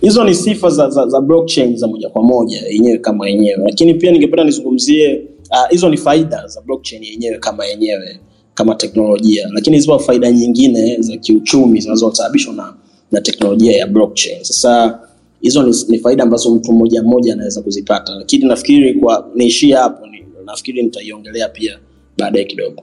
Hizo 0.00 0.24
ni 0.24 0.34
sifa 0.34 0.70
za, 0.70 0.90
za, 0.90 1.06
za 1.08 1.20
blockchain 1.20 1.76
za 1.76 1.86
moja 1.88 2.08
kwa 2.08 2.22
moja 2.22 2.62
yenyewe 2.70 2.98
kama 2.98 3.28
yenyewe. 3.28 3.64
Lakini 3.64 3.94
pia 3.94 4.12
ningependa 4.12 4.44
nizungumzie 4.44 5.22
ah, 5.50 5.68
hizo 5.70 5.86
uh, 5.86 5.90
ni 5.92 5.96
faida 5.98 6.46
za 6.46 6.60
blockchain 6.60 7.04
yenyewe 7.04 7.38
kama 7.38 7.64
yenyewe 7.66 8.18
kama 8.54 8.74
teknolojia. 8.74 9.48
Lakini 9.52 9.80
zipo 9.80 9.98
faida 9.98 10.30
nyingine 10.30 10.96
za 11.00 11.16
kiuchumi 11.16 11.80
zinazosababishwa 11.80 12.54
na, 12.54 12.74
na 13.12 13.20
teknolojia 13.20 13.76
ya 13.76 13.86
blockchain. 13.86 14.44
Sasa 14.44 14.98
hizo 15.40 15.62
ni, 15.62 15.76
ni 15.88 15.98
faida 15.98 16.22
ambazo 16.22 16.54
mtu 16.54 16.72
mmoja 16.72 17.02
mmoja 17.02 17.32
anaweza 17.32 17.62
kuzipata. 17.62 18.14
Lakini 18.14 18.44
nafikiri 18.44 18.94
kwa 18.94 19.30
niishie 19.34 19.74
hapo 19.74 20.06
ni, 20.06 20.21
nafikiri 20.44 20.82
nitaiongelea 20.82 21.48
pia 21.48 21.78
baadaye 22.18 22.44
kidogo 22.44 22.82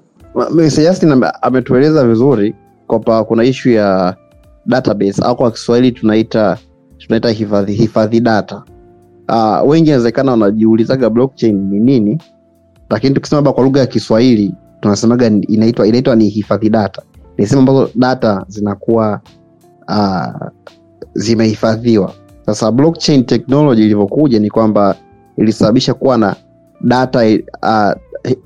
Justin 0.60 1.24
ametueleza 1.41 2.08
vizuri 2.08 2.56
kwamba 2.88 3.24
kuna 3.24 3.43
ishu 3.43 3.69
ya 3.69 4.15
database 4.65 5.22
au 5.26 5.36
kwa 5.36 5.52
Kiswahili 5.52 5.91
tunaita 5.91 6.58
tunaita 6.98 7.30
hifadhi 7.30 7.74
hifadhi 7.74 8.19
data. 8.19 8.63
Uh, 9.30 9.69
wengi 9.69 9.88
inawezekana 9.89 10.32
wanajiulizaga 10.32 11.10
blockchain 11.10 11.56
ni 11.69 11.80
nini, 11.80 12.17
lakini 12.89 13.13
tukisema 13.15 13.54
kwa 13.54 13.63
lugha 13.63 13.80
ya 13.80 13.86
Kiswahili 13.88 14.54
tunasemaga 14.80 15.28
inaitwa 15.48 15.88
inaitwa 15.88 16.15
ni 16.15 16.30
hifadhi 16.30 16.69
data. 16.69 17.02
Ni 17.38 17.45
sehemu 17.48 17.69
ambazo 17.69 17.91
data 17.95 18.45
zinakuwa 18.48 19.22
uh, 19.88 20.48
zimehifadhiwa. 21.13 22.13
Sasa 22.45 22.72
blockchain 22.72 23.24
technology 23.26 23.82
ilivyokuja 23.82 24.39
ni 24.39 24.50
kwamba 24.50 24.95
ilisababisha 25.38 25.93
kuwa 25.93 26.17
na 26.17 26.36
data 26.82 27.20
uh, 27.63 27.92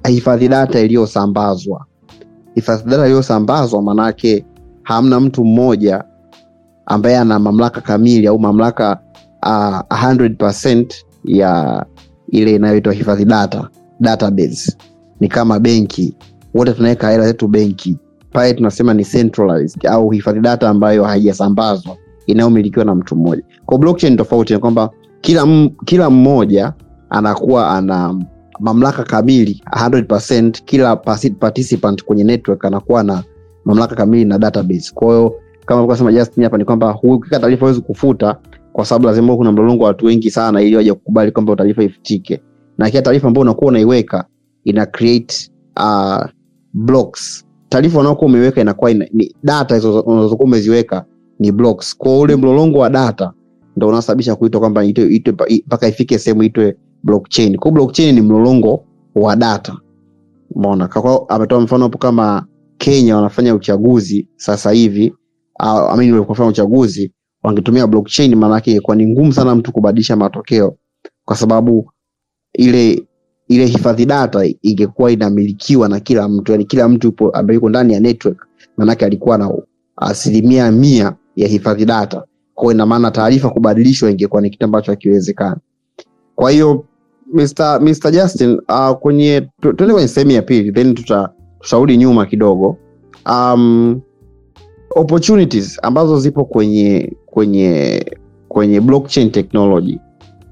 hifadhi 0.08 0.48
data 0.48 0.80
iliyosambazwa. 0.80 1.86
Hifadhi 2.56 2.90
data 2.90 3.06
iliyosambazwa 3.06 3.82
maanake 3.82 4.46
hamna 4.84 5.20
mtu 5.20 5.46
mmoja 5.46 6.04
ambaye 6.86 7.18
ana 7.18 7.40
mamlaka 7.40 7.82
kamili 7.82 8.28
au 8.28 8.40
mamlaka 8.40 9.00
uh, 9.46 9.50
100% 9.50 10.86
ya 11.24 11.86
ile 12.30 12.56
inayoitwa 12.56 12.94
hifadhi 12.94 13.26
data 13.26 13.70
database. 14.00 14.78
Ni 15.20 15.28
kama 15.28 15.60
benki. 15.60 16.16
Wote 16.54 16.74
tunaweka 16.74 17.12
hela 17.12 17.26
zetu 17.28 17.48
benki. 17.48 17.98
Pale 18.32 18.54
tunasema 18.54 18.94
ni 18.94 19.06
centralized 19.06 19.88
au 19.88 20.10
hifadhi 20.10 20.40
data 20.40 20.70
ambayo 20.70 21.04
haijasambazwa 21.04 21.98
inayomilikiwa 22.28 22.86
na 22.86 22.96
mtu 22.96 23.16
mmoja. 23.16 23.44
Kwa 23.66 23.78
blockchain 23.78 24.18
tofauti 24.18 24.54
ni 24.54 24.60
kwamba 24.60 24.90
kila, 25.22 25.70
kila 25.86 26.10
mmoja 26.10 26.74
anakuwa 27.14 27.70
ana 27.72 28.16
mamlaka 28.60 29.04
kamili 29.04 29.62
100% 29.72 30.52
kila 30.66 30.96
participant 31.40 32.04
kwenye 32.04 32.24
network 32.24 32.66
anakuwa 32.66 33.04
na 33.04 33.24
mamlaka 33.66 33.96
kamili 33.96 34.26
na 34.26 34.38
database. 34.38 34.92
Kwa 34.94 35.08
hiyo 35.08 35.36
kama 35.66 35.80
alivyosema 35.80 36.12
Justin 36.14 36.44
hapa 36.44 36.58
ni 36.58 36.66
kwamba 36.66 36.92
hu- 36.92 37.26
taarifa 37.30 37.66
huwezi 37.66 37.82
kufuta 37.82 38.38
kwa 38.74 38.86
sababu 38.86 39.06
lazima 39.06 39.36
kuna 39.38 39.52
mlolongo 39.52 39.84
wa 39.84 39.88
watu 39.88 40.06
wengi 40.06 40.32
sana 40.32 40.62
ili 40.62 40.76
waje 40.76 40.94
kukubali 40.94 41.32
kwamba 41.32 41.56
taarifa 41.56 41.84
ifutike. 41.84 42.42
Na 42.78 42.90
kila 42.90 43.02
taarifa 43.02 43.28
ambayo 43.28 43.42
unakuwa 43.42 43.68
unaiweka 43.68 44.26
ina 44.64 44.86
create 44.86 45.52
uh, 45.80 46.26
blocks. 46.74 47.46
Taarifa 47.70 48.00
unaokuwa 48.00 48.26
umeiweka 48.30 48.62
inakuwa 48.62 48.92
ina, 48.92 49.08
ni 49.14 49.36
data 49.44 49.76
hizo 49.76 50.00
unazokuwa 50.00 50.46
umeziweka 50.48 51.06
ni 51.40 51.52
blocks. 51.52 51.98
Kwa 51.98 52.20
ule 52.20 52.36
mlolongo 52.36 52.80
wa 52.80 52.90
data 52.90 53.32
ndo 53.78 53.88
unasababisha 53.88 54.36
kuitwa 54.36 54.60
kwamba 54.60 54.84
mpaka 55.66 55.88
ifike 55.88 56.20
sehemu 56.20 56.44
itwe 56.44 56.76
blockchain. 57.04 57.58
Kwa 57.58 57.72
blockchain 57.72 58.16
ni 58.16 58.22
mlolongo 58.22 58.84
wa 59.16 59.36
data. 59.36 59.78
Umeona? 60.52 60.88
Kwa- 60.88 61.02
kwa- 61.02 61.30
ametoa 61.30 61.62
mfano 61.62 61.84
hapo 61.84 61.98
kama 61.98 62.46
kenya 62.78 63.16
wanafanya 63.16 63.56
uchaguzi 63.56 64.28
sasa 64.36 64.72
hivi. 64.72 65.14
Uh, 65.60 65.94
I 65.94 65.98
mean, 65.98 66.12
walipofanya 66.14 66.50
uchaguzi 66.50 67.14
wangetumia 67.44 67.88
blockchain 67.88 68.36
maana 68.36 68.56
yake 68.56 68.80
kwa 68.80 68.96
ni 68.96 69.08
ngumu 69.08 69.34
sana 69.34 69.56
mtu 69.56 69.72
kubadilisha 69.72 70.16
matokeo. 70.16 70.78
Kwa 71.26 71.36
sababu 71.36 71.92
ile 72.54 73.08
ile 73.48 73.66
hifadhi 73.66 74.06
data 74.06 74.46
ingekuwa 74.62 75.12
inamilikiwa 75.12 75.90
na 75.90 76.00
kila 76.00 76.28
mtu. 76.30 76.52
Yani 76.52 76.66
kila 76.66 76.90
mtu 76.90 77.08
yupo 77.08 77.30
ambaye 77.30 77.56
yuko 77.56 77.70
ndani 77.70 77.94
ya 77.94 78.00
network 78.00 78.48
maanake 78.78 79.06
alikuwa 79.06 79.38
na 79.38 79.52
asilimia 79.98 80.72
mia 80.72 81.16
ya 81.36 81.48
hifadhi 81.48 81.86
data. 81.86 82.24
Kwao 82.54 82.72
ina 82.72 82.86
maana 82.86 83.12
taarifa 83.12 83.50
kubadilishwa 83.50 84.12
ingekuwa 84.12 84.42
ni 84.42 84.50
kitu 84.50 84.66
ambacho 84.66 84.92
hakiwezekani. 84.92 85.62
Kwa 86.36 86.52
hiyo 86.52 86.86
Mr. 87.34 87.80
Mr. 87.82 88.12
Justin 88.12 88.62
uh, 88.70 88.92
kwenye 88.92 89.48
tuende 89.62 89.94
kwenye 89.94 90.08
sehemu 90.08 90.32
ya 90.32 90.42
pili 90.42 90.72
then 90.72 90.96
tuta, 90.96 91.30
tutarudi 91.60 91.98
nyuma 91.98 92.26
kidogo. 92.26 92.78
Um, 93.26 94.02
opportunities 94.96 95.80
ambazo 95.84 96.20
zipo 96.20 96.46
kwenye 96.46 97.14
kwenye 97.26 98.06
kwenye 98.48 98.82
blockchain 98.82 99.32
technology. 99.32 100.00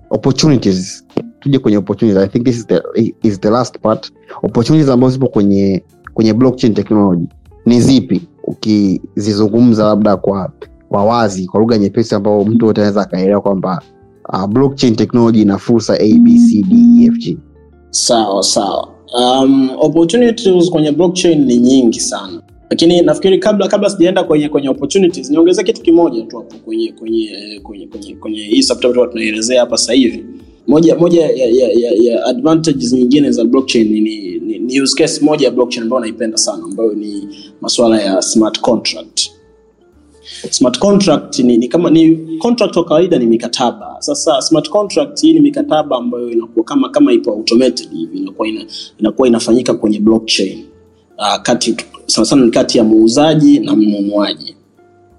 Opportunities. 0.10 1.06
Tuje 1.40 1.60
kwenye 1.60 1.78
opportunities. 1.78 2.24
I 2.24 2.28
think 2.28 2.46
this 2.46 2.56
is 2.58 2.68
the, 2.68 2.82
is 3.24 3.40
the 3.40 3.50
last 3.50 3.80
part. 3.80 4.12
Opportunities 4.44 4.90
ambazo 4.90 5.14
zipo 5.14 5.28
kwenye 5.28 5.84
kwenye 6.14 6.34
blockchain 6.34 6.74
technology. 6.74 7.28
Ni 7.66 7.82
zipi? 7.82 8.22
Ukizizungumza 8.44 9.84
labda 9.84 10.18
kwa 10.18 10.52
kwa 10.90 11.06
wazi 11.06 11.46
kwa 11.48 11.60
lugha 11.60 11.78
nyepesi 11.78 12.16
ambao 12.16 12.46
mtu 12.46 12.66
wote 12.66 12.82
anaweza 12.82 13.02
akaelewa 13.02 13.42
kwamba 13.42 13.82
uh, 14.34 14.46
blockchain 14.46 14.96
technology 14.96 15.42
ina 15.42 15.58
fursa 15.58 15.94
a 16.00 16.14
b 16.20 16.38
c 16.40 16.62
d 16.64 16.76
e 16.76 17.06
f 17.08 17.18
g. 17.18 17.38
Sawa 17.90 18.44
sawa. 18.44 18.88
Um, 19.20 19.70
opportunities 19.80 20.70
kwenye 20.70 20.92
blockchain 20.92 21.46
ni 21.46 21.58
nyingi 21.58 22.00
sana. 22.00 22.42
Lakini 22.70 23.02
nafikiri 23.02 23.40
kabla 23.40 23.68
kabla 23.68 23.90
sijaenda 23.90 24.24
kwenye 24.24 24.50
kwenye 24.50 24.70
opportunities 24.70 25.30
niongezee 25.32 25.64
kitu 25.64 25.82
kimoja 25.82 26.22
tu 26.22 26.38
hapo 26.38 26.56
kwenye 26.66 26.92
kwenye 26.92 27.60
kwenye 27.64 27.88
kwenye 27.88 28.16
kwenye 28.16 28.44
hii 28.44 28.64
subtopic 28.64 29.12
tunaielezea 29.12 29.60
hapa 29.60 29.78
sasa 29.78 29.94
hivi. 29.94 30.26
Moja 30.68 30.96
moja 30.96 31.22
ya, 31.22 31.46
ya, 31.46 31.68
ya, 31.72 31.92
ya 32.02 32.26
advantages 32.26 32.94
nyingine 32.94 33.32
za 33.32 33.44
blockchain 33.44 33.92
ni, 33.92 34.00
ni, 34.40 34.60
ni 34.60 34.82
use 34.82 34.96
case 35.04 35.26
moja 35.26 35.46
ya 35.46 35.52
blockchain 35.52 35.84
ambayo 35.84 36.00
naipenda 36.02 36.38
sana 36.38 36.64
ambayo 36.64 36.94
ni 36.94 37.28
masuala 37.62 38.02
ya 38.02 38.22
smart 38.22 38.60
contract 38.62 39.30
smart 40.50 40.80
contract 40.80 41.40
ni, 41.40 41.58
ni 41.58 41.68
kama 41.68 41.90
ni 41.90 42.16
contract 42.38 42.76
wa 42.76 42.86
kawaida 42.86 43.20
ni 43.20 43.26
mikataba. 43.26 43.96
Sasa 44.00 44.42
smart 44.42 44.70
contract 44.70 45.22
hii 45.22 45.34
ni 45.34 45.40
mikataba 45.40 45.98
ambayo 45.98 46.30
inakuwa 46.32 46.66
kama 46.66 46.90
kama 46.90 47.14
ipo 47.14 47.32
automated 47.32 47.92
hivi 47.92 48.18
inakuwa 48.18 48.48
ina, 48.48 48.66
inakuwa 49.00 49.28
inafanyika 49.28 49.74
kwenye 49.74 50.00
blockchain. 50.00 50.66
Uh, 51.18 51.42
kati 51.42 51.76
sana 52.06 52.26
sana 52.26 52.46
ni 52.46 52.52
kati 52.52 52.78
ya 52.78 52.84
muuzaji 52.84 53.60
na 53.60 53.76
mnunuaji. 53.76 54.56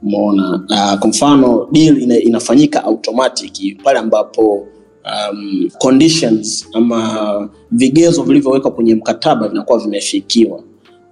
Umeona? 0.02 0.50
Uh, 0.70 0.98
kwa 0.98 1.08
mfano 1.10 1.68
deal 1.72 2.02
ina, 2.02 2.18
inafanyika 2.20 2.84
automatic 2.84 3.82
pale 3.82 3.98
ambapo 3.98 4.66
um, 5.04 5.68
conditions 5.78 6.66
ama 6.72 7.48
vigezo 7.70 8.22
vilivyowekwa 8.22 8.70
kwenye 8.70 8.94
mkataba 8.94 9.48
vinakuwa 9.48 9.78
vimefikiwa. 9.78 10.60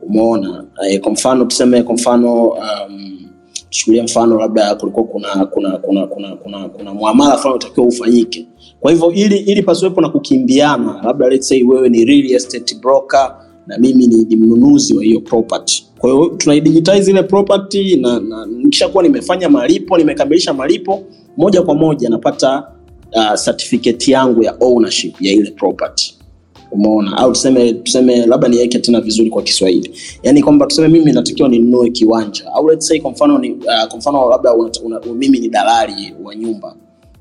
Umeona? 0.03 0.51
Uh, 0.95 1.01
kwa 1.01 1.13
mfano 1.13 1.45
tuseme 1.45 1.83
kwa 1.83 1.95
mfano 1.95 2.43
um, 2.49 3.00
tuchukulie 3.71 4.03
mfano 4.03 4.39
labda 4.41 4.75
kulikuwa 4.75 5.05
kuna 5.07 5.47
kuna 5.47 5.71
kuna 5.79 6.07
kuna 6.07 6.37
kuna, 6.37 6.69
kuna 6.69 6.95
muamala 6.95 7.37
fulani 7.37 7.57
utakiwa 7.57 7.87
ufanyike. 7.87 8.47
Kwa 8.81 8.93
hivyo 8.93 9.13
ili 9.13 9.37
ili 9.37 9.63
pasiwepo 9.63 10.01
na 10.01 10.09
kukimbiana 10.09 11.01
labda 11.05 11.29
let's 11.29 11.49
say 11.49 11.63
wewe 11.63 11.89
ni 11.89 12.05
real 12.05 12.33
estate 12.33 12.75
broker 12.75 13.37
na 13.67 13.79
mimi 13.79 14.07
ni, 14.07 14.17
ni 14.25 14.37
mnunuzi 14.37 14.95
wa 14.97 15.05
hiyo 15.05 15.21
property. 15.21 15.85
Kwa 15.99 16.11
hiyo 16.11 16.27
tunaidigitize 16.29 17.11
ile 17.11 17.23
property 17.23 17.97
na, 17.97 18.21
na 18.21 18.47
nikishakuwa 18.47 19.03
nimefanya 19.03 19.49
malipo 19.49 19.99
nimekamilisha 19.99 20.55
malipo 20.55 21.03
moja 21.37 21.63
kwa 21.63 21.75
moja 21.75 22.09
napata 22.09 22.69
uh, 23.17 23.35
certificate 23.45 24.13
yangu 24.13 24.43
ya 24.43 24.57
ownership 24.61 25.15
ya 25.21 25.33
ile 25.33 25.51
property 25.51 26.15
umeona? 26.73 27.17
Au 27.17 27.33
tuseme 27.33 27.73
tuseme 27.73 28.27
labda 28.27 28.49
niweke 28.49 28.79
tena 28.79 29.01
vizuri 29.01 29.31
kwa 29.31 29.43
kiswahili. 29.43 29.91
Yaani 30.23 30.43
kwamba 30.43 30.67
tuseme 30.67 30.89
mimi 30.89 31.13
natakiwa 31.13 31.49
ninunue 31.49 31.91
kiwanja. 31.91 32.45
Au 32.55 32.69
let's 32.71 32.87
say 32.87 33.01
kwa 33.01 33.11
mfano 33.11 33.39
ni 33.39 33.51
uh, 33.51 33.89
kwa 33.89 33.99
mfano 33.99 34.31
labda 34.31 34.55
una, 34.55 34.71
una, 34.85 35.01
mimi 35.15 35.39
ni 35.39 35.49
dalali 35.49 36.15
wa 36.25 36.35
nyumba. 36.37 36.75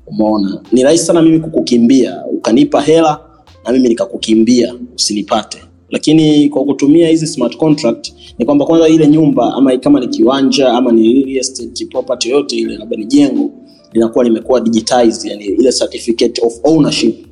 Umeona? 0.06 0.60
Ni 0.72 0.82
rahisi 0.82 1.04
sana 1.04 1.22
mimi 1.22 1.40
kukukimbia 1.40 2.24
ukanipa 2.32 2.80
hela 2.80 3.20
na 3.64 3.72
mimi 3.72 3.88
nikakukimbia 3.88 4.74
usinipate. 4.94 5.58
Lakini 5.90 6.48
kwa 6.48 6.64
kutumia 6.64 7.08
hizi 7.08 7.26
smart 7.26 7.56
contract 7.56 8.12
ni 8.38 8.44
kwamba 8.44 8.64
kwanza 8.64 8.88
ile 8.88 9.06
nyumba 9.06 9.54
ama 9.54 9.76
kama 9.76 10.00
ni 10.00 10.08
kiwanja 10.08 10.68
ama 10.72 10.92
ni 10.92 11.24
real 11.24 11.36
estate 11.36 11.86
property 11.86 12.30
yoyote 12.30 12.56
ile 12.56 12.76
labda 12.76 12.96
ni 12.96 13.04
jengo 13.04 13.50
linakuwa 13.92 14.24
limekuwa 14.24 14.60
digitized 14.60 15.30
yani 15.30 15.44
ile 15.44 15.72
certificate 15.72 16.46
of 16.46 16.54
ownership 16.64 17.26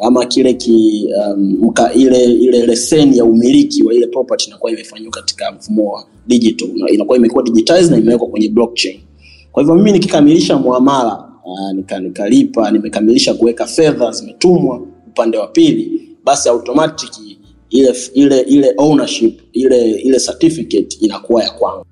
ama 0.00 0.26
kile 0.26 0.54
ki, 0.54 1.08
um, 1.26 1.56
mka, 1.62 1.92
ile 1.92 2.24
ile 2.24 2.66
leseni 2.66 3.18
ya 3.18 3.24
umiliki 3.24 3.82
wa 3.82 3.94
ile 3.94 4.06
property 4.06 4.46
inakuwa 4.48 4.72
imefanywa 4.72 5.10
katika 5.10 5.52
mfumo 5.52 5.90
wa 5.92 6.06
digital. 6.26 6.68
Inakuwa 6.92 7.16
imekuwa 7.18 7.42
digitized 7.42 7.90
na 7.90 7.96
imewekwa 7.98 8.28
kwenye 8.28 8.48
blockchain. 8.48 9.00
Kwa 9.52 9.62
hivyo 9.62 9.74
mimi 9.74 9.92
nikikamilisha 9.92 10.58
muamala 10.58 11.28
uh, 11.44 11.72
nika, 11.72 12.00
nikalipa 12.00 12.70
nimekamilisha 12.70 13.34
kuweka 13.34 13.66
fedha 13.66 14.10
zimetumwa 14.10 14.80
upande 15.08 15.38
wa 15.38 15.46
pili 15.46 16.00
basi 16.24 16.48
automatic 16.48 17.10
ile 17.70 17.94
ile 18.14 18.40
ile 18.40 18.74
ownership 18.76 19.40
ile 19.52 19.90
ile 19.90 20.18
certificate 20.20 20.96
inakuwa 21.00 21.42
ya 21.44 21.50
kwangu. 21.50 21.84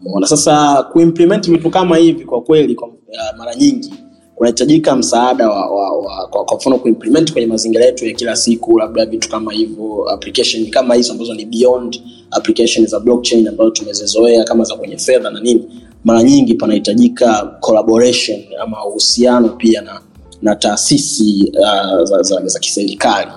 Umeona? 0.00 0.26
Sasa 0.26 0.82
kuimplement 0.82 1.50
vitu 1.50 1.70
kama 1.70 1.96
hivi 1.96 2.24
kwa 2.24 2.42
kweli 2.42 2.74
kwa, 2.74 2.88
uh, 2.88 3.38
mara 3.38 3.54
nyingi 3.54 3.92
kunahitajika 4.40 4.96
msaada 4.96 5.48
wa, 5.50 5.66
wa, 5.70 5.92
wa, 5.98 6.26
kwa, 6.44 6.56
mfano 6.56 6.78
kuimplement 6.78 7.32
kwenye 7.32 7.46
mazingira 7.46 7.84
yetu 7.84 8.06
ya 8.06 8.12
kila 8.14 8.36
siku, 8.36 8.78
labda 8.78 9.06
vitu 9.06 9.28
kama 9.28 9.52
hivyo, 9.52 10.10
application 10.10 10.70
kama 10.70 10.94
hizo 10.94 11.12
ambazo 11.12 11.34
ni 11.34 11.44
beyond 11.44 12.02
application 12.30 12.86
za 12.86 13.00
blockchain 13.00 13.48
ambazo 13.48 13.70
tumezizoea 13.70 14.44
kama 14.44 14.64
za 14.64 14.74
kwenye 14.76 14.96
fedha 14.98 15.30
na 15.30 15.40
nini, 15.40 15.64
mara 16.04 16.22
nyingi 16.22 16.54
panahitajika 16.54 17.56
collaboration 17.60 18.40
ama 18.62 18.86
uhusiano 18.86 19.48
pia 19.48 19.82
na 19.82 20.00
na 20.42 20.56
taasisi 20.56 21.52
uh, 21.58 22.04
za, 22.04 22.22
za, 22.22 22.46
za 22.46 22.58
kiserikali. 22.58 23.30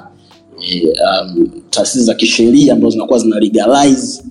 E, 0.72 0.88
um, 0.88 1.50
taasisi 1.70 2.04
za 2.04 2.14
kisheria 2.14 2.74
ambazo 2.74 2.90
zinakuwa 2.92 3.20
zina 3.20 3.40
legalize 3.40 4.24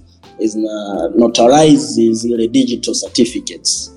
zina 0.44 1.10
notarize 1.18 2.12
zile 2.12 2.48
digital 2.48 2.94
certificates 2.94 3.91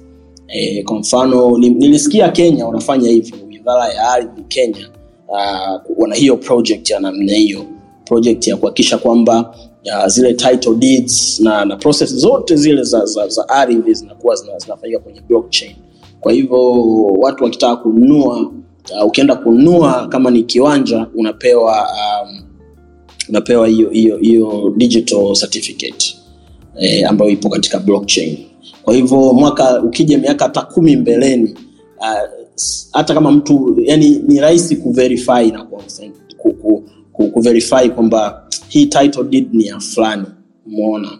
e, 0.47 0.83
kwa 0.83 0.99
mfano 0.99 1.57
nilisikia 1.57 2.29
kenya 2.29 2.65
wanafanya 2.65 3.09
hivyo 3.09 3.37
wizara 3.49 3.93
ya 3.93 4.09
ardhi 4.09 4.41
kenya 4.47 4.89
uh, 5.27 5.81
wana 5.97 6.15
hiyo 6.15 6.37
project 6.37 6.89
ya 6.89 6.99
namna 6.99 7.33
hiyo 7.33 7.65
project 8.05 8.47
ya 8.47 8.57
kuhakikisha 8.57 8.97
kwamba 8.97 9.55
uh, 9.85 10.07
zile 10.07 10.33
title 10.33 10.75
deeds 10.75 11.39
na, 11.39 11.65
na 11.65 11.75
process 11.75 12.15
zote 12.15 12.55
zile 12.55 12.83
za, 12.83 13.05
za, 13.05 13.27
za 13.27 13.49
ardhi 13.49 13.93
zinakuwa 13.93 14.35
zina- 14.35 14.57
zinafanyika 14.57 14.99
kwenye 14.99 15.21
blockchain. 15.21 15.75
Kwa 16.19 16.31
hivyo 16.31 16.73
watu 17.05 17.43
wakitaka 17.43 17.75
kununua 17.75 18.39
uh, 18.39 19.05
ukienda 19.07 19.35
kununua 19.35 20.07
kama 20.07 20.31
ni 20.31 20.43
kiwanja 20.43 21.07
unapewa 21.15 21.87
um, 22.23 22.41
unapewa 23.29 23.67
hiyo 23.67 23.89
hiyo 23.89 24.17
hiyo 24.17 24.73
digital 24.77 25.33
certificate 25.39 26.15
eh, 26.79 27.09
ambayo 27.09 27.31
ipo 27.31 27.49
katika 27.49 27.79
blockchain 27.79 28.37
kwa 28.85 28.93
hivyo 28.95 29.33
mwaka 29.33 29.83
ukija 29.83 30.17
miaka 30.17 30.45
hata 30.45 30.61
kumi 30.61 30.95
mbeleni 30.95 31.55
uh, 31.99 32.29
hata 32.91 33.13
kama 33.13 33.31
mtu 33.31 33.75
yani 33.83 34.09
ni 34.27 34.39
rahisi 34.39 34.75
kuverify 34.75 35.51
na 35.53 35.63
ku- 35.63 35.81
ku, 36.37 36.53
ku, 36.53 36.83
ku, 37.13 37.27
kuverify 37.31 37.89
kwamba 37.95 38.47
hii 38.67 38.85
title 38.85 39.23
deed 39.23 39.53
ni 39.53 39.65
ya 39.65 39.79
fulani. 39.79 40.25
Umeona? 40.67 41.19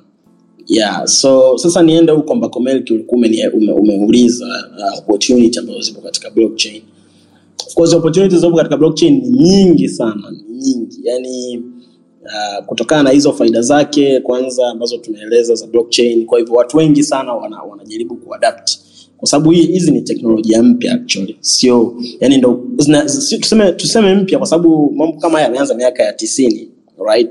Yeah 0.68 1.06
so 1.08 1.58
sasa 1.58 1.82
niende 1.84 2.12
huko 2.12 2.34
ambako 2.34 2.60
melki 2.60 2.94
ulikuwa 2.94 3.22
ume, 3.54 3.72
umeuliza 3.74 4.46
uh, 4.46 5.00
opportunity 5.00 5.60
ambazo 5.60 5.82
zipo 5.82 6.02
katika 6.02 6.30
blockchain. 6.30 6.82
Of 7.68 7.74
course 7.74 7.94
opportunities 7.94 8.40
zipo 8.42 8.56
katika 8.56 8.78
blockchain 8.78 9.22
ni 9.22 9.30
nyingi 9.30 9.90
sana 9.90 10.32
ni 10.32 10.58
nyingi. 10.58 11.00
Yani 11.04 11.62
uh, 12.26 12.66
kutokana 12.66 13.04
na 13.04 13.10
hizo 13.10 13.34
faida 13.34 13.62
zake 13.62 14.20
kwanza 14.20 14.68
ambazo 14.68 14.98
tumeeleza 14.98 15.56
za 15.56 15.68
blockchain 15.68 16.26
kwa 16.26 16.40
hivyo 16.40 16.56
watu 16.56 16.78
wengi 16.78 17.04
sana 17.04 17.34
wana, 17.34 17.62
wanajaribu 17.62 18.16
kuadapt. 18.16 18.72
Kwa 19.18 19.28
sababu 19.28 19.52
hizi 19.52 19.92
ni 19.92 20.02
teknolojia 20.02 20.64
mpya 20.64 20.94
actually. 20.94 21.38
Sio 21.40 21.96
yani 22.20 22.38
ndo 22.38 22.64
zina, 22.78 23.10
si, 23.10 23.38
tuseme, 23.38 23.72
tuseme 23.72 24.16
mpya 24.16 24.38
kwa 24.38 24.48
sababu 24.48 24.92
mambo 24.96 25.18
kama 25.18 25.34
haya 25.34 25.46
yameanza 25.46 25.76
miaka 25.76 26.04
ya 26.04 26.14
tisini 26.14 26.70
right? 27.08 27.30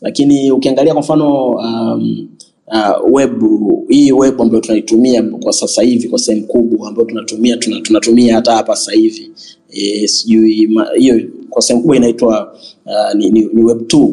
Lakini 0.00 0.50
ukiangalia 0.50 0.92
kwa 0.92 1.02
mfano 1.02 1.46
um, 1.50 2.28
uh, 2.66 3.12
web 3.14 3.42
hii 3.88 4.12
web 4.12 4.42
ambayo 4.42 4.60
tunaitumia 4.60 5.22
kwa 5.22 5.52
sasa 5.52 5.82
hivi 5.82 6.08
kwa 6.08 6.18
sehemu 6.18 6.46
kubwa 6.46 6.88
ambayo 6.88 7.06
tunatumia 7.08 7.56
tuna, 7.56 7.80
tunatumia 7.80 8.34
hata 8.34 8.52
hapa 8.52 8.76
sasa 8.76 8.92
hivi 8.92 9.30
e, 9.70 10.08
sijui 10.08 10.68
hiyo 10.98 11.20
kwa 11.50 11.62
sehemu 11.62 11.80
kubwa 11.82 11.96
inaitwa 11.96 12.54
uh, 12.86 13.14
ni, 13.14 13.30
ni, 13.30 13.48
ni 13.52 13.64
web 13.64 13.80
2 13.80 14.12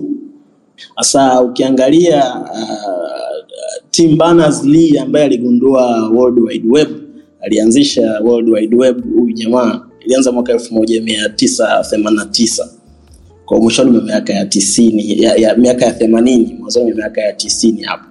sasa 0.96 1.42
ukiangalia 1.42 2.36
uh, 2.36 3.08
Tim 3.92 4.18
Berners-Lee 4.18 5.00
ambaye 5.00 5.26
aligundua 5.26 6.10
World 6.10 6.40
Wide 6.40 6.68
Web 6.70 6.88
alianzisha 7.42 8.20
World 8.24 8.50
Wide 8.50 8.76
Web 8.76 9.04
huyu 9.16 9.32
jamaa 9.36 9.82
ilianza 10.06 10.32
mwaka 10.32 10.54
elfu 10.54 10.74
moja 10.74 11.02
mia 11.02 11.30
tisa 11.30 11.86
themanini 11.90 12.24
na 12.24 12.26
tisa. 12.32 12.70
Kwa 13.46 13.60
mwishoni 13.60 13.92
mwa 13.92 14.02
miaka 14.02 14.34
ya 14.34 14.46
tisini 14.46 15.24
ya, 15.24 15.36
ya 15.36 15.56
miaka 15.56 15.86
ya 15.86 15.92
themanini 15.92 16.56
mwanzoni 16.60 16.86
mwa 16.86 16.96
miaka 16.96 17.22
ya 17.22 17.34
tisini 17.34 17.82
hapo. 17.84 18.04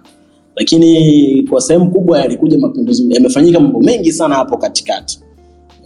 Lakini 0.57 1.43
kwa 1.51 1.61
sehemu 1.61 1.91
kubwa 1.91 2.21
yalikuja 2.21 2.59
mapinduzi 2.59 3.15
yamefanyika 3.15 3.61
mambo 3.61 3.81
mengi 3.81 4.13
sana 4.13 4.35
hapo 4.35 4.57
katikati 4.57 5.21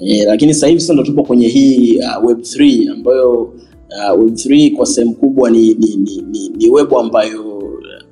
e, 0.00 0.24
lakini 0.24 0.54
sasa 0.54 0.66
hivi 0.66 0.80
sasa 0.80 0.92
ndo 0.92 1.02
tupo 1.02 1.22
kwenye 1.22 1.48
hii 1.48 1.98
uh, 1.98 2.26
web 2.28 2.38
3 2.38 2.92
ambayo 2.92 3.42
uh, 3.42 4.20
web 4.24 4.34
3 4.34 4.76
kwa 4.76 4.86
sehemu 4.86 5.14
kubwa 5.14 5.50
ni, 5.50 5.74
ni, 5.74 5.96
ni, 5.96 6.22
ni, 6.30 6.48
ni 6.48 6.70
web 6.70 6.94
ambayo 6.94 7.58
uh, 7.58 7.64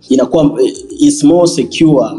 inakuwa 0.08 0.62
eh, 0.62 0.74
is 1.00 1.24
more 1.24 1.48
secure. 1.48 2.10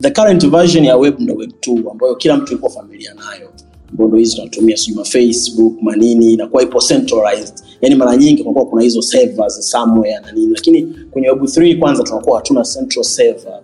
The 0.00 0.10
current 0.10 0.46
version 0.50 0.84
ya 0.84 0.96
web 0.96 1.20
ndo 1.20 1.34
web 1.34 1.50
2 1.66 1.90
ambayo 1.90 2.14
kila 2.14 2.36
mtu 2.36 2.52
yuko 2.52 2.68
familia 2.68 3.14
nayo. 3.14 3.48
Ambao 3.90 4.08
ndo 4.08 4.18
hizi 4.18 4.36
tunatumia 4.36 4.76
sijui 4.76 4.96
mafacebook 4.96 5.82
manini 5.82 6.32
inakuwa 6.32 6.62
ipo 6.62 6.80
centralized. 6.80 7.54
Yani 7.80 7.94
mara 7.94 8.16
nyingi 8.16 8.42
kunakuwa 8.42 8.66
kuna 8.66 8.82
hizo 8.82 9.02
servers 9.02 9.70
somewhere 9.70 10.20
na 10.26 10.32
nini. 10.32 10.52
Lakini 10.52 10.82
kwenye 11.10 11.28
web 11.30 11.42
3 11.42 11.78
kwanza 11.78 12.02
tunakuwa 12.02 12.36
hatuna 12.38 12.62
central 12.62 13.04
server. 13.04 13.60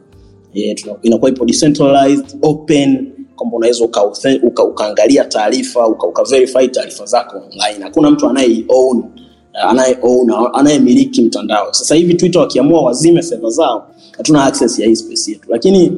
E, 0.54 0.76
inakuwa 1.02 1.30
ipo 1.30 1.44
decentralized 1.44 2.26
open 2.42 3.12
kwamba 3.38 3.56
unaweza 3.56 3.84
uka, 3.84 4.04
uka, 4.42 4.64
ukaangalia 4.64 5.24
taarifa 5.24 5.86
uka, 5.86 6.06
uka 6.06 6.24
verify 6.24 6.68
taarifa 6.68 7.04
zako 7.06 7.36
online. 7.36 7.84
Hakuna 7.84 8.10
mtu 8.10 8.28
anaye 8.28 8.64
own 8.68 9.04
anaye 9.52 9.98
own 10.02 10.32
anayemiliki 10.52 11.22
mtandao. 11.22 11.72
Sasa 11.72 11.94
hivi 11.94 12.14
twitter 12.14 12.40
wakiamua 12.40 12.82
wazime 12.82 13.22
seva 13.22 13.50
zao 13.50 13.90
hatuna 14.16 14.44
access 14.44 14.78
ya 14.78 14.86
hii 14.86 14.96
space 14.96 15.28
yetu. 15.28 15.48
Lakini 15.50 15.92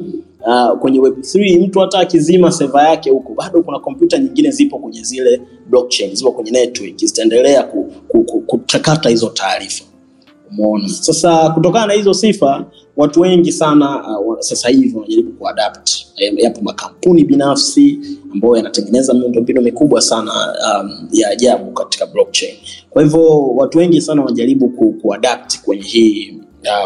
uh, 0.47 0.79
kwenye 0.79 0.99
web 0.99 1.13
3 1.17 1.65
mtu 1.67 1.79
hata 1.79 1.99
akizima 1.99 2.51
seva 2.51 2.83
yake 2.89 3.09
huko 3.09 3.33
bado 3.33 3.61
kuna 3.61 3.79
kompyuta 3.79 4.17
nyingine 4.17 4.51
zipo 4.51 4.79
kwenye 4.79 5.03
zile 5.03 5.41
blockchain 5.69 6.15
zipo 6.15 6.31
kwenye 6.31 6.51
network 6.51 6.97
zitaendelea 6.97 7.63
ku, 7.63 7.91
ku, 8.07 8.23
ku, 8.23 8.59
hizo 9.09 9.29
taarifa. 9.29 9.83
Umeona? 10.51 10.89
Sasa 10.89 11.49
kutokana 11.49 11.85
na 11.85 11.93
hizo 11.93 12.13
sifa 12.13 12.65
watu 13.01 13.19
wengi 13.21 13.51
sana 13.51 14.17
uh, 14.19 14.39
sasa 14.39 14.69
hivi 14.69 14.95
wanajaribu 14.95 15.31
kuadapt 15.31 15.89
Eh, 16.21 16.33
yapo 16.37 16.61
makampuni 16.61 17.23
binafsi 17.23 17.99
ambayo 18.33 18.57
yanatengeneza 18.57 19.13
miundombinu 19.13 19.61
mikubwa 19.61 20.01
sana 20.01 20.31
um, 20.81 21.07
ya 21.11 21.29
ajabu 21.29 21.71
katika 21.71 22.05
blockchain. 22.05 22.53
Kwa 22.89 23.03
hivyo 23.03 23.47
watu 23.47 23.77
wengi 23.77 24.01
sana 24.01 24.21
wanajaribu 24.21 24.69
ku, 24.69 24.93
kuadapt 24.93 25.61
kwenye 25.61 25.83
hii 25.83 26.37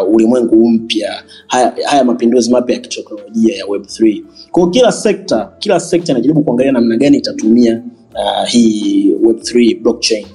uh, 0.01 0.13
ulimwengu 0.13 0.69
mpya 0.69 1.23
haya, 1.47 1.73
haya 1.85 2.03
mapinduzi 2.03 2.51
mapya 2.51 2.75
ya 2.75 2.81
kiteknolojia 2.81 3.55
ya 3.55 3.65
web 3.65 3.81
3 3.83 4.23
kwa 4.51 4.69
kila 4.69 4.91
sekta 4.91 5.51
kila 5.59 5.79
sekta 5.79 6.11
inajaribu 6.11 6.43
kuangalia 6.43 6.71
namna 6.71 6.97
gani 6.97 7.17
itatumia 7.17 7.83
uh, 8.13 8.47
hii 8.47 9.11
web 9.23 9.37
3 9.37 9.81
blockchain 9.81 10.25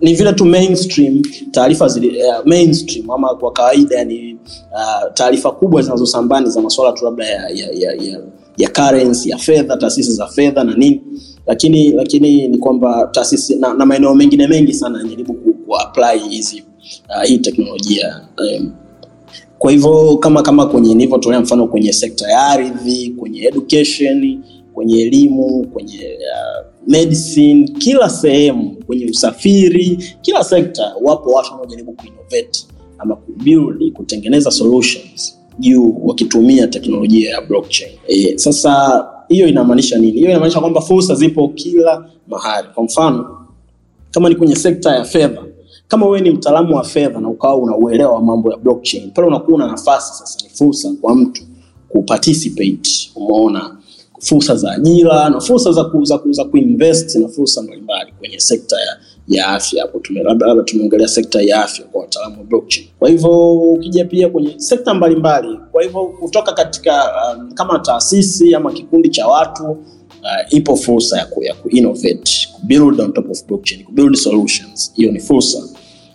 ni 0.00 0.14
vile 0.14 0.32
tu 0.32 0.44
mainstream 0.44 1.22
taarifa 1.50 1.86
uh, 1.86 2.46
mainstream 2.46 3.10
ama 3.10 3.34
kwa 3.34 3.52
kawaida 3.52 3.96
yani 3.98 4.36
uh, 4.72 5.12
taarifa 5.14 5.50
kubwa 5.50 5.82
zinazosambani 5.82 6.50
za 6.50 6.60
masuala 6.60 6.92
tu 6.92 7.04
labda 7.04 7.24
ya, 7.26 7.48
ya, 7.48 7.68
ya, 7.74 7.92
ya, 7.92 8.20
ya 8.56 8.68
currency 8.68 9.30
ya 9.30 9.38
fedha 9.38 9.76
taasisi 9.76 10.12
za 10.12 10.26
fedha 10.26 10.64
na 10.64 10.74
nini. 10.74 11.00
Lakini 11.46 11.92
lakini 11.92 12.48
ni 12.48 12.58
kwamba 12.58 13.08
taasisi 13.12 13.56
na, 13.56 13.74
na 13.74 13.86
maeneo 13.86 14.14
mengine 14.14 14.46
mengi 14.46 14.74
sana 14.74 14.98
yanajaribu 14.98 15.34
kuapply 15.34 15.64
ku 15.66 15.76
apply 15.76 16.28
hizi 16.28 16.64
uh, 17.08 17.22
hii 17.22 17.38
teknolojia 17.38 18.20
um, 18.38 18.72
kwa 19.58 19.70
hivyo 19.70 20.16
kama 20.16 20.42
kama 20.42 20.66
kwenye 20.66 20.94
nilivyotolea 20.94 21.40
mfano 21.40 21.66
kwenye 21.66 21.92
sekta 21.92 22.30
ya 22.30 22.42
ardhi 22.46 23.10
kwenye 23.10 23.42
education 23.42 24.42
kwenye 24.74 25.02
elimu 25.02 25.66
kwenye 25.72 26.18
uh, 26.18 26.71
medicine 26.86 27.68
kila 27.68 28.10
sehemu 28.10 28.76
kwenye 28.86 29.06
usafiri 29.06 30.04
kila 30.22 30.44
sekta 30.44 30.94
wapo 31.02 31.30
watu 31.30 31.50
wanaojaribu 31.50 31.92
kuinnovate 31.92 32.66
ama 32.98 33.16
kubuild 33.16 33.92
kutengeneza 33.92 34.50
solutions 34.50 35.38
juu 35.58 35.96
wakitumia 36.04 36.66
teknolojia 36.66 37.30
ya 37.30 37.40
blockchain. 37.40 37.92
E, 38.06 38.38
sasa 38.38 39.04
hiyo 39.28 39.48
inamaanisha 39.48 39.98
nini? 39.98 40.12
Hiyo 40.12 40.30
inamaanisha 40.30 40.60
kwamba 40.60 40.80
fursa 40.80 41.14
zipo 41.14 41.48
kila 41.48 42.10
mahali. 42.28 42.68
Kwa 42.74 42.84
mfano 42.84 43.46
kama 44.10 44.28
ni 44.28 44.34
kwenye 44.34 44.56
sekta 44.56 44.96
ya 44.96 45.04
fedha 45.04 45.42
kama 45.88 46.06
wewe 46.06 46.20
ni 46.20 46.30
mtaalamu 46.30 46.76
wa 46.76 46.84
fedha 46.84 47.20
na 47.20 47.28
ukawa 47.28 47.56
una 47.56 47.76
uelewa 47.76 48.12
wa 48.12 48.22
mambo 48.22 48.50
ya 48.50 48.56
blockchain 48.56 49.10
pale 49.10 49.28
unakuwa 49.28 49.54
una 49.54 49.66
nafasi 49.66 50.14
sasa 50.18 50.44
ni 50.44 50.50
fursa 50.50 50.92
kwa 51.00 51.14
mtu 51.14 51.42
kuparticipate 51.88 53.10
umeona 53.16 53.76
fursa 54.22 54.56
za 54.56 54.72
ajira 54.72 55.28
na 55.30 55.40
fursa 55.40 55.72
za, 55.72 55.84
ku, 55.84 56.04
za, 56.04 56.44
kuinvest 56.44 57.14
na 57.16 57.28
fursa 57.28 57.62
mbalimbali 57.62 58.12
kwenye 58.18 58.40
sekta 58.40 58.76
ya, 58.76 58.96
ya 59.28 59.46
afya. 59.48 59.82
Hapo 59.82 60.00
labda 60.22 60.62
tumeongelea 60.62 61.08
sekta 61.08 61.42
ya 61.42 61.64
afya 61.64 61.84
kwa 61.84 62.00
wataalamu 62.00 62.38
wa 62.38 62.44
blockchain. 62.44 62.86
Kwa 62.98 63.08
hivyo 63.08 63.52
ukija 63.60 64.04
pia 64.04 64.28
kwenye 64.28 64.54
sekta 64.56 64.94
mbalimbali 64.94 65.58
kwa 65.72 65.82
hivyo 65.82 66.04
kutoka 66.06 66.52
katika 66.52 67.12
um, 67.38 67.52
kama 67.52 67.78
taasisi 67.78 68.54
ama 68.54 68.72
kikundi 68.72 69.08
cha 69.08 69.26
watu 69.26 69.64
uh, 70.22 70.52
ipo 70.54 70.76
fursa 70.76 71.18
ya, 71.18 71.26
ku, 71.26 71.44
ya 71.44 71.54
kuinnovate 71.54 72.48
kubuild 72.54 73.00
on 73.00 73.12
top 73.12 73.30
of 73.30 73.46
blockchain 73.46 73.84
kubuild 73.84 74.14
solutions. 74.14 74.92
Hiyo 74.94 75.12
ni 75.12 75.20
fursa. 75.20 75.62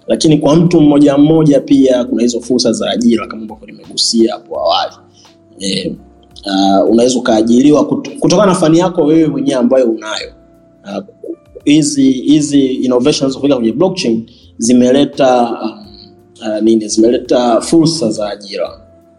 Lakini 0.07 0.37
kwa 0.37 0.55
mtu 0.55 0.81
mmoja 0.81 1.17
mmoja 1.17 1.59
pia 1.59 2.03
kuna 2.03 2.21
hizo 2.21 2.41
fursa 2.41 2.71
za 2.71 2.89
ajira 2.89 3.27
kama 3.27 3.41
ambavyo 3.41 3.67
nimegusia 3.67 4.33
hapo 4.33 4.59
awali. 4.59 4.95
E, 5.59 5.95
uh, 6.47 6.89
unaweza 6.91 7.19
ukaajiriwa 7.19 7.81
kut- 7.81 8.19
kutokana 8.19 8.51
na 8.53 8.59
fani 8.59 8.77
yako 8.79 9.01
wewe 9.01 9.27
mwenyewe 9.27 9.59
ambayo 9.59 9.85
unayo. 9.91 10.31
Hizi 11.65 12.09
uh, 12.09 12.25
hizi 12.25 12.65
innovations 12.65 13.35
kufika 13.35 13.55
kwenye 13.55 13.71
blockchain 13.71 14.29
zimeleta 14.57 15.41
um, 15.63 15.71
uh, 16.41 16.61
nini 16.63 16.87
zimeleta 16.87 17.61
fursa 17.61 18.11
za 18.11 18.29
ajira 18.29 18.69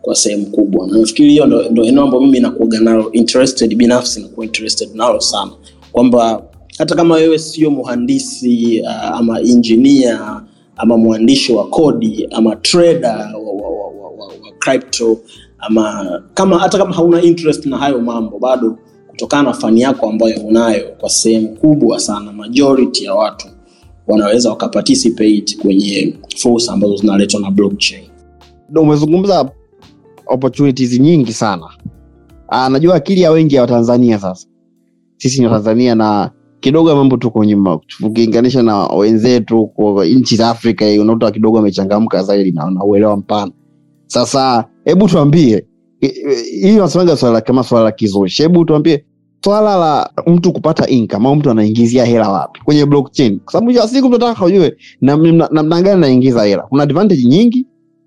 kwa 0.03 0.14
sehemu 0.14 0.47
kubwa. 0.47 0.87
Na 0.87 0.99
nafikiri 0.99 1.31
hiyo 1.31 1.47
ndo, 1.47 1.62
ndo 1.62 1.85
eneo 1.85 2.03
ambayo 2.05 2.23
mimi 2.23 2.41
nakuaga 2.41 2.81
nalo 2.81 3.12
interested 3.12 3.75
binafsi 3.75 4.21
nakuwa 4.21 4.47
interested 4.47 4.88
nalo 4.95 5.21
sana. 5.21 5.51
Kwamba 5.93 6.43
hata 6.79 6.95
kama 6.95 7.14
wewe 7.14 7.38
sio 7.38 7.71
muhandisi 7.71 8.81
uh, 8.83 9.05
ama 9.19 9.41
injinia 9.41 10.43
ama 10.77 10.97
mwandishi 10.97 11.53
wa 11.53 11.67
kodi 11.69 12.29
ama 12.31 12.57
trader 12.57 13.31
wa, 13.35 13.53
wa, 13.53 13.71
wa, 13.71 14.11
wa, 14.19 14.27
wa 14.27 14.33
crypto 14.59 15.19
ama 15.59 16.07
kama 16.35 16.59
hata 16.59 16.79
kama 16.79 16.94
hauna 16.94 17.23
interest 17.23 17.66
na 17.66 17.79
hayo 17.79 18.01
mambo 18.01 18.38
bado 18.38 18.79
kutokana 19.07 19.42
na 19.42 19.53
fani 19.53 19.81
yako 19.81 20.11
ambayo 20.11 20.40
unayo 20.40 20.88
kwa 21.01 21.09
sehemu 21.11 21.49
kubwa 21.49 22.01
sana 22.01 22.33
majority 22.33 23.05
ya 23.05 23.14
watu 23.14 23.47
wanaweza 24.07 24.51
wakaparticipate 24.51 25.57
kwenye 25.62 26.14
fursa 26.37 26.73
ambazo 26.73 26.97
zinaletwa 26.97 27.40
na 27.40 27.51
blockchain. 27.51 28.05
Umezungumza 28.77 29.51
opportunities 30.27 31.01
nyingi 31.01 31.33
sana. 31.33 31.66
Aa, 32.51 32.68
najua 32.68 32.94
akili 32.94 33.21
ya 33.21 33.31
wengi 33.31 33.55
ya 33.55 33.61
watanzania 33.62 34.18
sasa. 34.18 34.47
Sisi 35.16 35.40
ni 35.40 35.47
watanzania 35.47 35.94
na 35.94 36.31
kidogo 36.61 36.97
mambo 36.97 37.16
tuko 37.16 37.44
nyuma. 37.44 37.81
Ukilinganisha 38.03 38.62
na 38.62 38.87
wenzetu 38.87 39.71
nchi 40.11 40.37
za 40.37 40.51
afrika 40.51 40.85
unakuta 41.01 41.31
kidogo 41.31 41.59
amechangamka 41.59 42.23
zaidi 42.23 42.53
na 42.53 42.71
na 42.71 42.85
uelewa 42.85 43.16
mpana. 43.16 43.53
Sasa 44.07 44.64
hebu 44.88 45.09
tuambie 45.09 45.64
hii 46.61 46.77
nasemaga 46.77 47.16
swala 47.16 47.40
kama 47.40 47.64
swala 47.64 47.85
la 47.85 47.92
kizushi. 47.92 48.42
Hebu 48.42 48.64
tuambie 48.64 49.05
swala 49.44 49.77
la 49.77 50.11
mtu 50.27 50.53
kupata 50.53 50.87
income 50.87 51.29
au 51.29 51.37
mtu 51.37 51.51
anaingizia 51.51 52.05
hela 52.05 52.29
wapi? 52.29 52.61
Kwenye 52.64 52.87
blockchain. 52.87 53.40
Kwa 53.40 53.53
sababu 53.53 53.70
ya 53.70 53.88
siku 53.88 54.09
mtu 54.09 54.16
anataka 54.16 54.44
ujue 54.46 54.77
namna 55.01 55.83
gani 55.83 56.01
naingiza 56.01 56.44
hela. 56.44 56.62
Kuna 56.62 56.83
advantage 56.83 57.24
nyingi 57.24 57.66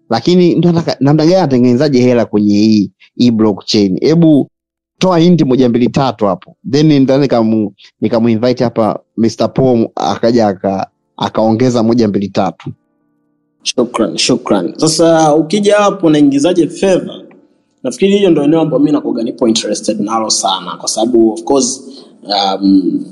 lakini 0.09 0.55
mtu 0.55 0.69
anataka 0.69 0.97
namna 0.99 1.23
gani 1.23 1.35
anatengenezaje 1.35 2.01
hela 2.01 2.25
kwenye 2.25 2.53
hii 2.57 2.91
hii 3.17 3.31
blockchain? 3.31 3.97
Hebu 4.01 4.49
toa 4.97 5.17
hinti 5.19 5.45
moja 5.45 5.69
mbili 5.69 5.89
tatu 5.89 6.25
hapo. 6.25 6.55
Then 6.71 7.07
nikamu 7.19 7.73
nikamuinvite 8.01 8.63
hapa 8.63 8.99
Mr. 9.17 9.53
Pom 9.53 9.87
akaja 9.95 10.47
aka 10.47 10.87
akaongeza 11.17 11.83
moja 11.83 12.07
mbili 12.07 12.29
tatu 12.29 12.71
shukran 13.63 14.17
shukran. 14.17 14.73
Sasa 14.77 15.35
ukija 15.35 15.75
hapo 15.75 16.07
unaingizaje 16.07 16.67
fedha? 16.67 17.21
Nafikiri 17.83 18.17
hiyo 18.17 18.29
ndo 18.29 18.43
eneo 18.43 18.61
ambayo 18.61 18.83
mi 18.83 18.91
nakuaga 18.91 19.23
nipo 19.23 19.47
interested 19.47 19.99
nalo 20.01 20.29
sana 20.29 20.75
kwa 20.77 20.89
sababu 20.89 21.33
of 21.33 21.43
course 21.43 21.81
um, 22.23 23.05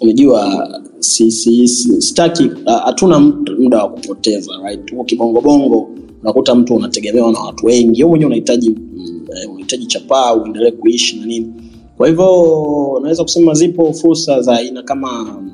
unajua 0.00 0.68
si, 0.98 1.30
si, 1.30 1.68
si, 1.68 2.02
sitaki 2.02 2.50
hatuna 2.84 3.16
uh, 3.18 3.24
muda 3.58 3.82
wa 3.82 3.88
kupoteza 3.90 4.52
right? 4.64 4.90
Huko 4.90 5.04
kibongobongo 5.04 5.88
unakuta 6.22 6.54
mtu 6.54 6.74
unategemewa 6.74 7.32
na 7.32 7.40
watu 7.40 7.66
wengi. 7.66 7.98
Wewe 8.02 8.10
mwenyewe 8.10 8.26
unahitaji 8.26 8.76
eh, 9.42 9.50
unahitaji 9.50 9.86
chapaa 9.86 10.34
uendelee 10.34 10.70
kuishi 10.70 11.16
na 11.20 11.26
nini. 11.26 11.52
Kwa 11.96 12.08
hivyo 12.08 13.00
naweza 13.02 13.22
kusema 13.22 13.54
zipo 13.54 13.92
fursa 13.92 14.40
za 14.42 14.52
aina 14.56 14.82
kama 14.82 15.24
mm, 15.24 15.50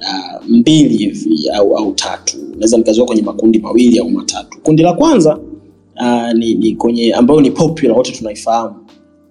uh, 0.00 0.46
mbili 0.48 0.96
hivi 0.96 1.48
au, 1.48 1.76
au 1.76 1.92
tatu. 1.94 2.36
Naweza 2.54 2.76
nikaziwa 2.76 3.06
kwenye 3.06 3.22
makundi 3.22 3.58
mawili 3.58 3.98
au 3.98 4.10
matatu. 4.10 4.58
Kundi 4.62 4.82
la 4.82 4.92
kwanza 4.92 5.38
uh, 6.00 6.32
ni, 6.34 6.54
ni 6.54 6.72
kwenye 6.74 7.12
ambayo 7.14 7.40
ni 7.40 7.50
popular 7.50 7.96
wote 7.96 8.12
tunaifahamu 8.12 8.74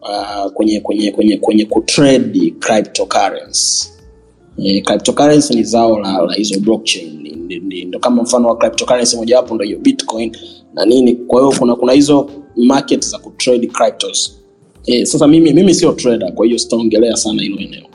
uh, 0.01 0.51
kwenye 0.51 0.79
kwenye 0.79 1.11
kwenye 1.11 1.37
kwenye 1.37 1.65
kutrade 1.65 2.53
cryptocurrency. 2.59 3.89
Eh, 4.63 4.83
cryptocurrency 4.83 5.53
ni 5.55 5.63
zao 5.63 5.99
la, 5.99 6.21
la 6.21 6.33
hizo 6.33 6.59
blockchain. 6.59 7.15
Ndo 7.87 7.99
kama 7.99 8.23
mfano 8.23 8.47
wa 8.47 8.57
cryptocurrency 8.57 9.17
mojawapo 9.17 9.55
ndo 9.55 9.65
hiyo 9.65 9.79
bitcoin 9.79 10.37
na 10.73 10.85
nini. 10.85 11.15
Kwa 11.15 11.41
hiyo 11.41 11.55
kuna 11.59 11.75
kuna 11.75 11.93
hizo 11.93 12.29
market 12.55 13.05
za 13.07 13.17
kutrade 13.17 13.67
cryptos. 13.67 14.39
E, 14.85 15.05
sasa 15.05 15.27
mimi 15.27 15.53
mimi 15.53 15.73
sio 15.73 15.91
trader 15.91 16.33
kwa 16.33 16.45
hiyo 16.45 16.57
sitaongelea 16.57 17.15
sana 17.15 17.41
hilo 17.41 17.57
eneo 17.59 17.85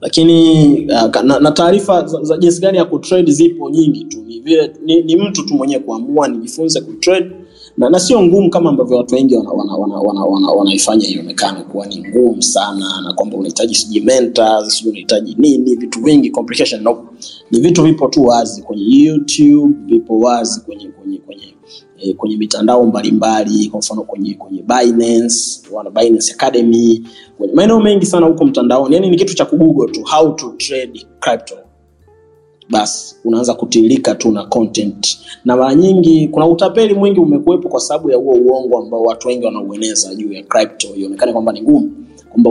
lakini 0.00 0.64
uh, 0.86 1.22
na, 1.22 1.38
na 1.40 1.50
taarifa 1.50 2.06
za, 2.06 2.22
za 2.22 2.36
jinsi 2.36 2.60
gani 2.60 2.78
ya 2.78 2.84
kutrade 2.84 3.32
zipo 3.32 3.70
nyingi 3.70 4.04
tu 4.04 4.18
ni 4.26 4.40
vile 4.40 4.72
ni, 4.84 5.02
ni 5.02 5.16
mtu 5.16 5.46
tu 5.46 5.54
mwenyewe 5.54 5.80
kuamua 5.82 6.28
nijifunze 6.28 6.80
kutrade 6.80 7.30
na, 7.76 7.90
na 7.90 8.00
sio 8.00 8.22
ngumu 8.22 8.50
kama 8.50 8.70
ambavyo 8.70 8.96
watu 8.96 9.14
wengi 9.14 9.34
wanaifanya 9.34 9.74
wana, 9.74 9.96
wana, 9.96 10.22
wana, 10.22 10.50
wana, 10.50 11.06
ionekane 11.08 11.60
kuwa 11.62 11.86
ni 11.86 11.98
ngumu 12.08 12.42
sana 12.42 13.00
na 13.04 13.12
kwamba 13.12 13.36
unahitaji 13.36 13.74
sijui 13.74 14.00
mentors 14.00 14.84
unahitaji 14.86 15.34
nini 15.38 15.76
vitu 15.76 16.00
vingi 16.00 16.30
complication 16.30 16.82
no. 16.82 17.04
ni 17.50 17.60
vitu 17.60 17.82
vipo 17.82 18.08
tu 18.08 18.22
wazi 18.24 18.62
kwenye 18.62 18.84
youtube 18.84 19.74
vipo 19.86 20.18
wazi 20.18 20.60
kwenye 20.60 20.88
kwenye 20.88 21.18
kwenye 21.18 21.42
eh, 22.02 22.14
kwenye 22.16 22.36
mitandao 22.36 22.84
mbalimbali 22.86 23.66
kwa 23.68 23.78
mfano 23.78 24.02
kwenye 24.02 24.34
kwenye 24.34 24.62
Binance, 24.62 25.60
wana 25.72 25.90
Binance 25.90 26.32
Academy 26.32 27.02
kwenye 27.38 27.54
maeneo 27.54 27.80
mengi 27.80 28.06
sana 28.06 28.26
huko 28.26 28.44
mtandaoni. 28.44 28.94
Yani 28.94 29.10
ni 29.10 29.16
kitu 29.16 29.34
cha 29.34 29.44
kugoogle 29.44 29.92
tu 29.92 30.02
how 30.04 30.32
to 30.32 30.54
trade 30.58 31.06
crypto. 31.20 31.54
Basi 32.70 33.16
unaanza 33.24 33.54
kutilika 33.54 34.14
tu 34.14 34.32
na 34.32 34.44
content. 34.44 35.18
Na 35.44 35.56
mara 35.56 35.74
nyingi 35.74 36.28
kuna 36.28 36.46
utapeli 36.46 36.94
mwingi 36.94 37.20
umekuwepo 37.20 37.68
kwa 37.68 37.80
sababu 37.80 38.10
ya 38.10 38.16
huo 38.16 38.34
uongo 38.34 38.78
ambao 38.78 39.02
watu 39.02 39.28
wengi 39.28 39.44
wanaueneza 39.44 40.14
juu 40.14 40.32
ya 40.32 40.42
crypto. 40.42 40.88
Ionekane 40.96 41.32
kwamba 41.32 41.52
ni 41.52 41.62
ngumu 41.62 41.92
kwamba 42.28 42.50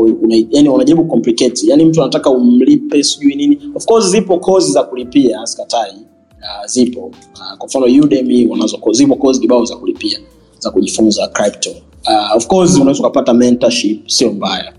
yani 0.49 0.69
wanajaribu 0.69 1.05
complicate 1.05 1.67
yani 1.67 1.85
mtu 1.85 2.01
anataka 2.01 2.29
umlipe 2.29 3.03
sijui 3.03 3.35
nini. 3.35 3.59
Of 3.75 3.85
course 3.85 4.09
zipo 4.09 4.39
kozi 4.39 4.71
za 4.71 4.83
kulipia 4.83 5.45
sikatai 5.45 5.93
uh, 6.41 6.65
zipo. 6.65 6.99
Uh, 7.01 7.57
kwa 7.57 7.67
mfano 7.67 7.85
Udemy 7.85 8.47
wanazo 8.47 8.79
zipo 8.91 9.15
kozi 9.15 9.39
kibao 9.39 9.65
za 9.65 9.75
kulipia 9.75 10.19
za 10.59 10.71
kujifunza 10.71 11.27
crypto. 11.27 11.69
Uh, 11.69 12.35
of 12.37 12.47
course 12.47 12.75
unaweza 12.75 12.99
ukapata 12.99 13.33
mentorship 13.33 14.07
sio 14.09 14.31
mbaya. 14.31 14.73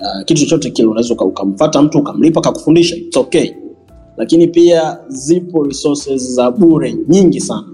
Uh, 0.00 0.24
kitu 0.24 0.40
chochote 0.40 0.70
kile 0.70 0.88
unaweza 0.88 1.14
ukamfata 1.14 1.82
mtu 1.82 1.98
ukamlipa 1.98 2.40
kakufundisha 2.40 2.96
it's 2.96 3.16
okay. 3.16 3.50
Lakini 4.16 4.46
pia 4.46 4.98
zipo 5.08 5.64
resources 5.64 6.32
za 6.34 6.50
bure 6.50 6.94
nyingi 7.08 7.40
sana 7.40 7.66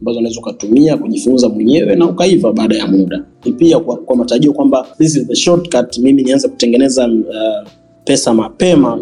ambazo 0.00 0.18
unaweza 0.18 0.40
ukatumia 0.40 0.96
kujifunza 0.96 1.48
mwenyewe 1.48 1.96
na 1.96 2.06
ukaiva 2.06 2.52
baada 2.52 2.76
ya 2.76 2.86
muda. 2.86 3.24
Ni 3.44 3.52
pia 3.52 3.78
kwa, 3.80 3.96
kwa 3.96 4.16
matarajio 4.16 4.52
kwamba 4.52 4.86
this 4.98 5.16
is 5.16 5.26
the 5.26 5.34
shortcut 5.34 5.98
mimi 5.98 6.22
nianze 6.22 6.48
kutengeneza 6.48 7.06
uh, 7.08 7.68
pesa 8.04 8.34
mapema 8.34 9.00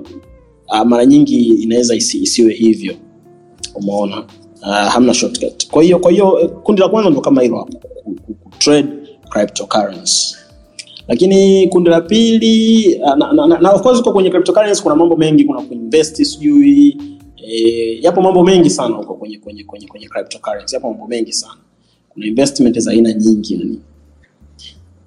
uh, 0.68 0.82
mara 0.86 1.06
nyingi 1.06 1.44
inaweza 1.44 1.94
isi, 1.94 2.18
isiwe 2.22 2.52
hivyo 2.54 2.94
umeona. 3.78 4.24
Uh, 4.62 4.68
hamna 4.68 5.14
shortcut. 5.14 5.68
Kwa 5.70 5.82
hiyo 5.82 5.98
kwa 5.98 6.10
hiyo 6.10 6.48
kundi 6.62 6.80
la 6.82 6.88
kwanza 6.88 7.10
ndo 7.10 7.20
kama 7.20 7.42
hilo 7.42 7.68
trade 8.58 8.88
cryptocurrency. 9.30 10.36
Lakini 11.08 11.68
kundi 11.68 11.90
la 11.90 12.00
pili 12.00 12.98
na, 12.98 13.16
na, 13.32 13.46
na, 13.46 13.58
na 13.58 13.70
of 13.70 13.82
course 13.82 14.00
uko 14.00 14.12
kwenye 14.12 14.30
cryptocurrency 14.30 14.82
kuna 14.82 14.94
mambo 14.94 15.16
mengi 15.16 15.44
kuna 15.44 15.60
kuinvest 15.62 16.22
sijui 16.22 16.96
e, 17.36 17.98
yapo 18.02 18.22
mambo 18.22 18.44
mengi 18.44 18.70
sana 18.70 18.96
huko 18.96 19.14
kwenye 19.14 19.38
kwenye 19.38 19.64
kwenye 19.64 19.86
kwenye 19.86 20.08
cryptocurrency 20.08 20.74
yapo 20.74 20.88
mambo 20.88 21.06
mengi 21.06 21.32
sana. 21.32 21.60
Kuna 22.08 22.26
investment 22.26 22.78
za 22.78 22.90
aina 22.90 23.12
nyingi 23.12 23.54
yani 23.54 23.78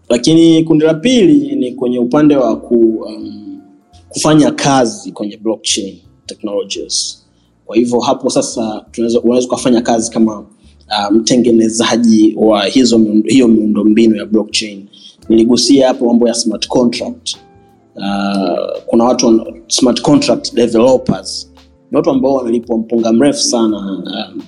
lakini 0.10 0.64
kundi 0.64 0.86
la 0.86 0.94
pili 0.94 1.56
ni 1.56 1.72
kwenye 1.72 2.00
upande 2.00 2.36
wa 2.36 2.56
ku, 2.58 2.76
um, 2.76 3.62
kufanya 4.10 4.52
kazi 4.52 5.12
kwenye 5.12 5.38
blockchain 5.38 5.98
technologies 6.26 7.21
kwa 7.66 7.76
hivyo 7.76 8.00
hapo 8.00 8.30
sasa 8.30 8.86
unaweza 9.24 9.48
ukafanya 9.48 9.82
kazi 9.82 10.12
kama 10.12 10.40
uh, 10.40 11.12
mtengenezaji 11.12 12.34
wa 12.38 12.66
hizo 12.66 12.98
miundo- 12.98 13.30
hiyo 13.30 13.48
miundombinu 13.48 14.16
ya 14.16 14.26
blockchain. 14.26 14.86
Niligusia 15.30 15.88
hapo 15.88 16.06
mambo 16.06 16.28
ya 16.28 16.34
smart 16.34 16.68
contract. 16.68 17.36
Uh, 17.96 18.82
kuna 18.86 19.04
watu 19.04 19.44
smart 19.68 20.02
contract 20.02 20.54
developers. 20.54 21.52
Ni 21.92 21.98
watu 21.98 22.10
ambao 22.10 22.34
wanalipwa 22.34 22.78
mpunga 22.78 23.14
mrefu 23.14 23.40
sana 23.40 23.78
um, 23.78 24.42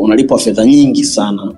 wanalipwa 0.00 0.38
fedha 0.38 0.66
nyingi 0.66 1.04
sana 1.04 1.52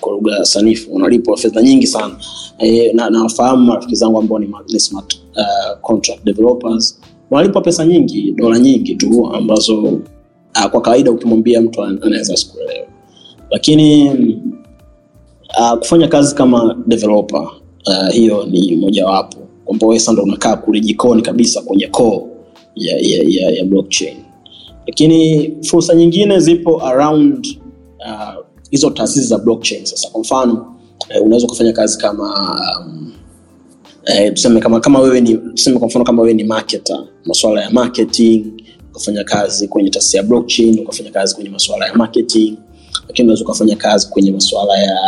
kwa 0.00 0.12
lugha 0.12 0.44
sanifu 0.44 0.94
wanalipwa 0.94 1.36
fedha 1.36 1.62
nyingi 1.62 1.86
sana. 1.86 2.16
Eh, 2.58 2.94
na 2.94 3.10
marafiki 3.56 3.94
zangu 3.94 4.18
ambao 4.18 4.38
ni 4.38 4.80
smart 4.80 5.14
uh, 5.36 5.80
contract 5.80 6.24
developers. 6.24 7.00
Wanalipwa 7.30 7.62
pesa 7.62 7.86
nyingi 7.86 8.32
dola 8.32 8.58
nyingi 8.58 8.94
tu 8.94 9.26
ambazo 9.34 10.00
uh, 10.64 10.70
kwa 10.70 10.80
kawaida 10.80 11.10
ukimwambia 11.10 11.60
mtu 11.60 11.82
anaweza 11.82 12.34
asikuelewa 12.34 12.86
lakini 13.50 14.10
uh, 15.60 15.78
kufanya 15.78 16.08
kazi 16.08 16.34
kama 16.34 16.76
developer 16.86 17.40
uh, 17.86 18.08
hiyo 18.12 18.46
ni 18.50 18.76
mojawapo. 18.76 19.38
Kwamba 19.64 19.86
wewe 19.86 20.02
ndo 20.12 20.22
unakaa 20.22 20.56
kule 20.56 20.80
jikoni 20.80 21.22
kabisa 21.22 21.62
kwenye 21.62 21.86
core 21.86 22.20
ya, 22.74 22.96
ya, 22.96 23.24
ya, 23.28 23.50
ya 23.50 23.64
blockchain. 23.64 24.16
Lakini 24.86 25.50
fursa 25.62 25.94
nyingine 25.94 26.40
zipo 26.40 26.82
around 26.86 27.46
hizo 28.70 28.90
taasisi 28.90 29.26
za 29.26 29.38
blockchain 29.38 29.84
sasa. 29.84 30.08
Kwa 30.08 30.20
mfano 30.20 30.76
eh, 31.08 31.22
unaweza 31.22 31.46
ukafanya 31.46 31.72
kazi 31.72 31.98
kama 31.98 32.58
um, 32.80 33.12
eh, 34.04 34.32
tuseme 34.32 34.60
kama 34.60 34.80
kama 34.80 34.98
wewe 35.00 35.20
ni 35.20 35.34
tuseme 35.36 35.78
kwa 35.78 35.88
mfano 35.88 36.04
kama 36.04 36.22
wewe 36.22 36.34
ni 36.34 36.44
marketer 36.44 37.04
masuala 37.24 37.62
ya 37.62 37.70
marketing 37.70 38.44
ukafanya 38.96 39.24
kazi 39.24 39.68
kwenye 39.68 39.90
taasisi 39.90 40.16
ya 40.16 40.22
blockchain 40.22 40.78
ukafanya 40.80 41.10
kazi 41.10 41.34
kwenye 41.34 41.50
masuala 41.50 41.86
ya 41.86 41.94
marketing 41.94 42.56
lakini 43.08 43.26
unaweza 43.26 43.44
ukafanya 43.44 43.76
kazi 43.76 44.08
kwenye 44.08 44.32
masuala 44.32 44.78
ya 44.78 44.98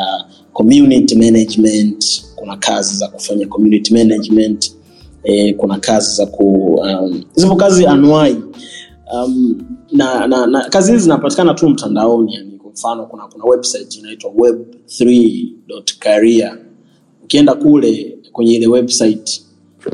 community 0.52 1.14
management. 1.16 2.22
Kuna 2.36 2.56
kazi 2.56 2.96
za 2.96 3.08
kufanya 3.08 3.46
community 3.46 3.94
management 3.94 4.72
e, 5.22 5.52
kuna 5.52 5.78
kazi 5.78 6.16
za 6.16 6.26
ku 6.26 6.74
um, 6.74 7.24
zipo 7.34 7.56
kazi 7.56 7.86
anuai 7.86 8.36
um, 9.14 9.62
na, 9.92 10.26
na, 10.26 10.46
na 10.46 10.60
kazi 10.68 10.92
hizi 10.92 11.02
zinapatikana 11.04 11.54
tu 11.54 11.68
mtandaoni 11.68 12.34
yani 12.34 12.50
kwa 12.58 12.70
mfano 12.70 13.06
kuna 13.06 13.26
kuna 13.26 13.44
website 13.44 13.96
inaitwa 13.96 14.30
web3.career 14.30 16.58
ukienda 17.24 17.54
kule 17.54 18.18
kwenye 18.32 18.54
ile 18.54 18.66
website 18.66 19.42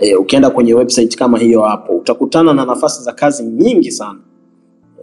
eh, 0.01 0.21
ukienda 0.21 0.51
kwenye 0.51 0.75
website 0.75 1.17
kama 1.17 1.39
hiyo 1.39 1.63
hapo 1.63 1.93
utakutana 1.93 2.55
na 2.55 2.65
nafasi 2.65 3.03
za 3.03 3.13
kazi 3.13 3.43
nyingi 3.45 3.91
sana 3.91 4.19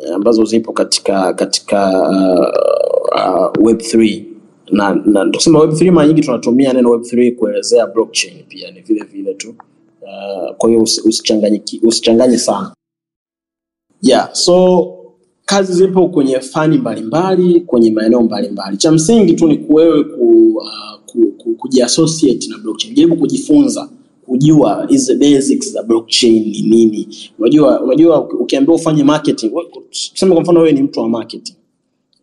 e, 0.08 0.14
ambazo 0.14 0.46
zipo 0.46 0.74
katika 0.74 1.34
katika 1.34 1.89
uh, 2.10 2.48
uh, 3.16 3.68
web3 3.72 4.24
na, 4.72 4.96
na 5.06 5.26
tukisema 5.26 5.60
web3 5.60 5.92
mara 5.92 6.08
nyingi 6.08 6.22
tunatumia 6.22 6.74
neno 6.74 6.89
web3 6.89 7.36
kuelezea 7.36 7.88
blockchain 7.88 8.44
pia 8.48 8.72
ni 8.72 8.82
vile 8.82 9.04
vile 9.04 9.34
tu 9.34 9.50
uh, 10.02 10.56
kwa 10.58 10.70
hiyo 10.70 10.82
usi- 10.82 11.02
usichanganyiki- 11.02 11.88
usichanganye 11.88 12.38
sana. 12.38 12.74
Yeah 14.02 14.30
so 14.34 14.88
kazi 15.46 15.74
zipo 15.74 16.08
kwenye 16.10 16.39
fani 16.39 16.78
mbalimbali 16.78 17.62
kwenye 17.62 17.92
maeneo 17.92 18.22
mbalimbali. 18.22 18.78
Cha 18.78 18.92
msingi 18.92 19.34
tu 19.34 19.48
ni 19.48 19.58
kuwewe 19.58 20.04
ku, 20.04 20.54
uh, 20.58 21.00
ku, 21.06 21.32
ku, 21.38 21.54
kujiassociate 21.56 22.48
na 22.50 22.58
blockchain. 22.58 22.96
Jaribu 22.96 23.16
kujifunza 23.18 23.89
kujua 24.36 24.86
hizi 24.89 25.15
basics 25.15 25.71
za 25.73 25.84
blockchain 25.84 26.43
ni 26.43 26.61
nini. 26.61 27.07
Unajua 27.39 27.82
unajua 27.82 28.29
ukiambiwa 28.39 28.75
ufanye 28.75 29.03
marketing 29.03 29.51
tuseme 30.13 30.34
kwa 30.34 30.41
mfano 30.43 30.59
wewe 30.59 30.71
ni 30.71 30.82
mtu 30.84 30.99
wa 30.99 31.09
marketing. 31.09 31.55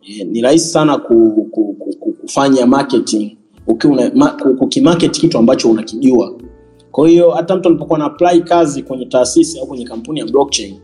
Eh, 0.09 0.26
ni 0.26 0.40
rahisi 0.40 0.68
sana 0.68 0.98
ku, 0.98 1.48
ku, 1.50 1.74
ku, 1.78 1.94
ku, 2.00 2.12
kufanya 2.12 2.66
marketing 2.66 3.36
ukiwa 3.66 4.11
ma, 4.14 4.28
ku- 4.28 4.54
kukimarket 4.54 5.20
kitu 5.20 5.38
ambacho 5.38 5.70
unakijua. 5.70 6.34
Kwa 6.92 7.09
hiyo 7.09 7.30
hata 7.30 7.56
mtu 7.56 7.68
anapokuwa 7.68 7.98
na 7.98 8.04
apply 8.04 8.40
kazi 8.40 8.82
kwenye 8.82 9.06
taasisi 9.06 9.59
au 9.61 9.66
kwenye 9.66 9.84
kampuni 9.84 10.20
ya 10.20 10.26
blockchain 10.26 10.74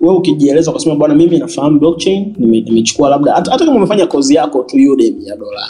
wewe 0.00 0.14
ukijieleza 0.16 0.70
ukasema 0.70 0.94
bwana 0.96 1.14
mimi 1.14 1.38
nafahamu 1.38 1.78
blockchain 1.78 2.34
nime- 2.38 2.84
labda 3.10 3.32
hata 3.32 3.58
kama 3.58 3.74
umefanya 3.76 4.06
kozi 4.06 4.34
yako 4.34 4.62
tu 4.62 4.76
Udemy 4.92 5.26
ya 5.26 5.36
dola 5.36 5.60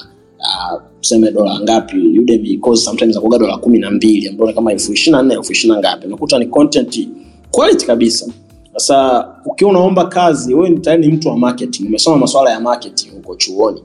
uh, 0.42 1.32
dola 1.34 1.60
ngapi 1.60 2.18
Udemy 2.18 2.58
course 2.60 2.84
sometimes 2.84 3.18
dola 3.38 3.58
kumi 3.58 3.78
na 3.78 3.90
mbili 3.90 4.28
ambayo 4.28 4.52
kama 4.52 4.72
elfu 4.72 4.92
ishirini 4.92 5.16
na 5.16 5.22
nne 5.22 5.34
elfu 5.34 5.52
ishirini 5.52 5.74
na 5.74 5.80
ngapi. 5.80 6.06
Unakuta 6.06 6.38
ni 6.38 6.46
content 6.46 7.08
quality 7.50 7.86
kabisa. 7.86 8.26
Sasa 8.72 9.28
ukiwa 9.46 9.70
unaomba 9.70 10.04
kazi 10.04 10.54
wewe 10.54 10.70
tayari 10.78 11.06
ni 11.06 11.12
mtu 11.12 11.28
wa 11.28 11.38
marketing. 11.38 11.86
Umesoma 11.86 12.16
masuala 12.16 12.50
ya 12.50 12.60
marketing 12.60 13.10
huko 13.14 13.34
chuoni 13.36 13.82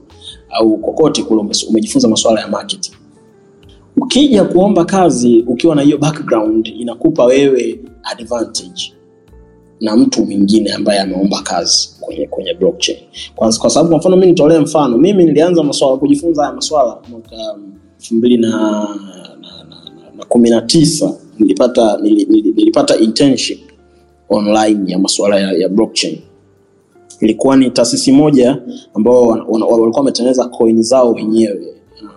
au 0.50 0.76
kokote 0.78 1.22
kule 1.22 1.42
umejifunza 1.68 2.08
masuala 2.08 2.40
ya 2.40 2.48
marketing. 2.48 2.92
Ukija 3.96 4.44
kuomba 4.44 4.84
kazi 4.84 5.44
ukiwa 5.46 5.74
na 5.76 5.82
hiyo 5.82 5.98
background 5.98 6.66
inakupa 6.66 7.24
wewe 7.24 7.80
advantage 8.02 8.92
na 9.80 9.96
mtu 9.96 10.24
mwingine 10.24 10.72
ambaye 10.72 11.00
ameomba 11.00 11.42
kazi 11.42 11.88
kwenye 12.00 12.26
kwenye 12.26 12.54
blockchain. 12.54 12.98
Kwa, 13.36 13.52
kwa 13.52 13.70
sababu 13.70 13.88
kwa 13.90 13.98
mfano 13.98 14.16
mi 14.16 14.26
nitolee 14.26 14.58
mfano 14.58 14.98
mimi 14.98 15.24
nilianza 15.24 15.62
maswala 15.62 15.96
kujifunza 15.96 16.42
haya 16.42 16.54
maswala 16.54 16.96
mwaka 17.10 17.36
elfu 18.00 18.14
mbili 18.14 18.36
na, 18.36 18.48
na, 18.48 18.88
na, 19.40 19.64
na, 19.68 20.10
na 20.16 20.24
kumi 20.24 20.50
na 20.50 20.62
tisa 20.62 21.14
nilipata 21.38 21.98
nili, 22.02 22.24
nili, 22.24 22.52
nilipata 22.52 22.96
internship 22.96 23.58
online 24.28 24.92
ya 24.92 24.98
masuala 24.98 25.40
ya, 25.40 25.52
ya 25.52 25.68
blockchain. 25.68 26.18
Ilikuwa 27.20 27.56
ni 27.56 27.70
taasisi 27.70 28.12
moja 28.12 28.58
ambao 28.94 29.26
walikuwa 29.26 29.90
wametengeneza 29.90 30.44
coin 30.48 30.82
zao 30.82 31.12
wenyewe 31.12 31.74
um, 32.02 32.08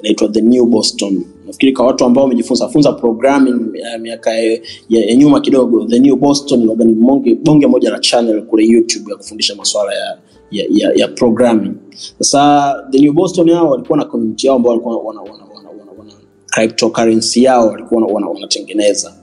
inaitwa 0.00 0.28
the 0.28 0.40
new 0.40 0.66
boston 0.66 1.24
nafikiri 1.46 1.72
kwa 1.72 1.86
watu 1.86 2.04
ambao 2.04 2.24
wamejifunza 2.24 2.68
funza 2.68 2.92
programming 2.92 3.76
ya 3.78 3.98
miaka 3.98 4.30
ya, 4.34 4.58
ya, 4.88 5.16
nyuma 5.16 5.40
kidogo 5.40 5.84
the 5.86 5.98
new 5.98 6.16
boston 6.16 6.60
ni 6.60 6.94
bonge, 6.94 7.66
moja 7.66 7.90
la 7.90 7.98
channel 7.98 8.42
kule 8.42 8.64
youtube 8.66 9.10
ya 9.10 9.16
kufundisha 9.16 9.54
masuala 9.54 9.94
ya, 9.94 10.18
ya, 10.50 10.64
ya, 10.70 10.92
ya 10.94 11.08
programming. 11.08 11.72
Sasa 12.18 12.74
the 12.90 12.98
new 12.98 13.12
boston 13.12 13.50
hao 13.50 13.70
walikuwa 13.70 13.98
na 13.98 14.04
community 14.04 14.46
yao 14.46 14.56
ambao 14.56 14.70
walikuwa 14.70 14.96
wana, 14.96 15.20
wana, 15.20 15.32
wana, 15.32 15.68
wana, 15.68 15.90
wana 15.98 16.12
cryptocurrency 16.50 17.42
yao 17.42 17.66
walikuwa 17.68 18.00
wana- 18.02 18.14
wana- 18.14 18.28
wanatengeneza. 18.28 19.14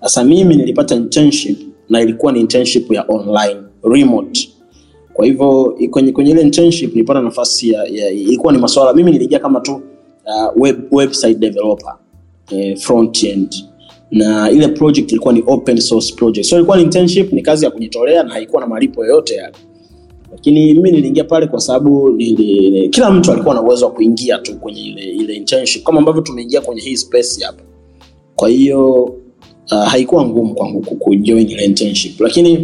Sasa 0.00 0.24
mimi 0.24 0.56
nilipata 0.56 0.94
internship 0.94 1.58
na 1.88 2.00
ilikuwa 2.00 2.32
ni 2.32 2.40
internship 2.40 2.90
ya 2.92 3.04
online 3.08 3.60
remote. 3.84 4.48
Kwa 5.12 5.24
hivyo 5.26 5.78
kwenye, 5.90 6.12
kwenye 6.12 6.30
ile 6.30 6.42
internship 6.42 6.90
nilipata 6.94 7.20
nafasi 7.20 7.70
ya, 7.70 7.84
ya 7.84 8.10
ilikuwa 8.10 8.52
ni 8.52 8.58
masuala 8.58 8.92
mimi 8.92 9.10
niliingia 9.12 9.38
kama 9.38 9.60
tu 9.60 9.80
uh, 10.26 10.62
web, 10.62 10.76
website 10.90 11.38
developer 11.38 11.94
eh, 12.50 12.76
front 12.78 13.22
end. 13.24 13.54
Na 14.10 14.50
ile 14.50 14.68
project 14.68 15.12
ilikuwa 15.12 15.34
ni 15.34 15.42
open 15.46 15.80
source 15.80 16.14
project. 16.14 16.46
So 16.46 16.56
ilikuwa 16.56 16.76
ni 16.76 16.82
internship 16.82 17.32
ni 17.32 17.42
kazi 17.42 17.64
ya 17.64 17.70
kujitolea 17.70 18.22
na 18.22 18.30
haikuwa 18.32 18.60
na 18.62 18.66
malipo 18.68 19.04
yoyote 19.04 19.34
yale. 19.34 19.54
Lakini 20.32 20.74
mimi 20.74 20.90
niliingia 20.90 21.24
pale 21.24 21.46
kwa 21.46 21.60
sababu 21.60 22.16
kila 22.90 23.10
mtu 23.10 23.32
alikuwa 23.32 23.54
na 23.54 23.62
uwezo 23.62 23.86
wa 23.86 23.92
kuingia 23.92 24.38
tu 24.38 24.56
kwenye 24.58 24.80
ile, 24.80 25.02
ile 25.02 25.34
internship 25.34 25.82
kama 25.84 25.98
ambavyo 25.98 26.22
tumeingia 26.22 26.60
kwenye 26.60 26.80
hii 26.80 26.96
space 26.96 27.42
hapa. 27.44 27.62
Kwa 28.36 28.48
hiyo 28.48 29.02
uh, 29.72 29.84
haikuwa 29.86 30.26
ngumu 30.26 30.54
kwangu 30.54 30.80
kujoin 30.80 31.48
ile 31.50 31.64
internship. 31.64 32.20
Lakini 32.20 32.56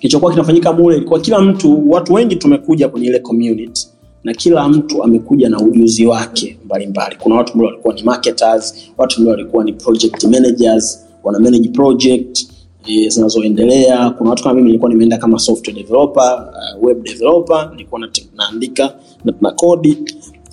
kilichokuwa 0.00 0.30
kinafanyika 0.32 0.72
mule 0.72 0.96
ilikuwa 0.96 1.20
kila 1.20 1.40
mtu 1.40 1.90
watu 1.90 2.14
wengi 2.14 2.36
tumekuja 2.36 2.88
kwenye 2.88 3.06
ile 3.06 3.18
community 3.18 3.88
na 4.24 4.34
kila 4.34 4.68
mtu 4.68 5.04
amekuja 5.04 5.48
na 5.48 5.58
ujuzi 5.60 6.06
wake 6.06 6.58
mbalimbali. 6.64 7.16
Kuna 7.18 7.34
watu 7.34 7.58
mle 7.58 7.66
walikuwa 7.66 7.94
ni 7.94 8.02
marketers 8.02 8.74
watu 8.98 9.20
mle 9.20 9.30
walikuwa 9.30 9.64
ni 9.64 9.72
project 9.72 10.24
managers 10.24 11.06
wana 11.24 11.38
manage 11.38 11.68
project 11.68 12.46
eh, 12.86 13.10
zinazoendelea. 13.10 14.10
Kuna 14.10 14.30
watu 14.30 14.42
kama 14.42 14.54
mimi 14.54 14.66
nilikuwa 14.66 14.90
nimeenda 14.90 15.18
kama 15.18 15.38
software 15.38 15.82
developer 15.82 16.52
uh, 16.78 16.84
web 16.84 17.02
developer 17.02 17.70
nilikuwa 17.72 18.00
naandika 18.36 18.94
na, 19.24 19.34
na 19.40 19.50
kodi 19.50 19.98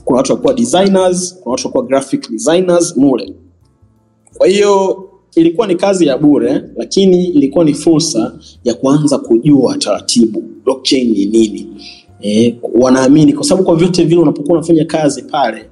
kuna 0.06 0.18
watu 0.18 0.32
walikuwa 0.32 0.54
designers 0.54 1.34
kuna 1.44 1.52
watu 1.52 1.64
walikuwa 1.68 1.84
graphic 1.86 2.32
designers 2.32 2.98
mule. 2.98 3.34
Kwa 4.38 4.48
hiyo 4.48 5.04
ilikuwa 5.36 5.68
ni 5.68 5.76
kazi 5.76 6.06
ya 6.08 6.18
bure 6.18 6.64
lakini 6.76 7.26
ilikuwa 7.26 7.66
ni 7.66 7.74
fursa 7.74 8.32
ya 8.64 8.74
kuanza 8.74 9.18
kujua 9.18 9.78
taratibu 9.78 10.44
blockchain 10.64 11.12
ni 11.14 11.26
nini 11.26 11.68
e, 12.22 12.56
wanaamini 12.74 13.34
kwa 13.34 13.44
sababu 13.44 13.66
kwa 13.68 13.76
vyote 13.76 14.04
vile 14.04 14.22
unapokuwa 14.22 14.58
unafanya 14.58 14.86
kazi 14.86 15.22
pale 15.22 15.66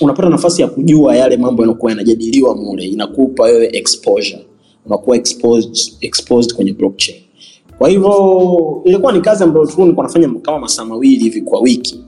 unapata 0.00 0.28
nafasi 0.28 0.62
ya 0.62 0.68
kujua 0.68 1.16
yale 1.16 1.36
mambo 1.36 1.62
yanakuwa 1.62 1.92
yanajadiliwa 1.92 2.56
mule 2.56 2.84
inakupa 2.84 3.42
wewe 3.44 3.68
exposure. 3.72 4.46
Unakuwa 4.86 5.16
exposed, 5.16 5.78
exposed 6.00 6.54
kwenye 6.54 6.72
blockchain. 6.72 7.18
Kwa 7.78 7.88
hivyo 7.88 8.82
ilikuwa 8.84 9.12
ni 9.12 9.20
kazi 9.20 9.44
ambayo 9.44 9.66
tulikuwa 9.66 10.06
nafanya 10.06 10.28
kama 10.42 10.58
masaa 10.58 10.84
mawili 10.84 11.16
hivi 11.24 11.40
kwa 11.42 11.60
wiki. 11.60 12.00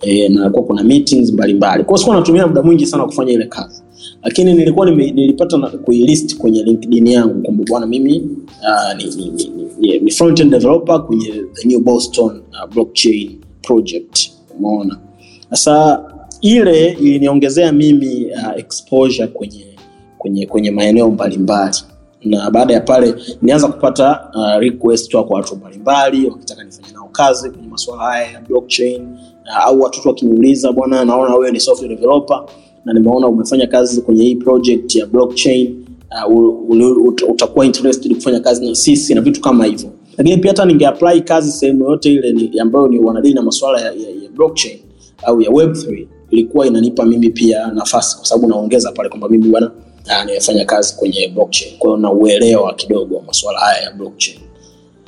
E, 0.00 0.28
na 0.28 0.50
kwa 0.50 0.62
kuna 0.62 0.82
meetings 0.82 1.32
mbalimbali. 1.32 1.84
Kwa 1.84 1.90
hiyo 1.92 1.98
sikuwa 1.98 2.16
natumia 2.16 2.46
muda 2.46 2.62
mwingi 2.62 2.86
sana 2.86 3.04
kufanya 3.04 3.32
ile 3.32 3.46
kazi 3.46 3.82
lakini 4.26 4.54
nilikuwa 4.54 4.86
nime, 4.90 5.10
nilipata 5.10 5.56
na 5.58 5.68
kuilist 5.68 6.36
kwenye 6.36 6.62
linkedin 6.62 7.06
yangu 7.06 7.42
kwamba 7.42 7.64
bwana 7.68 7.86
mimi 7.86 8.18
uh, 8.62 8.96
ni, 8.96 9.04
ni, 9.04 9.30
ni, 9.30 9.68
ni, 9.78 9.98
ni 9.98 10.10
front-end 10.10 10.50
developer 10.50 11.06
kwenye 11.06 11.32
the 11.52 11.68
new 11.68 11.80
boston 11.80 12.42
uh, 12.52 12.74
blockchain 12.74 13.40
project. 13.62 14.30
Umeona? 14.58 14.98
Sasa 15.50 16.04
ile 16.40 16.92
iliniongezea 16.92 17.72
mimi 17.72 18.24
uh, 18.26 18.58
exposure 18.58 19.26
kwenye 19.28 19.66
kwenye 20.18 20.46
kwenye 20.46 20.70
maeneo 20.70 21.10
mbalimbali. 21.10 21.76
Na 22.24 22.50
baada 22.50 22.74
ya 22.74 22.80
pale 22.80 23.14
nianza 23.42 23.68
kupata 23.68 24.28
uh, 24.34 24.60
request 24.60 25.12
kwa 25.12 25.22
watu 25.36 25.56
mbalimbali 25.56 26.26
wakitaka 26.30 26.64
nifanye 26.64 26.92
nao 26.92 27.08
kazi 27.12 27.50
kwenye 27.50 27.68
masuala 27.68 28.02
haya 28.02 28.32
ya 28.32 28.40
blockchain. 28.40 29.02
Uh, 29.02 29.66
au 29.66 29.80
watoto 29.80 30.08
wakiniuliza 30.08 30.72
bwana 30.72 31.04
naona 31.04 31.34
wewe 31.34 31.52
ni 31.52 31.60
software 31.60 31.94
developer 31.94 32.44
na 32.86 32.92
nimeona 32.92 33.28
umefanya 33.28 33.66
kazi 33.66 34.00
kwenye 34.02 34.24
hii 34.24 34.36
project 34.36 34.94
ya 34.94 35.06
blockchain 35.06 35.84
uh, 36.28 37.06
ut, 37.08 37.22
utakuwa 37.22 37.66
interested 37.66 38.14
kufanya 38.14 38.40
kazi 38.40 38.68
na 38.68 38.74
sisi 38.74 39.14
na 39.14 39.20
vitu 39.20 39.40
kama 39.40 39.64
hivyo. 39.64 39.90
Lakini 40.18 40.36
pia 40.38 40.50
hata 40.50 40.64
ningeapply 40.64 41.20
kazi 41.20 41.52
sehemu 41.52 41.84
yoyote 41.84 42.12
ile 42.12 42.60
ambayo 42.60 42.88
ni 42.88 42.98
wanadili 42.98 43.34
na 43.34 43.42
masuala 43.42 43.80
ya, 43.80 43.86
ya, 43.86 44.08
ya 44.22 44.28
blockchain 44.34 44.78
au 45.22 45.40
ya 45.42 45.50
web3 45.50 46.06
ilikuwa 46.30 46.66
inanipa 46.66 47.04
mimi 47.04 47.30
pia 47.30 47.66
nafasi 47.66 48.16
kwa 48.16 48.26
sababu 48.26 48.48
naongeza 48.48 48.92
pale 48.92 49.08
kwamba 49.08 49.28
mimi 49.28 49.48
bwana 49.48 49.70
uh, 50.06 50.24
nimefanya 50.26 50.64
kazi 50.64 50.94
kwenye 50.96 51.28
blockchain. 51.28 51.78
Kwa 51.78 51.98
nauelewa 51.98 52.74
kidogo 52.74 53.22
masuala 53.26 53.58
haya 53.58 53.82
ya 53.82 53.90
blockchain. 53.90 54.38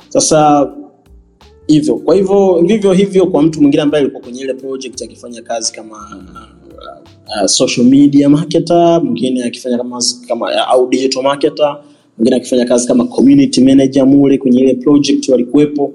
Sasa 0.09 0.69
hivyo. 1.67 1.95
Kwa 1.95 2.15
hivyo 2.15 2.61
vivyo 2.65 2.93
hivyo 2.93 3.27
kwa 3.27 3.41
mtu 3.43 3.61
mwingine 3.61 3.83
ambaye 3.83 4.01
alikuwa 4.03 4.23
kwenye 4.23 4.41
ile 4.41 4.53
project 4.53 5.01
akifanya 5.01 5.41
kazi 5.41 5.73
kama 5.73 5.97
uh, 7.27 7.45
social 7.45 7.85
media 7.85 8.29
marketer 8.29 9.01
mwingine 9.03 9.43
akifanya 9.43 9.77
kama, 9.77 10.01
kama 10.27 10.45
uh, 10.45 10.69
au 10.71 10.89
digital 10.89 11.23
marketer 11.23 11.77
mwingine 12.17 12.35
akifanya 12.37 12.65
kazi 12.65 12.87
kama 12.87 13.05
community 13.05 13.63
manager 13.63 14.05
mule 14.07 14.37
kwenye 14.37 14.59
ile 14.61 14.73
project 14.73 15.29
walikuwepo. 15.29 15.93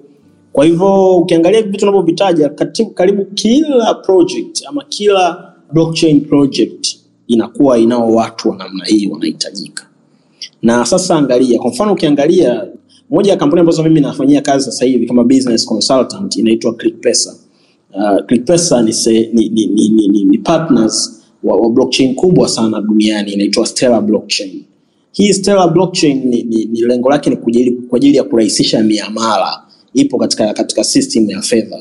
Kwa 0.52 0.64
hivyo 0.64 1.16
ukiangalia 1.16 1.62
vitu 1.62 1.84
unavyovitaja, 1.84 2.48
karibu 2.94 3.24
kila 3.24 3.94
project 3.94 4.62
ama 4.68 4.84
kila 4.88 5.52
blockchain 5.72 6.20
project 6.20 6.96
inakuwa 7.26 7.78
inao 7.78 8.08
watu 8.14 8.48
wa 8.48 8.56
namna 8.56 8.84
hii 8.84 9.06
wanahitajika. 9.06 9.86
Na 10.62 10.84
sasa 10.86 11.16
angalia 11.16 11.58
kwa 11.58 11.70
mfano 11.70 11.92
ukiangalia 11.92 12.66
moja 13.10 13.30
ya 13.30 13.36
kampuni 13.36 13.60
ambazo 13.60 13.82
mimi 13.82 14.00
nafanyia 14.00 14.40
kazi 14.42 14.64
sasa 14.64 14.84
hivi 14.84 15.06
kama 15.06 15.24
business 15.24 15.66
consultant 15.66 16.36
inaitwa 16.36 16.74
clickpesa 16.74 17.34
uh, 17.94 18.26
clickpesa 18.26 18.82
ni, 18.82 18.92
ni, 19.32 19.48
ni, 19.48 19.66
ni, 19.66 19.88
ni, 19.88 20.08
ni, 20.08 20.24
ni 20.24 20.38
partners 20.38 21.22
wa, 21.42 21.56
wa 21.56 21.70
blockchain 21.70 22.14
kubwa 22.14 22.48
sana 22.48 22.80
duniani 22.80 23.32
inaitwa 23.32 23.66
stellar 23.66 24.02
blockchain. 24.02 24.64
Hii 25.12 25.32
stellar 25.32 25.72
blockchain 25.72 26.24
ni, 26.24 26.42
ni, 26.42 26.64
ni 26.64 26.80
lengo 26.80 27.10
lake 27.10 27.30
ni 27.30 27.36
kujili, 27.36 27.70
kwa 27.70 27.96
ajili 27.96 28.16
ya 28.16 28.24
kurahisisha 28.24 28.82
miamala 28.82 29.62
ipo 29.94 30.18
katika, 30.18 30.52
katika 30.54 30.84
system 30.84 31.30
ya 31.30 31.42
fedha. 31.42 31.76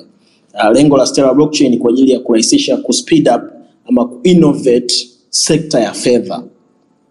Uh, 0.53 0.71
lengo 0.73 0.97
la 0.97 1.05
stellar 1.05 1.35
blockchain 1.35 1.71
ni 1.71 1.77
kwa 1.77 1.89
ajili 1.91 2.11
ya 2.11 2.19
kurahisisha 2.19 2.77
kuspeed 2.77 3.27
up 3.35 3.41
ama 3.89 4.05
kuinnovate 4.05 5.09
sekta 5.29 5.79
ya 5.79 5.93
fedha. 5.93 6.43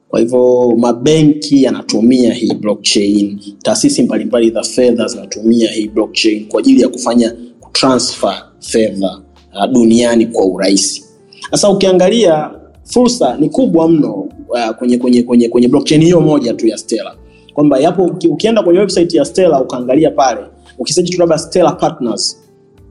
Kwa 0.08 0.20
hivyo 0.20 0.74
mabenki 0.78 1.62
yanatumia 1.62 2.32
hii 2.34 2.54
blockchain 2.54 3.38
taasisi 3.62 4.02
mbalimbali 4.02 4.50
za 4.50 4.62
fedha 4.62 5.06
zinatumia 5.06 5.70
hii 5.70 5.88
blockchain 5.88 6.46
kwa 6.48 6.60
ajili 6.60 6.80
ya 6.80 6.88
kufanya 6.88 7.36
kutransfer 7.60 8.51
fedha 8.62 9.20
uh, 9.54 9.72
duniani 9.72 10.26
kwa 10.26 10.44
urahisi. 10.46 11.04
Sasa 11.50 11.68
ukiangalia 11.70 12.50
fursa 12.84 13.36
ni 13.36 13.48
kubwa 13.50 13.88
mno 13.88 14.12
uh, 14.14 14.70
kwenye, 14.78 14.98
kwenye, 14.98 15.22
kwenye, 15.22 15.48
kwenye 15.48 15.68
blockchain 15.68 16.02
hiyo 16.04 16.20
moja 16.20 16.54
tu 16.54 16.66
ya 16.66 16.78
stela 16.78 17.14
kwamba 17.54 17.78
yapo 17.78 18.04
ukienda 18.30 18.62
kwenye 18.62 18.80
website 18.80 19.14
ya 19.14 19.24
stela 19.24 19.62
ukaangalia 19.62 20.10
pale 20.10 20.40
ukisearch 20.78 21.10
tu 21.10 21.18
labda 21.20 21.38
stela 21.38 21.72
partners 21.72 22.38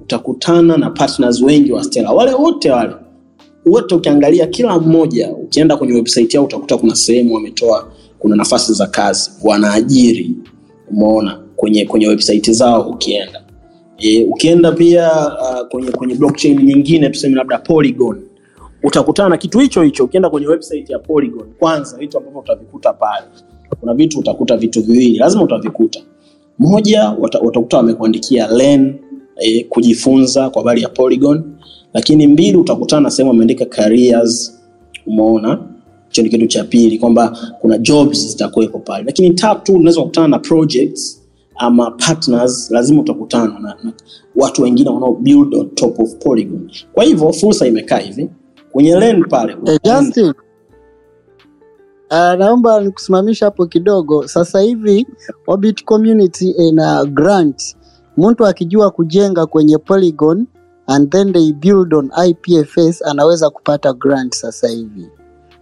utakutana 0.01 0.77
na 0.77 0.89
partners 0.89 1.41
wengi 1.41 1.71
wa 1.71 1.83
stela 1.83 2.11
wale 2.11 2.33
wote 2.33 2.71
wale 2.71 2.93
wote 3.65 3.95
ukiangalia 3.95 4.47
kila 4.47 4.79
mmoja 4.79 5.29
ukienda 5.31 5.77
kwenye 5.77 5.93
website 5.93 6.33
yao 6.33 6.43
utakuta 6.43 6.77
kuna 6.77 6.95
sehemu 6.95 7.33
wametoa 7.35 7.91
kuna 8.19 8.35
nafasi 8.35 8.73
za 8.73 8.87
kazi 8.87 9.31
wanaajiri 9.43 10.31
umeona 10.91 11.39
kwenye 11.55 11.85
kwenye 11.85 12.07
website 12.07 12.51
zao 12.51 12.81
ukienda 12.89 13.40
e, 14.01 14.23
ukienda 14.25 14.71
pia 14.71 15.11
uh, 15.27 15.67
kwenye 15.67 15.91
kwenye 15.91 16.15
blockchain 16.15 16.63
nyingine 16.63 17.09
tuseme 17.09 17.35
labda 17.35 17.57
polygon 17.57 18.21
utakutana 18.83 19.29
na 19.29 19.37
kitu 19.37 19.59
hicho 19.59 19.81
hicho. 19.83 20.03
Ukienda 20.03 20.29
kwenye 20.29 20.47
website 20.47 20.89
ya 20.89 20.99
polygon 20.99 21.47
kwanza 21.59 21.97
vitu 21.97 22.17
ambavyo 22.17 22.39
utavikuta 22.39 22.93
pale. 22.93 23.25
Kuna 23.79 23.93
vitu 23.93 24.19
utakuta 24.19 24.57
vitu 24.57 24.81
viwili 24.83 25.17
lazima 25.17 25.43
utavikuta. 25.43 25.99
Moja 26.59 27.15
utakuta 27.43 27.77
wamekuandikia 27.77 28.47
learn 28.47 28.95
e, 29.37 29.63
kujifunza 29.63 30.49
kwa 30.49 30.61
habari 30.61 30.81
ya 30.81 30.89
polygon. 30.89 31.43
Lakini 31.93 32.27
mbili 32.27 32.57
utakutana 32.57 33.01
na 33.01 33.09
sehemu 33.11 33.31
ameandika 33.31 33.65
careers. 33.65 34.61
Umeona? 35.07 35.59
Hicho 36.07 36.21
ni 36.21 36.29
kitu 36.29 36.47
cha 36.47 36.63
pili 36.63 36.99
kwamba 36.99 37.37
kuna 37.59 37.77
jobs 37.77 38.27
zitakuwepo 38.27 38.79
pale. 38.79 39.03
Lakini 39.03 39.29
tatu 39.33 39.73
unaweza 39.75 40.01
kukutana 40.01 40.27
na 40.27 40.39
projects 40.39 41.20
ama 41.61 41.91
partners 41.91 42.71
lazima 42.71 43.01
utakutana 43.01 43.59
na, 43.59 43.75
na 43.83 43.93
watu 44.35 44.61
wengine 44.61 44.89
wanao 44.89 45.13
build 45.13 45.55
on 45.55 45.69
top 45.69 45.99
of 45.99 46.15
polygon 46.15 46.71
kwa 46.93 47.03
hivyo 47.03 47.33
fursa 47.33 47.67
imekaa 47.67 47.97
hivi 47.97 48.29
kwenye 48.71 48.95
lane 48.95 49.23
pale 49.29 49.57
Hey, 49.65 49.77
Justin. 49.83 50.33
Uh, 52.11 52.17
naomba 52.39 52.81
nikusimamisha 52.81 53.45
hapo 53.45 53.65
kidogo. 53.65 54.27
Sasa 54.27 54.59
hivi 54.61 55.07
Orbit 55.47 55.83
community 55.85 56.49
ina 56.49 57.05
grant, 57.05 57.75
mtu 58.17 58.45
akijua 58.45 58.91
kujenga 58.91 59.45
kwenye 59.45 59.77
Polygon 59.77 60.45
and 60.87 61.09
then 61.11 61.33
they 61.33 61.51
build 61.53 61.93
on 61.93 62.11
IPFS 62.27 63.01
anaweza 63.01 63.49
kupata 63.49 63.93
grant 63.93 64.33
sasa 64.35 64.67
hivi. 64.67 65.07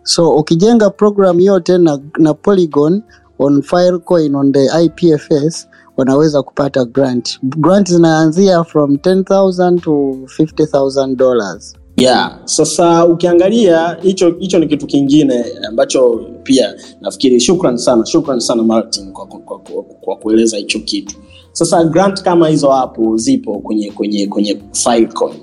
So 0.03 0.29
ukijenga 0.35 0.89
program 0.89 1.39
yote 1.39 1.77
na, 1.77 1.99
na 2.17 2.33
Polygon 2.33 3.03
on 3.39 3.61
Filecoin 3.61 4.35
on 4.35 4.51
the 4.51 4.83
IPFS 4.83 5.68
wanaweza 5.99 6.43
kupata 6.43 6.85
grant. 6.85 7.39
Grant 7.43 7.89
zinaanzia 7.89 8.63
from 8.63 8.95
10,000 8.95 9.79
to 9.81 9.91
50,000 10.37 11.15
dollars. 11.15 11.75
yeah 11.97 12.39
sasa 12.45 13.05
ukiangalia 13.05 13.97
hicho 14.01 14.35
hicho 14.39 14.59
ni 14.59 14.67
kitu 14.67 14.87
kingine 14.87 15.45
ambacho 15.67 16.25
pia 16.43 16.73
nafikiri 17.01 17.39
shukran 17.39 17.77
sana 17.77 18.05
shukran 18.05 18.39
sana 18.39 18.63
martin 18.63 19.11
kwa, 19.11 19.25
kwa, 19.25 19.39
kwa, 19.39 19.59
kwa, 19.59 19.83
kwa 19.83 20.15
kueleza 20.15 20.57
hicho 20.57 20.79
kitu 20.79 21.15
sasa 21.51 21.83
grant 21.83 22.21
kama 22.23 22.47
hizo 22.47 22.69
hapo 22.69 23.17
zipo 23.17 23.59
kwenye 23.59 23.91
kwenye 23.91 24.27
kwenye 24.27 24.61
filecoin 24.73 25.35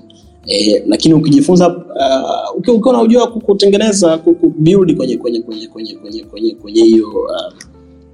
Eh, 0.48 0.82
lakini 0.86 1.14
ukijifunza 1.14 1.68
uh, 1.68 2.58
ukiwa 2.58 2.98
unajua 3.00 3.26
kutengeneza 3.26 4.18
kubuild 4.18 4.96
kwenye 4.96 5.16
kwenye 5.16 5.40
kwenye 5.40 5.66
kwenye 5.68 5.94
kwenye 6.24 6.54
kwenye 6.54 6.82
hiyo 6.82 7.08
uh, 7.08 7.52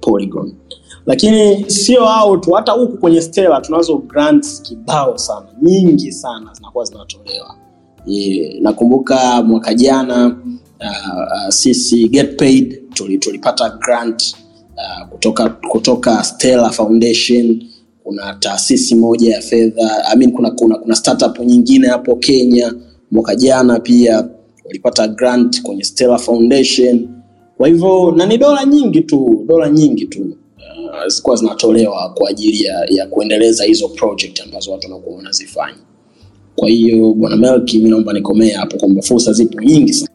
polygon 0.01 0.53
lakini 1.05 1.69
sio 1.69 2.05
hao 2.05 2.37
tu 2.37 2.51
hata 2.51 2.71
huku 2.71 2.97
kwenye 2.97 3.21
stela 3.21 3.61
tunazo 3.61 3.97
grants 3.97 4.61
kibao 4.61 5.17
sana 5.17 5.45
nyingi 5.61 6.11
sana 6.11 6.53
zinakuwa 6.53 6.85
zinatolewa. 6.85 7.55
E, 8.11 8.59
nakumbuka 8.61 9.43
mwaka 9.43 9.73
jana 9.73 10.27
uh, 10.27 11.17
uh, 11.17 11.49
sisi 11.49 12.07
get 12.09 12.39
paid 12.39 12.81
tulipata 13.19 13.69
grant 13.69 14.35
uh, 14.77 15.07
kutoka 15.09 15.49
kutoka 15.49 16.23
stella 16.23 16.69
foundation. 16.69 17.63
Kuna 18.03 18.33
taasisi 18.33 18.95
moja 18.95 19.35
ya 19.35 19.41
fedha 19.41 20.05
I 20.05 20.17
mean, 20.17 20.31
kuna, 20.31 20.51
kuna, 20.51 20.75
kuna 20.77 20.95
startup 20.95 21.39
nyingine 21.39 21.87
hapo 21.87 22.15
kenya. 22.15 22.73
Mwaka 23.11 23.35
jana 23.35 23.79
pia 23.79 24.27
walipata 24.65 25.07
grant 25.07 25.61
kwenye 25.61 25.83
stella 25.83 26.17
foundation. 26.17 27.07
Kwa 27.57 27.67
hivyo 27.67 28.11
na 28.17 28.25
ni 28.25 28.37
dola 28.37 28.65
nyingi 28.65 29.01
tu 29.01 29.43
dola 29.47 29.69
nyingi 29.69 30.05
tu 30.05 30.37
zilikuwa 31.07 31.35
zinatolewa 31.35 32.09
kwa 32.15 32.29
ajili 32.29 32.63
ya, 32.63 32.85
ya 32.89 33.07
kuendeleza 33.07 33.63
hizo 33.63 33.87
project 33.87 34.41
ambazo 34.41 34.71
watu 34.71 34.87
wanakuwa 34.87 35.15
wanazifanya 35.17 35.77
kwa 36.55 36.69
hiyo 36.69 37.13
bwana 37.13 37.35
melki 37.35 37.79
mi 37.79 37.89
naomba 37.89 38.13
nikomee 38.13 38.49
hapo 38.51 38.77
kwamba 38.77 39.01
fursa 39.01 39.33
zipo 39.33 39.61
nyingi 39.61 39.93
sana 39.93 40.09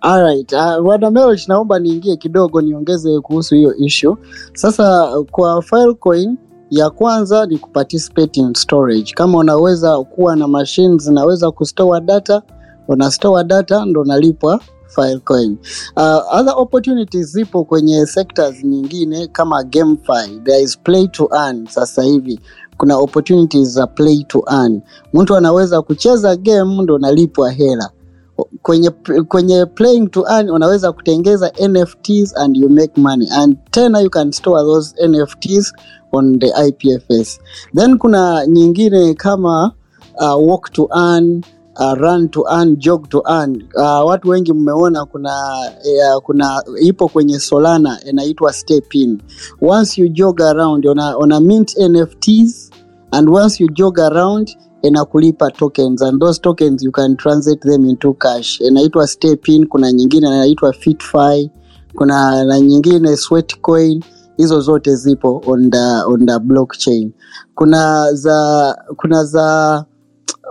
Alright, 0.00 0.52
uh, 0.52 0.82
bwana 0.82 1.10
Melch, 1.10 1.48
naomba 1.48 1.78
niingie 1.78 2.16
kidogo 2.16 2.60
niongeze 2.60 3.20
kuhusu 3.20 3.54
hiyo 3.54 3.74
issue. 3.76 4.16
Sasa 4.52 5.10
kwa 5.30 5.62
Filecoin 5.62 6.36
ya 6.70 6.90
kwanza 6.90 7.46
ni 7.46 7.58
kuparticipate 7.58 8.40
in 8.40 8.54
storage. 8.54 9.12
Kama 9.14 9.38
unaweza 9.38 9.98
kuwa 10.04 10.36
na 10.36 10.48
machines 10.48 11.02
zinaweza 11.02 11.50
kustore 11.50 12.00
data, 12.00 12.42
una 12.88 13.10
data 13.44 13.84
ndo 13.84 14.00
unalipwa 14.00 14.60
Filecoin. 14.88 15.58
Uh, 15.96 16.20
other 16.40 16.54
opportunities 16.56 17.32
zipo 17.32 17.64
kwenye 17.64 18.06
sectors 18.06 18.64
nyingine 18.64 19.26
kama 19.26 19.62
GameFi. 19.64 20.40
There 20.44 20.62
is 20.62 20.78
play 20.78 21.08
to 21.08 21.28
earn 21.32 21.66
sasa 21.66 22.02
hivi. 22.02 22.40
Kuna 22.76 22.96
opportunities 22.96 23.68
za 23.68 23.86
play 23.86 24.24
to 24.28 24.44
earn. 24.50 24.80
Mtu 25.14 25.36
anaweza 25.36 25.82
kucheza 25.82 26.36
game 26.36 26.82
ndo 26.82 26.94
unalipwa 26.94 27.50
hela 27.50 27.90
kwenye 28.62 28.90
kwenye 29.28 29.66
playing 29.66 30.08
to 30.08 30.24
earn 30.30 30.50
unaweza 30.50 30.92
kutengeza 30.92 31.52
NFTs 31.68 32.36
and 32.36 32.56
you 32.56 32.68
make 32.70 33.00
money 33.00 33.28
and 33.32 33.56
tena 33.70 34.00
you 34.00 34.10
can 34.10 34.32
store 34.32 34.62
those 34.62 35.06
NFTs 35.08 35.72
on 36.12 36.38
the 36.38 36.52
IPFS. 36.68 37.40
Then 37.74 37.98
kuna 37.98 38.46
nyingine 38.46 39.14
kama 39.14 39.72
uh, 40.20 40.48
walk 40.48 40.72
to 40.72 40.88
earn 40.96 41.42
uh, 41.80 41.94
run 41.94 42.28
to 42.28 42.44
earn, 42.50 42.76
jog 42.76 43.08
to 43.08 43.22
earn. 43.28 43.62
Uh, 43.76 44.06
watu 44.06 44.28
wengi 44.28 44.52
mmeona 44.52 45.04
kuna 45.04 45.32
uh, 46.14 46.22
kuna 46.22 46.62
ipo 46.82 47.08
kwenye 47.08 47.38
Solana 47.40 47.98
inaitwa 48.04 48.52
step 48.52 48.94
in. 48.94 49.22
Once 49.60 50.00
you 50.02 50.08
jog 50.08 50.40
around 50.40 50.86
una, 50.86 51.18
una 51.18 51.40
mint 51.40 51.76
NFTs 51.78 52.70
and 53.10 53.28
once 53.28 53.62
you 53.64 53.68
jog 53.68 53.98
around 54.00 54.56
inakulipa 54.82 55.50
tokens 55.50 56.02
and 56.02 56.20
those 56.20 56.40
tokens 56.40 56.82
you 56.82 56.92
can 56.92 57.16
translate 57.16 57.60
them 57.68 57.84
into 57.84 58.14
cash. 58.14 58.60
Inaitwa 58.60 59.06
Stepin, 59.06 59.66
kuna 59.66 59.92
nyingine 59.92 60.26
inaitwa 60.26 60.72
Fitfi, 60.72 61.50
kuna 61.94 62.44
na 62.44 62.60
nyingine 62.60 63.16
Sweatcoin. 63.16 64.04
Hizo 64.36 64.60
zote 64.60 64.94
zipo 64.96 65.42
on 65.46 65.70
the, 65.70 66.02
on 66.06 66.26
the 66.26 66.38
blockchain. 66.38 67.12
Kuna 67.54 68.12
za 68.12 68.74
kuna 68.96 69.24
za 69.24 69.84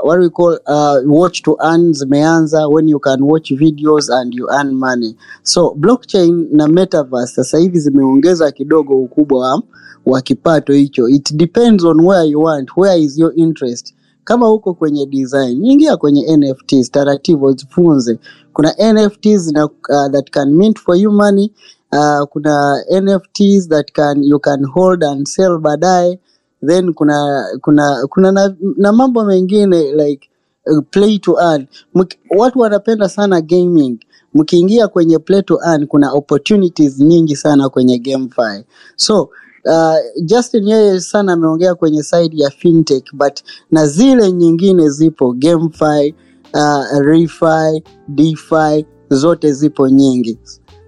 what 0.06 0.20
we 0.20 0.30
call 0.30 0.60
uh, 0.68 1.00
watch 1.06 1.42
to 1.42 1.58
earn 1.62 1.94
zimeanza 1.94 2.68
when 2.68 2.88
you 2.88 3.00
can 3.00 3.22
watch 3.24 3.52
videos 3.52 4.10
and 4.10 4.34
you 4.34 4.48
earn 4.52 4.74
money. 4.76 5.16
So 5.44 5.74
blockchain 5.76 6.48
na 6.52 6.68
metaverse 6.68 7.34
sasa 7.36 7.58
hivi 7.58 7.80
zimeongeza 7.80 8.52
kidogo 8.52 8.98
ukubwa 8.98 9.40
wa, 9.50 9.62
wa 10.06 10.22
kipato 10.22 10.74
hicho. 10.74 11.10
It 11.10 11.34
depends 11.34 11.84
on 11.84 12.00
where 12.06 12.30
you 12.30 12.42
want, 12.42 12.70
where 12.78 13.02
is 13.04 13.18
your 13.18 13.34
interest 13.36 13.94
kama 14.24 14.52
uko 14.52 14.74
kwenye 14.74 15.06
design 15.06 15.66
ingia 15.66 15.98
kwenye 15.98 16.38
nfts 16.38 16.92
taratibu 16.92 17.52
zifunze 17.52 18.20
kuna 18.54 18.74
nfts 18.94 19.52
na, 19.52 19.66
uh, 19.66 20.12
that 20.12 20.30
can 20.32 20.52
mint 20.56 20.80
for 20.80 20.98
you 20.98 21.12
money 21.12 21.52
uh, 21.92 22.24
kuna 22.30 22.76
nfts 23.02 23.70
that 23.70 23.92
can 23.92 24.24
you 24.24 24.40
can 24.40 24.66
hold 24.66 25.04
and 25.04 25.28
sell 25.28 25.58
baadaye 25.58 26.20
then 26.68 26.94
kuna 26.94 27.46
kuna 27.62 28.08
kuna 28.10 28.32
na, 28.32 28.56
na 28.78 28.92
mambo 28.92 29.26
mengine 29.26 29.92
like 29.92 30.30
uh, 30.72 30.84
play 30.92 31.18
to 31.20 31.38
earn 31.42 31.68
Mk, 31.94 32.14
watu 32.38 32.60
wanapenda 32.60 33.10
sana 33.10 33.42
gaming 33.42 34.00
mkiingia 34.34 34.88
kwenye 34.88 35.20
play 35.20 35.42
to 35.42 35.60
earn 35.68 35.88
kuna 35.88 36.12
opportunities 36.12 37.00
nyingi 37.00 37.36
sana 37.36 37.70
kwenye 37.70 38.00
gamefi 38.00 38.66
so 38.96 39.30
uh, 39.66 39.96
Justin 40.26 40.68
yeye 40.68 41.00
sana 41.00 41.34
ameongea 41.34 41.76
kwenye 41.76 42.04
side 42.04 42.38
ya 42.44 42.50
fintech 42.50 43.14
but 43.14 43.40
na 43.72 43.88
zile 43.88 44.32
nyingine 44.32 44.90
zipo 44.90 45.34
GameFi, 45.34 46.16
uh, 46.54 47.00
ReFi, 47.00 47.84
DeFi 48.08 48.86
zote 49.10 49.54
zipo 49.54 49.90
nyingi. 49.90 50.40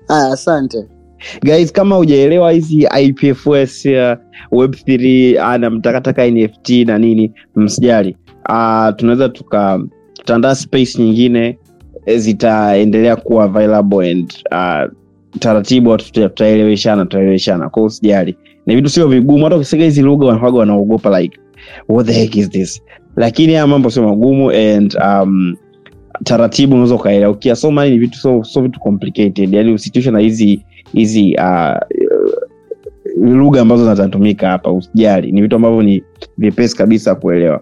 Asante. 0.07 0.31
asante. 0.33 0.96
Guys 1.43 1.71
kama 1.71 1.95
hujaelewa 1.95 2.51
hizi 2.51 2.87
ipfs 3.03 3.85
uh, 3.85 3.91
web3 4.51 5.33
uh, 5.53 5.55
na 5.61 5.69
mtakataka 5.69 6.27
nft 6.31 6.69
na 6.69 6.97
nini 6.97 7.31
msijali. 7.55 8.15
Uh, 8.49 8.95
tunaweza 8.95 9.29
tukatandaa 9.29 10.55
space 10.55 10.95
nyingine 10.99 11.57
eh, 12.05 12.19
zitaendelea 12.19 13.15
kuwa 13.15 13.43
available 13.43 14.11
and 14.11 14.33
uh, 14.51 14.93
taratibu 15.39 15.97
tutaeleweshana 15.97 17.03
tutaeleweshana. 17.05 17.69
Kwao 17.69 17.85
usijali. 17.85 18.35
Na 18.65 18.75
vitu 18.75 18.89
sio 18.89 19.07
vigumu. 19.07 19.43
Hata 19.43 19.55
ukisikia 19.55 19.85
hizi 19.85 20.01
lugha 20.01 20.25
wanafaga 20.27 20.57
wanaogopa 20.59 21.19
like 21.21 21.39
what 21.89 22.07
the 22.07 22.13
heck 22.13 22.35
is 22.35 22.49
this? 22.49 22.81
Lakini 23.15 23.53
haya 23.53 23.67
mambo 23.67 23.89
sio 23.89 24.03
magumu 24.03 24.51
and 24.51 24.97
um, 25.05 25.55
taratibu 26.23 26.73
unaweza 26.73 26.95
ukaelewa. 26.95 27.31
Ukiasoma 27.31 27.85
ni 27.85 27.97
vitu 27.97 28.17
so, 28.19 28.43
so 28.43 28.61
vitu 28.61 28.79
complicated. 28.79 29.53
Yani 29.53 29.73
usitishwe 29.73 30.11
na 30.11 30.19
hizi 30.19 30.65
hizi 30.93 31.35
uh, 31.35 31.77
lugha 33.17 33.61
ambazo 33.61 33.95
zinatumika 33.95 34.49
hapa 34.49 34.71
usijali. 34.71 35.31
Ni 35.31 35.41
vitu 35.41 35.55
ambavyo 35.55 35.81
ni 35.81 36.03
vyepesi 36.37 36.75
kabisa 36.77 37.15
kuelewa. 37.15 37.61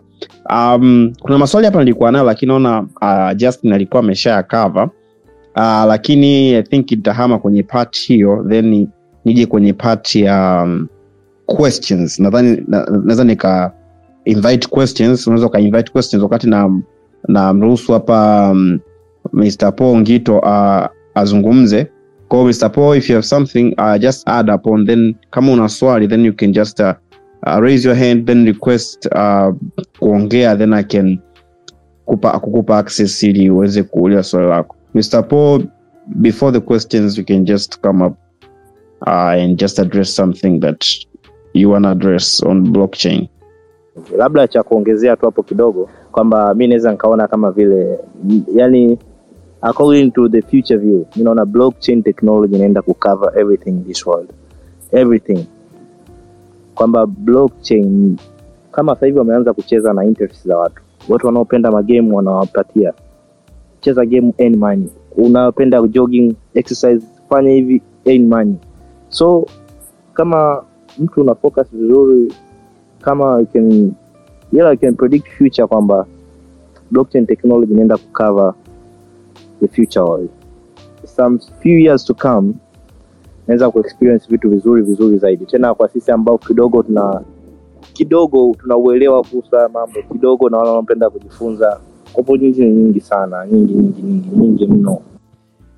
Um, 0.49 1.13
kuna 1.21 1.37
maswali 1.37 1.65
hapa 1.65 1.79
nilikuwa 1.79 2.11
nayo 2.11 2.25
lakini 2.25 2.47
naona 2.47 2.81
uh, 2.81 3.37
justin 3.37 3.73
alikuwa 3.73 3.99
amesha 4.03 4.43
kava 4.43 4.83
uh, 5.55 5.85
lakini 5.87 6.53
i 6.55 6.63
think 6.63 6.91
nitahama 6.91 7.39
kwenye 7.39 7.63
part 7.63 7.97
hiyo 7.99 8.45
then 8.49 8.87
nije 9.25 9.45
kwenye 9.45 9.73
part 9.73 10.15
ya 10.15 10.61
um, 10.63 10.87
questions. 11.45 12.19
Nadhani 12.19 12.63
na- 12.67 12.85
naweza 12.85 13.23
nika 13.23 13.71
invite 14.25 14.67
questions. 14.67 15.27
Unaweza 15.27 15.47
uka 15.47 15.59
invite 15.59 15.91
questions 15.91 16.23
wakati 16.23 16.49
na 16.49 16.81
na 17.27 17.53
mruhusu 17.53 17.91
hapa 17.93 18.49
um, 18.51 18.79
mr 19.33 19.75
paul 19.75 19.97
ngito 19.97 20.37
uh, 20.39 20.85
azungumze 21.15 21.87
kwa 22.27 22.45
mr 22.45 22.71
paul 22.71 22.97
if 22.97 23.09
you 23.09 23.15
have 23.15 23.27
something 23.27 23.75
uh, 23.77 23.97
just 23.97 24.29
add 24.29 24.53
upon 24.53 24.85
then 24.85 25.15
kama 25.29 25.51
una 25.53 25.69
swali 25.69 26.07
then 26.07 26.25
you 26.25 26.33
can 26.33 26.51
just 26.51 26.79
uh, 26.79 26.93
uh, 27.47 27.59
raise 27.59 27.87
your 27.87 27.97
hand 27.97 28.25
then 28.27 28.45
request 28.45 29.05
uh, 29.05 29.53
kuongea 29.99 30.55
then 30.57 30.73
i 30.73 30.83
can 30.83 31.19
kupa, 32.05 32.39
kukupa 32.39 32.77
access 32.77 33.23
ili 33.23 33.49
uweze 33.49 33.83
kuuliza 33.83 34.23
swali 34.23 34.47
lako. 34.47 34.75
Mr 34.93 35.27
paul 35.27 35.63
before 36.07 36.51
the 36.59 36.65
questions 36.65 37.17
you 37.17 37.25
can 37.25 37.45
just 37.45 37.79
come 37.81 38.05
up 38.05 38.13
uh, 39.01 39.13
and 39.13 39.59
just 39.59 39.79
address 39.79 40.15
something 40.15 40.59
that 40.59 40.85
you 41.53 41.71
want 41.71 41.85
address 41.85 42.43
on 42.43 42.71
blockchain. 42.71 43.27
Labda 44.17 44.47
cha 44.47 44.63
kuongezea 44.63 45.15
tu 45.15 45.25
hapo 45.25 45.43
kidogo 45.43 45.89
kwamba 46.11 46.53
mi 46.53 46.67
naweza 46.67 46.91
nikaona 46.91 47.27
kama 47.27 47.51
vile 47.51 47.99
yani 48.55 48.99
according 49.65 50.11
to 50.11 50.29
the 50.29 50.41
future 50.41 50.77
view 50.77 51.05
inaona 51.15 51.23
naona 51.23 51.45
blockchain 51.45 52.03
technology 52.03 52.55
inaenda 52.55 52.81
kucover 52.81 53.39
everything 53.39 53.69
in 53.69 53.83
this 53.83 54.05
world. 54.05 54.29
Everything. 54.91 55.45
Kwamba 56.75 57.05
blockchain 57.05 58.17
kama 58.71 58.93
sasa 58.95 59.05
hivi 59.05 59.19
wameanza 59.19 59.53
kucheza 59.53 59.93
na 59.93 60.05
interest 60.05 60.47
za 60.47 60.57
watu. 60.57 60.81
Watu 61.09 61.27
wanaopenda 61.27 61.71
magame 61.71 62.15
wanawapatia. 62.15 62.93
Cheza 63.81 64.05
game 64.05 64.33
earn 64.37 64.55
money. 64.55 64.89
Unapenda 65.17 65.87
jogging 65.87 66.35
exercise 66.53 67.07
fanya 67.29 67.51
hivi 67.51 67.81
earn 68.05 68.27
money. 68.27 68.55
So 69.09 69.45
kama 70.13 70.63
mtu 70.99 71.21
una 71.21 71.35
focus 71.35 71.67
vizuri 71.71 72.33
kama 73.01 73.39
you 73.39 73.45
can 73.45 73.91
I 74.53 74.77
can 74.77 74.95
predict 74.95 75.27
future 75.37 75.67
kwamba 75.67 76.05
blockchain 76.91 77.25
technology 77.25 77.73
inaenda 77.73 77.97
kucover 77.97 78.53
the 79.61 79.67
future 79.67 80.27
some 81.05 81.39
few 81.61 81.77
years 81.79 82.05
to 82.05 82.13
come 82.13 82.53
naweza 83.47 83.71
kuexperience 83.71 84.27
vitu 84.29 84.49
vizuri 84.49 84.81
vizuri 84.81 85.17
zaidi. 85.17 85.45
Tena 85.45 85.73
kwa 85.73 85.89
sisi 85.89 86.11
ambao 86.11 86.37
kidogo 86.37 86.83
tuna 86.83 87.21
kidogo 87.93 88.55
tunauelewa 88.61 89.23
kuhusu 89.23 89.55
haya 89.55 89.69
mambo 89.69 90.01
kidogo 90.11 90.49
na 90.49 90.57
wale 90.57 90.69
wanaopenda 90.69 91.09
kujifunza 91.09 91.79
opportunity 92.15 92.61
ni 92.61 92.75
nyingi 92.75 92.99
sana 93.01 93.45
nyingi 93.47 93.73
nyingi 93.73 94.01
nyingi 94.01 94.29
nyingi 94.37 94.67
mno. 94.67 95.01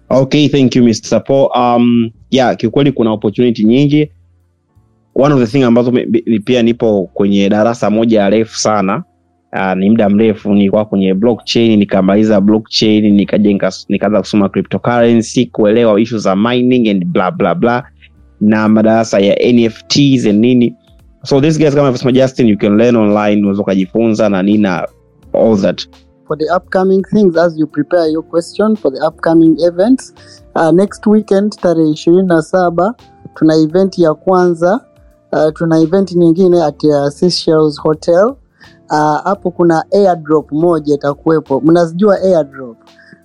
Okay 0.09 0.47
thank 0.49 0.75
you 0.75 0.83
mr 0.83 1.23
paul. 1.23 1.49
Um, 1.55 2.11
yeah 2.31 2.55
kiukweli 2.57 2.91
kuna 2.91 3.11
opportunity 3.11 3.63
nyingi. 3.63 4.11
One 5.15 5.33
of 5.33 5.39
the 5.39 5.47
thing 5.47 5.63
ambazo 5.63 5.91
pia 6.45 6.63
nipo 6.63 7.09
kwenye 7.13 7.49
darasa 7.49 7.89
moja 7.89 8.29
refu 8.29 8.57
sana 8.59 9.03
uh, 9.57 9.73
ni 9.77 9.89
muda 9.89 10.09
mrefu 10.09 10.53
nilikuwa 10.53 10.85
kwenye 10.85 11.13
blockchain 11.13 11.79
nikamaliza 11.79 12.41
blockchain 12.41 13.13
nikajenga 13.13 13.71
nikaanza 13.89 14.19
kusoma 14.19 14.49
cryptocurrency 14.49 15.45
kuelewa 15.45 16.01
issue 16.01 16.19
za 16.19 16.35
mining 16.35 16.89
and 16.89 17.05
bla 17.05 17.31
bla 17.31 17.55
bla 17.55 17.83
na 18.41 18.67
madarasa 18.69 19.19
ya 19.19 19.53
nfts 19.53 20.25
and 20.25 20.39
nini. 20.39 20.75
So 21.23 21.41
this 21.41 21.57
guys 21.57 21.69
kama 21.75 21.87
alivyosema 21.87 22.11
justin 22.11 22.47
you 22.47 22.57
can 22.57 22.77
learn 22.77 22.95
online 22.95 23.41
unaweza 23.41 23.61
ukajifunza 23.61 24.29
na 24.29 24.43
nini 24.43 24.67
all 25.33 25.57
that. 25.61 25.87
For 26.27 26.37
the 26.37 26.55
upcoming 26.55 27.01
things 27.13 27.37
as 27.37 27.57
you 27.57 27.67
prepare 27.67 28.11
your 28.11 28.23
question 28.23 28.75
for 28.75 28.93
the 28.93 29.07
upcoming 29.07 29.55
events 29.67 30.13
uh, 30.55 30.71
next 30.71 31.07
weekend 31.07 31.55
tarehe 31.61 31.89
ishirini 31.89 32.27
na 32.27 32.41
saba 32.41 32.95
tuna 33.33 33.55
event 33.55 33.97
ya 33.99 34.13
kwanza 34.13 34.79
uh, 35.31 35.53
tuna 35.53 35.79
event 35.79 36.11
nyingine 36.15 36.63
at 36.63 36.83
uh, 36.83 37.09
Seychelles 37.09 37.79
hotel 37.81 38.35
Uh, 38.89 39.51
kuna 39.55 39.85
airdrop 39.91 40.51
moja 40.51 40.95
itakuwepo. 40.95 41.61
Mnazijua 41.61 42.21
airdrop? 42.21 42.77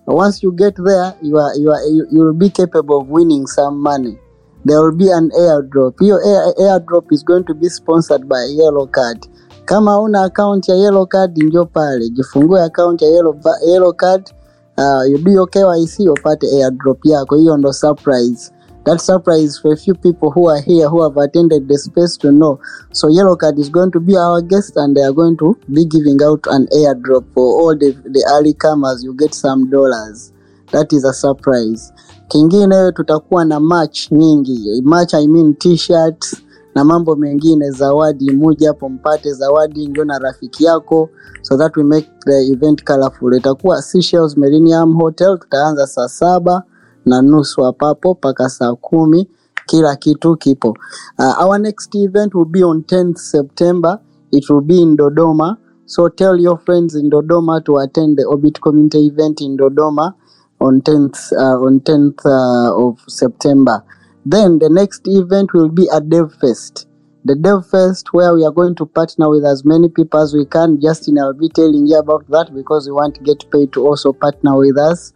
Once 0.07 0.47
you 0.47 0.53
get 0.53 0.75
there 0.75 1.13
you 1.23 1.39
are, 1.39 1.55
you 1.61 1.73
are, 1.73 1.87
you, 1.87 2.07
you 2.11 2.25
will 2.25 2.33
be 2.35 2.51
capable 2.51 2.97
of 2.97 3.09
winning 3.09 3.47
some 3.47 3.79
money. 3.79 4.19
There 4.65 4.81
will 4.81 4.97
be 4.97 5.11
an 5.13 5.31
airdrop. 5.31 5.99
Hiyo 6.01 6.19
air, 6.25 6.55
airdrop 6.59 7.13
is 7.13 7.25
going 7.25 7.45
to 7.45 7.55
be 7.55 7.69
sponsored 7.69 8.29
by 8.29 8.45
yellow 8.51 8.87
card. 8.87 9.27
Kama 9.65 10.01
una 10.01 10.25
account 10.25 10.69
ya 10.69 10.75
yellow 10.75 11.07
card 11.07 11.37
njo 11.39 11.65
pale. 11.65 12.09
Jifungue 12.11 12.63
account 12.65 13.03
ya 13.03 13.09
yellow, 13.09 13.37
yellow 13.67 13.93
card. 13.93 14.31
Uh, 14.79 15.03
you 15.09 15.19
do 15.19 15.31
your 15.31 15.47
KYC 15.47 16.09
upate 16.09 16.47
airdrop 16.47 17.05
yako. 17.07 17.37
Hiyo 17.37 17.57
ndo 17.57 17.73
surprise 17.73 18.53
that 18.85 19.01
surprise 19.01 19.59
for 19.59 19.73
a 19.73 19.77
few 19.77 19.95
people 19.95 20.31
who 20.31 20.49
are 20.51 20.61
here 20.61 20.89
who 20.89 21.03
have 21.03 21.17
attended 21.17 21.69
the 21.69 21.79
space 21.79 22.17
to 22.17 22.33
know. 22.33 22.61
So 22.93 23.09
yellow 23.09 23.37
card 23.37 23.59
is 23.59 23.69
going 23.69 23.93
to 23.93 24.01
be 24.01 24.17
our 24.17 24.43
guest 24.43 24.73
and 24.77 24.97
they 24.97 25.03
are 25.03 25.13
going 25.13 25.37
to 25.39 25.59
be 25.73 25.85
giving 25.85 26.19
out 26.23 26.41
an 26.51 26.67
airdrop 26.75 27.25
for 27.33 27.45
all 27.61 27.77
the, 27.79 27.93
the 28.05 28.27
early 28.35 28.55
comers. 28.55 29.05
You 29.05 29.15
get 29.15 29.35
some 29.35 29.71
dollars. 29.71 30.33
That 30.73 30.93
is 30.93 31.05
a 31.05 31.13
surprise. 31.13 31.93
Kingine 32.29 32.93
tutakuwa 32.93 33.45
na 33.45 33.61
match 33.61 34.11
nyingi. 34.13 34.83
Match 34.83 35.15
I 35.15 35.27
mean 35.27 35.55
t-shirts 35.55 36.43
na 36.75 36.85
mambo 36.85 37.17
mengine. 37.17 37.71
Zawadi 37.71 38.31
muje 38.31 38.67
hapo 38.67 38.89
mpate 38.89 39.33
zawadi 39.33 39.87
ndio 39.87 40.05
na 40.05 40.19
rafiki 40.19 40.65
yako. 40.65 41.11
So 41.43 41.57
that 41.57 41.77
we 41.77 41.83
make 41.85 42.09
the 42.27 42.53
event 42.53 42.85
colorful. 42.85 43.35
Itakuwa 43.35 43.83
Seychelles 43.83 44.37
Millennium 44.37 44.95
Hotel. 44.95 45.39
Tutaanza 45.39 45.87
saa 45.87 46.09
saba 46.09 46.63
na 47.07 47.23
nusu 47.23 47.63
hapapo 47.63 48.13
mpaka 48.15 48.49
saa 48.49 48.75
kumi 48.75 49.29
kila 49.67 49.97
kitu 49.97 50.37
kipo 50.37 50.77
uh, 51.19 51.43
our 51.45 51.59
next 51.61 51.95
event 51.95 52.35
will 52.35 52.49
be 52.49 52.65
on 52.65 52.79
10th 52.83 53.17
September 53.17 54.01
it 54.33 54.51
will 54.51 54.61
be 54.65 54.83
in 54.83 54.97
Dodoma 54.97 55.57
so 55.87 56.09
tell 56.09 56.41
your 56.41 56.59
friends 56.59 56.95
in 56.95 57.11
Dodoma 57.11 57.65
to 57.65 57.77
attend 57.77 58.17
the 58.17 58.25
Orbit 58.25 58.61
Community 58.63 59.07
event 59.07 59.41
in 59.41 59.57
Dodoma 59.57 60.15
on 60.61 60.81
10th 60.81 61.33
uh, 61.33 61.59
on 61.67 61.81
10th 61.81 62.25
uh, 62.25 62.87
of 62.87 62.99
September. 63.09 63.85
Then 64.25 64.59
the 64.59 64.71
next 64.71 65.03
event 65.07 65.53
will 65.53 65.69
be 65.69 65.89
at 65.91 66.05
DevFest. 66.05 66.87
The 67.25 67.35
DevFest 67.35 68.09
where 68.13 68.35
we 68.35 68.45
are 68.45 68.53
going 68.53 68.75
to 68.77 68.87
partner 68.87 69.29
with 69.29 69.45
as 69.45 69.65
many 69.65 69.89
people 69.89 70.21
as 70.21 70.33
we 70.33 70.47
can. 70.47 70.81
Justin, 70.81 71.19
I'll 71.19 71.35
be 71.35 71.49
telling 71.49 71.87
you 71.87 71.99
about 71.99 72.27
that 72.31 72.55
because 72.55 72.87
we 72.87 72.93
want 72.93 73.17
to 73.17 73.21
get 73.23 73.45
paid 73.51 73.73
to 73.75 73.87
also 73.87 74.13
partner 74.13 74.57
with 74.57 74.79
us. 74.79 75.13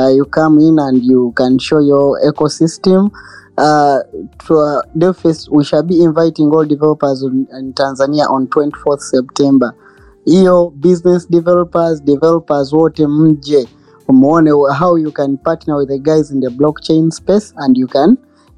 Uh, 0.00 0.08
you 0.08 0.24
come 0.24 0.58
in 0.58 0.78
and 0.78 1.04
you 1.04 1.32
can 1.36 1.58
show 1.58 1.80
your 1.80 2.18
ecosystem. 2.24 3.10
Uh, 3.58 3.98
to 4.46 4.54
uh, 4.54 4.80
DevFest, 4.96 5.50
we 5.50 5.62
shall 5.64 5.82
be 5.82 6.02
inviting 6.02 6.46
all 6.46 6.64
developers 6.64 7.22
in, 7.22 7.46
in 7.52 7.74
Tanzania 7.74 8.24
on 8.30 8.46
24th 8.46 9.00
September. 9.00 9.74
Hiyo 10.26 10.70
business 10.80 11.26
developers, 11.26 12.00
developers 12.00 12.72
wote 12.72 13.06
mje 13.06 13.68
muone 14.12 14.50
how 14.74 14.96
you 14.96 15.12
can 15.12 15.36
partner 15.38 15.76
with 15.76 15.88
the 15.88 15.98
guys 15.98 16.30
in 16.30 16.40
the 16.40 16.48
blockchain 16.48 17.12
space 17.12 17.52
and 17.58 17.76
you 17.76 17.86
can 17.86 18.16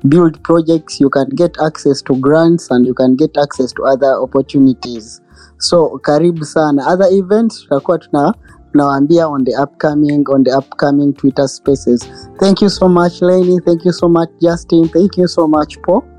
build 0.09 0.43
projects 0.43 1.01
you 1.01 1.11
can 1.11 1.29
get 1.31 1.57
access 1.65 2.03
to 2.03 2.17
grants 2.17 2.71
and 2.71 2.87
you 2.87 2.95
can 2.95 3.15
get 3.17 3.37
access 3.37 3.73
to 3.73 3.85
other 3.85 4.13
opportunities 4.21 5.21
so 5.59 5.99
karibu 5.99 6.45
sana 6.45 6.87
other 6.87 7.07
events 7.13 7.63
tutakuwa 7.63 7.99
tuna 7.99 8.35
tunawaambia 8.73 9.29
on 9.29 9.45
the 9.45 9.55
upcoming 9.63 10.25
on 10.29 10.45
the 10.45 10.51
upcoming 10.51 11.13
twitter 11.13 11.49
spaces. 11.49 12.09
Thank 12.39 12.63
you 12.63 12.71
so 12.71 12.89
much 12.89 13.21
lany 13.23 13.61
thank 13.65 13.85
you 13.85 13.93
so 13.93 14.09
much 14.09 14.31
justin. 14.41 14.89
Thank 14.89 15.17
you 15.17 15.29
so 15.29 15.47
much 15.47 15.81
paul 15.83 16.12